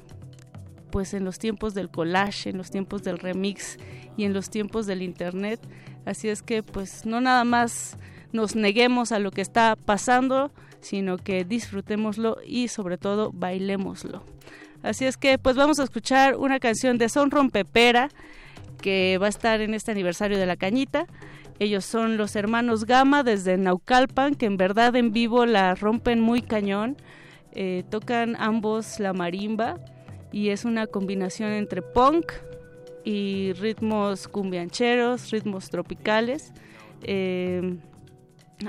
[0.92, 3.78] pues en los tiempos del collage, en los tiempos del remix
[4.18, 5.60] y en los tiempos del internet.
[6.06, 7.98] Así es que pues no nada más
[8.32, 10.52] nos neguemos a lo que está pasando,
[10.82, 14.24] sino que disfrutémoslo y sobre todo bailémoslo.
[14.84, 18.10] Así es que pues vamos a escuchar una canción de Son Rompepera
[18.82, 21.06] que va a estar en este aniversario de la cañita.
[21.60, 26.42] Ellos son los hermanos Gama desde Naucalpan, que en verdad en vivo la rompen muy
[26.42, 26.98] cañón.
[27.54, 29.78] Eh, tocan ambos la marimba
[30.32, 32.32] y es una combinación entre punk
[33.04, 36.54] y ritmos cumbiancheros, ritmos tropicales.
[37.04, 37.78] Eh,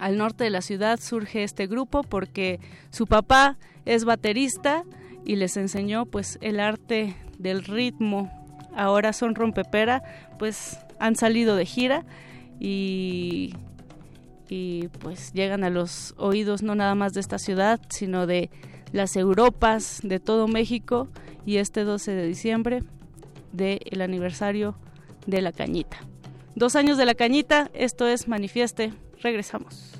[0.00, 2.60] al norte de la ciudad surge este grupo porque
[2.90, 4.84] su papá es baterista
[5.24, 8.30] y les enseñó pues el arte del ritmo.
[8.74, 10.02] Ahora son rompepera,
[10.38, 12.04] pues han salido de gira
[12.58, 13.54] y,
[14.48, 18.50] y pues llegan a los oídos no nada más de esta ciudad, sino de
[18.92, 21.08] las Europas, de todo México
[21.44, 22.82] y este 12 de diciembre
[23.52, 24.76] del aniversario
[25.26, 25.98] de la cañita.
[26.54, 29.91] Dos años de la cañita, esto es Manifieste, regresamos.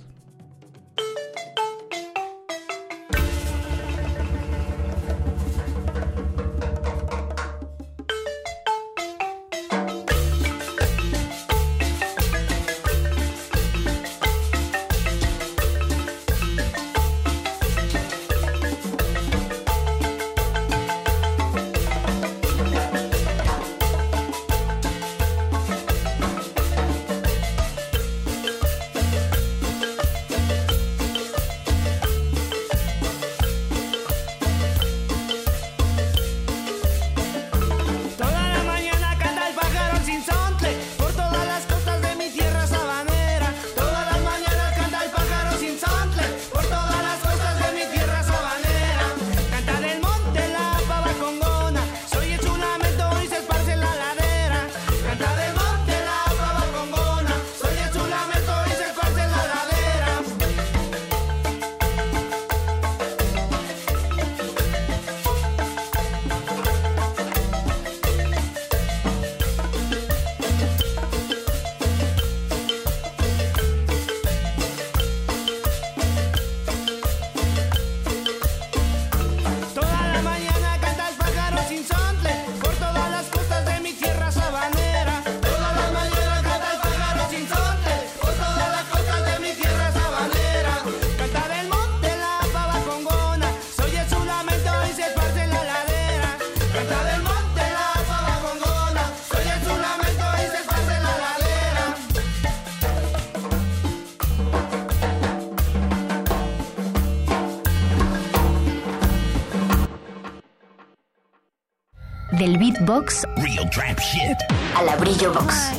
[112.73, 114.36] Beatbox Real trap shit.
[114.77, 115.73] a la brillo box.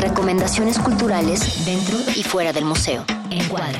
[0.00, 3.04] Recomendaciones culturales dentro y fuera del museo.
[3.30, 3.78] Encuadra.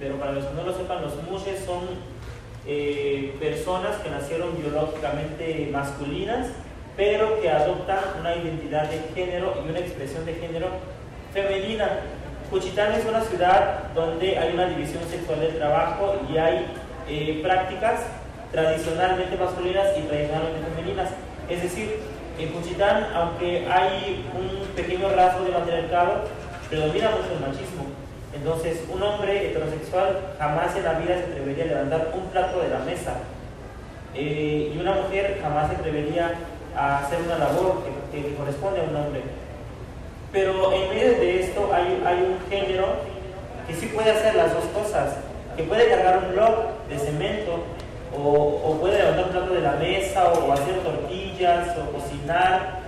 [0.00, 1.84] Pero para los que no lo sepan, los mushes son
[2.66, 6.48] eh, personas que nacieron biológicamente masculinas,
[6.96, 10.68] pero que adoptan una identidad de género y una expresión de género
[11.32, 12.00] femenina.
[12.50, 16.66] Cuchitán es una ciudad donde hay una división sexual del trabajo y hay
[17.08, 18.02] eh, prácticas
[18.52, 21.10] tradicionalmente masculinas y tradicionalmente femeninas.
[21.48, 21.98] Es decir,
[22.38, 26.24] en Cuchitán, aunque hay un pequeño rasgo de matriarcado,
[26.68, 27.86] predomina mucho el machismo.
[28.34, 32.68] Entonces, un hombre heterosexual jamás en la vida se atrevería a levantar un plato de
[32.68, 33.14] la mesa.
[34.14, 36.34] Eh, y una mujer jamás se atrevería
[36.76, 37.82] a hacer una labor
[38.12, 39.22] que, que corresponde a un hombre.
[40.32, 43.15] Pero en medio de esto hay, hay un género
[43.66, 45.16] que sí puede hacer las dos cosas,
[45.56, 47.64] que puede cargar un bloc de cemento
[48.16, 48.20] o,
[48.64, 52.80] o puede levantar un plato de la mesa o, hacer tortillas o cocinar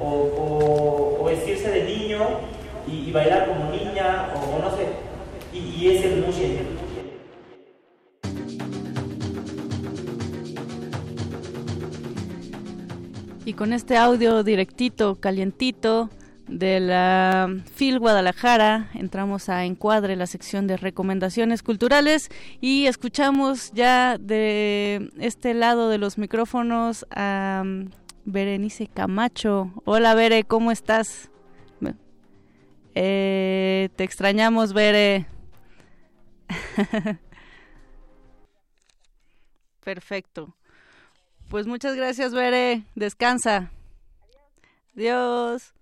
[0.00, 2.20] o, o- vestirse de niño
[2.86, 4.86] y, bailar como niña o, o no sé.
[5.52, 6.60] Y, y es el mushe.
[13.44, 16.10] Y con este audio directito, calientito
[16.48, 24.18] de la FIL Guadalajara, entramos a Encuadre, la sección de recomendaciones culturales, y escuchamos ya
[24.18, 27.90] de este lado de los micrófonos a um,
[28.24, 29.72] Berenice Camacho.
[29.84, 31.30] Hola Bere, ¿cómo estás?
[32.98, 35.26] Eh, te extrañamos, Bere.
[39.84, 40.56] Perfecto.
[41.50, 42.84] Pues muchas gracias, Bere.
[42.94, 43.70] Descansa.
[44.96, 45.75] Adiós.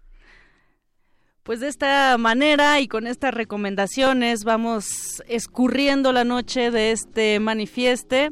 [1.45, 8.31] Pues de esta manera y con estas recomendaciones vamos escurriendo la noche de este manifieste.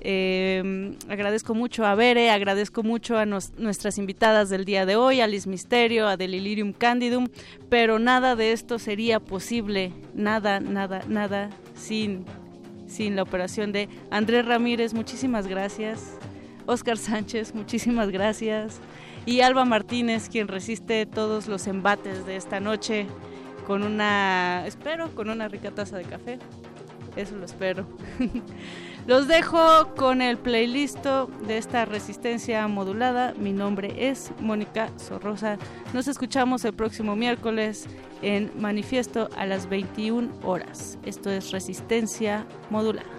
[0.00, 5.28] Eh, agradezco mucho a Bere, agradezco mucho a nuestras invitadas del día de hoy, a
[5.28, 7.28] Liz Misterio, a Delirium Candidum,
[7.68, 12.24] pero nada de esto sería posible, nada, nada, nada, sin,
[12.88, 14.94] sin la operación de Andrés Ramírez.
[14.94, 16.18] Muchísimas gracias.
[16.66, 18.80] Oscar Sánchez, muchísimas gracias.
[19.28, 23.06] Y Alba Martínez, quien resiste todos los embates de esta noche
[23.66, 26.38] con una, espero, con una rica taza de café.
[27.14, 27.86] Eso lo espero.
[29.06, 33.34] Los dejo con el playlist de esta resistencia modulada.
[33.38, 35.58] Mi nombre es Mónica Sorrosa.
[35.92, 37.86] Nos escuchamos el próximo miércoles
[38.22, 40.96] en Manifiesto a las 21 horas.
[41.04, 43.17] Esto es Resistencia Modulada.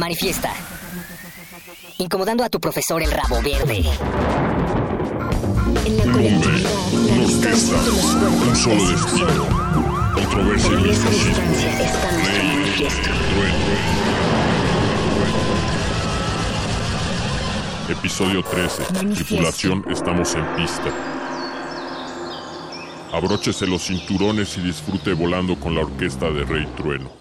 [0.00, 0.50] Manifiesta.
[1.98, 3.84] Incomodando a tu profesor el rabo verde.
[5.84, 6.70] En la colectividad,
[7.06, 9.46] la distancia de los cuerpos Un solo es destino.
[10.14, 11.30] Controversia En esa fascismo.
[11.52, 13.10] distancia está nuestro manifiesto.
[17.90, 18.82] Episodio 13.
[19.14, 20.90] Tripulación, estamos en pista.
[23.12, 27.19] Abróchese los cinturones y disfrute volando con la orquesta de Rey Trueno.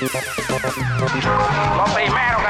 [0.00, 2.49] Lo primero que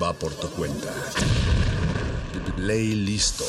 [0.00, 0.92] va por tu cuenta.
[2.56, 3.44] Play listo.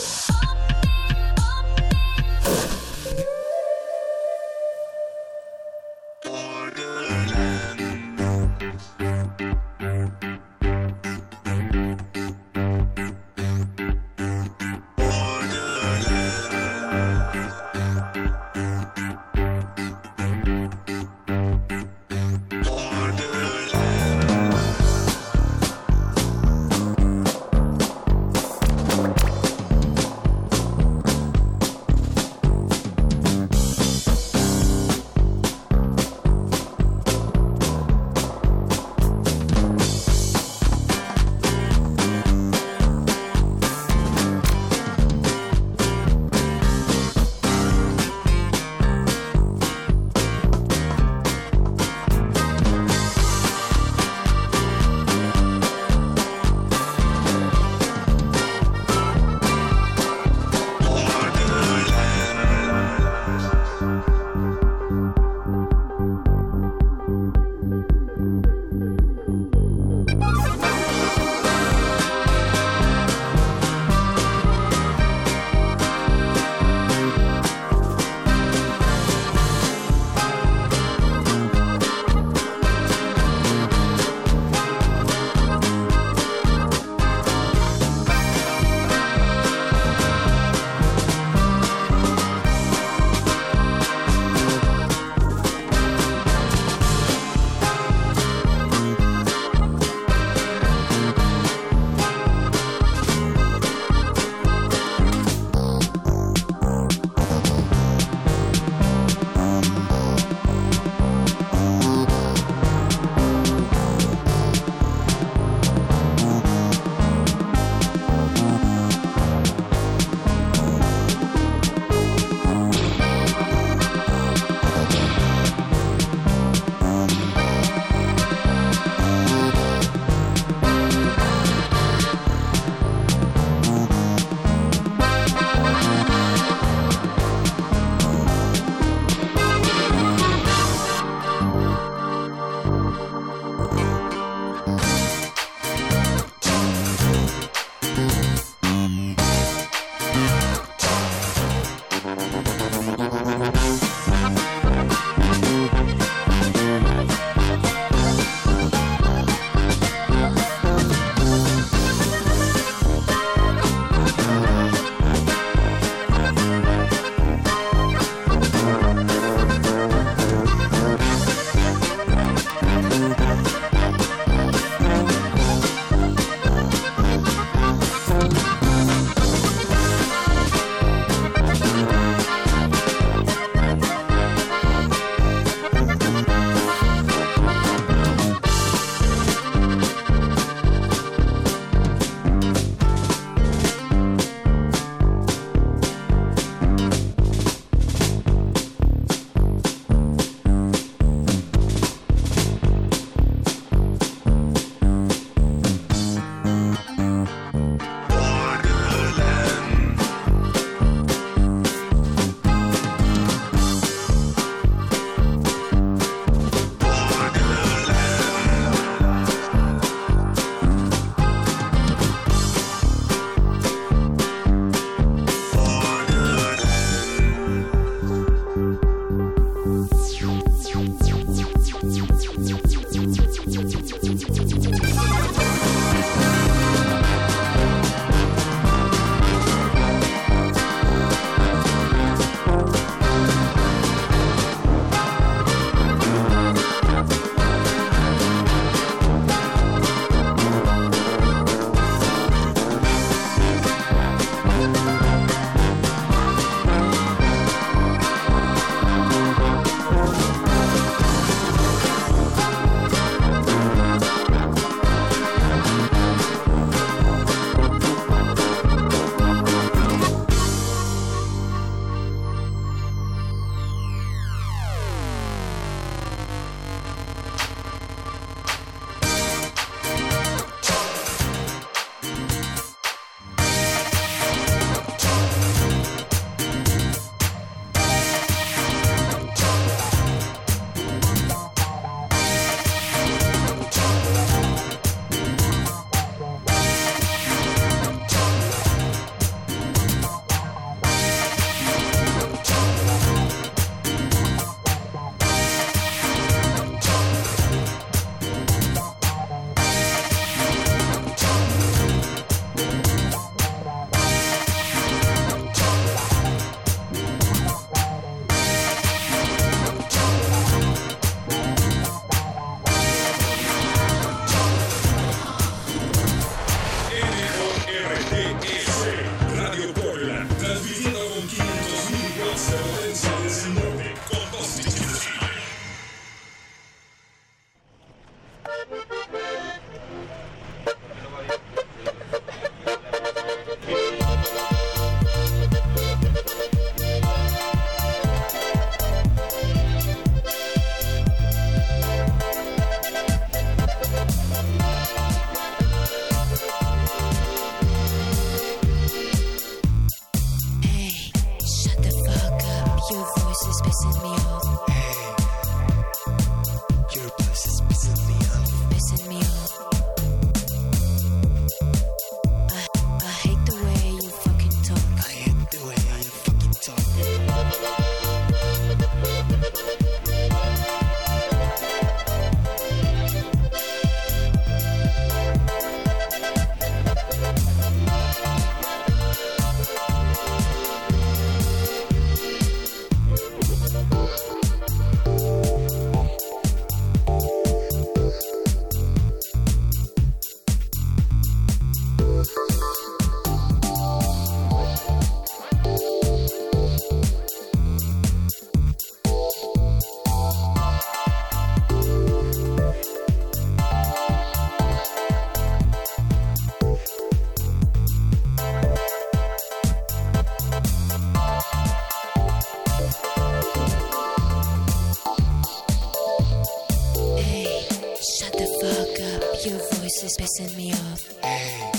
[430.35, 431.03] pissing me off.
[431.23, 431.71] Hey,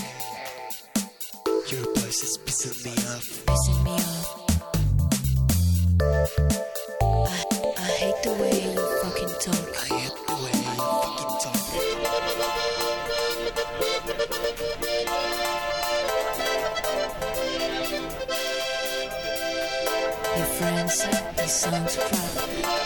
[1.71, 3.45] your voice is pissing me off.
[3.47, 4.29] Pissing me off.
[7.03, 7.45] I,
[7.77, 9.69] I hate the way you fucking talk.
[9.77, 11.61] I hate the way you fucking talk.
[20.37, 20.95] Your friends,
[21.37, 22.86] they sound proud.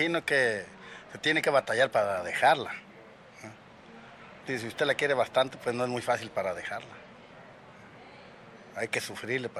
[0.00, 0.64] Imagino que
[1.12, 2.72] se tiene que batallar para dejarla.
[4.48, 6.88] Y si usted la quiere bastante, pues no es muy fácil para dejarla.
[8.76, 9.59] Hay que sufrirle para